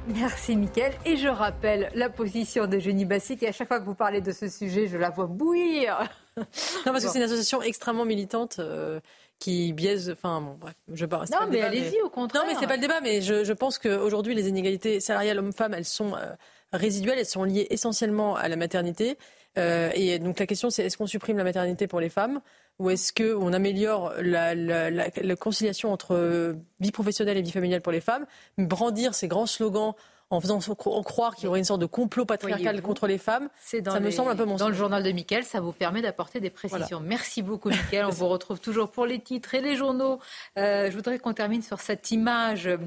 [0.07, 0.94] Merci Mickaël.
[1.06, 4.20] Et je rappelle la position de Jenny Bassi qui, à chaque fois que vous parlez
[4.20, 6.44] de ce sujet, je la vois bouillir Non,
[6.86, 8.57] parce que c'est une association extrêmement militante.
[8.60, 8.99] euh,
[9.44, 11.26] qui biaise, enfin bon, bref, je parle.
[11.30, 12.44] Non, mais allez-y, au contraire.
[12.44, 15.74] Non, mais c'est pas le débat, mais je, je pense qu'aujourd'hui, les inégalités salariales hommes-femmes,
[15.74, 16.32] elles sont euh,
[16.72, 19.18] résiduelles, elles sont liées essentiellement à la maternité.
[19.57, 22.40] Euh, et donc la question, c'est est-ce qu'on supprime la maternité pour les femmes
[22.80, 27.82] ou est-ce qu'on améliore la, la, la, la conciliation entre vie professionnelle et vie familiale
[27.82, 28.26] pour les femmes?
[28.57, 29.94] Brandir ces grands slogans
[30.34, 33.50] en faisant en croire qu'il y aurait une sorte de complot patriarcal contre les femmes,
[33.62, 36.02] C'est dans ça me semble un peu Dans le journal de Mickaël, ça vous permet
[36.02, 37.00] d'apporter des précisions.
[37.00, 38.06] Merci beaucoup, Mickaël.
[38.06, 40.20] On vous retrouve toujours pour les titres et les journaux.
[40.58, 42.78] Euh, je voudrais qu'on termine sur cette image, euh,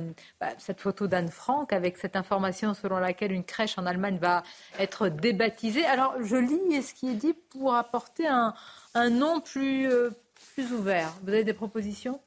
[0.41, 4.43] bah, cette photo d'Anne Frank avec cette information selon laquelle une crèche en Allemagne va
[4.79, 5.85] être débaptisée.
[5.87, 8.55] Alors, je lis ce qui est dit pour apporter un,
[8.95, 10.11] un nom plus, euh,
[10.55, 11.13] plus ouvert.
[11.23, 12.21] Vous avez des propositions?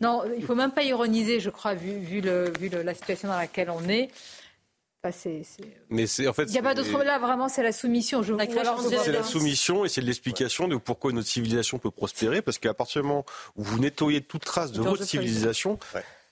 [0.00, 3.28] Non, il faut même pas ironiser, je crois, vu, vu, le, vu le- la situation
[3.28, 4.10] dans laquelle on est.
[5.04, 6.44] Enfin, c'est- c'est- Mais c'est en fait.
[6.44, 8.22] il n'y a pas d'autre là, vraiment, c'est la soumission.
[8.22, 12.40] Je, alors, je- C'est la soumission et c'est l'explication de pourquoi notre civilisation peut prospérer.
[12.40, 13.24] Parce qu'à partir du moment
[13.56, 15.76] où vous nettoyez toute trace de votre civilisation,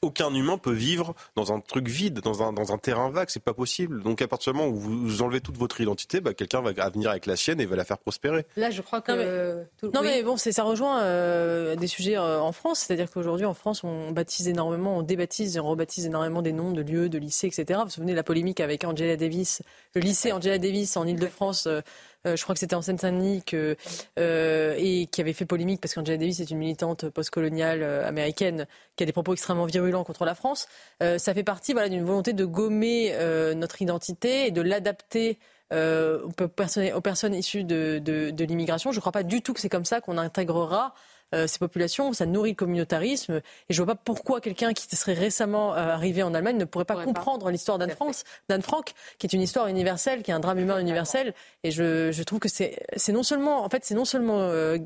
[0.03, 3.29] aucun humain peut vivre dans un truc vide, dans un, dans un terrain vague.
[3.31, 4.03] C'est pas possible.
[4.03, 7.11] Donc à partir du moment où vous enlevez toute votre identité, bah, quelqu'un va venir
[7.11, 8.47] avec la sienne et va la faire prospérer.
[8.57, 9.13] Là, je crois que.
[9.13, 10.07] Non, mais- tout- Non oui.
[10.07, 13.85] mais bon, c'est ça rejoint euh, des sujets euh, en France, c'est-à-dire qu'aujourd'hui en France
[13.85, 17.47] on baptise énormément, on débaptise et on rebaptise énormément des noms de lieux, de lycées,
[17.49, 17.65] etc.
[17.81, 19.63] Vous vous souvenez de la polémique avec Angela Davis,
[19.95, 21.81] le lycée Angela Davis en Ile-de-France, euh,
[22.27, 26.19] euh, je crois que c'était en Seine-Saint-Denis, euh, et qui avait fait polémique parce qu'Angela
[26.19, 28.67] Davis est une militante postcoloniale euh, américaine
[28.97, 30.69] qui a des propos extrêmement virulents contre la France.
[31.01, 33.17] Ça fait partie d'une volonté de gommer
[33.57, 35.39] notre identité et de l'adapter
[35.73, 38.93] aux, personnes, issues de, de l'immigration.
[38.93, 40.95] Je ne crois pas du tout que c'est comme ça qu'on intégrera
[41.35, 42.13] euh, ces populations.
[42.13, 43.41] Ça nourrit le communautarisme.
[43.69, 46.65] Et je ne vois pas pourquoi quelqu'un qui serait récemment euh, arrivé en Allemagne ne
[46.65, 50.35] pourrait pas comprendre l'histoire d'Anne France, d'Anne Frank, qui est une histoire universelle, qui est
[50.35, 51.35] un drame humain universel.
[51.65, 54.79] Et je, je trouve que c'est c'est non seulement, en fait, c'est non seulement euh,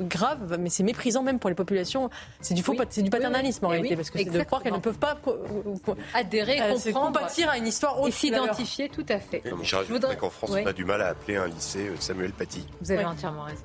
[0.00, 2.10] grave, mais c'est méprisant même pour les populations.
[2.40, 2.84] C'est du faux, Oui.
[2.90, 4.98] c'est du paternalisme en Eh réalité, oui, parce que c'est de croire qu'elles ne peuvent
[4.98, 5.38] pas co-
[5.84, 8.14] co- adhérer, euh, comprendre compatir à une histoire et autre leur.
[8.42, 9.42] s'identifier, tout à fait.
[9.44, 10.62] Je Je voudrais- qu'en France, Ouais.
[10.64, 12.64] on a du mal à appeler un lycée euh, Samuel Paty.
[12.80, 13.06] Vous avez Ouais.
[13.10, 13.62] entièrement raison.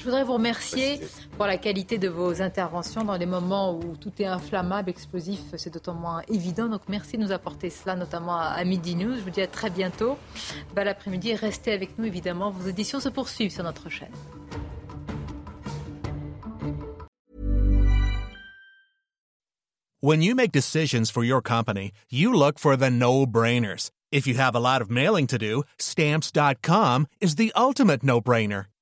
[0.00, 0.98] Je voudrais vous remercier
[1.36, 5.74] pour la qualité de vos interventions dans les moments où tout est inflammable, explosif, c'est
[5.74, 6.70] d'autant moins évident.
[6.70, 9.16] Donc merci de nous apporter cela, notamment à, Midi News.
[9.16, 10.16] Je vous dis à très bientôt.
[10.74, 11.34] Bel après-midi.
[11.34, 12.50] Restez avec nous, évidemment.
[12.50, 14.08] Vos auditions se poursuivent sur notre chaîne.
[20.00, 23.90] When you make decisions for your company, you look for the no brainers.
[24.10, 28.64] If you have a lot mailing to do, stamps.com is the ultimate no brainer.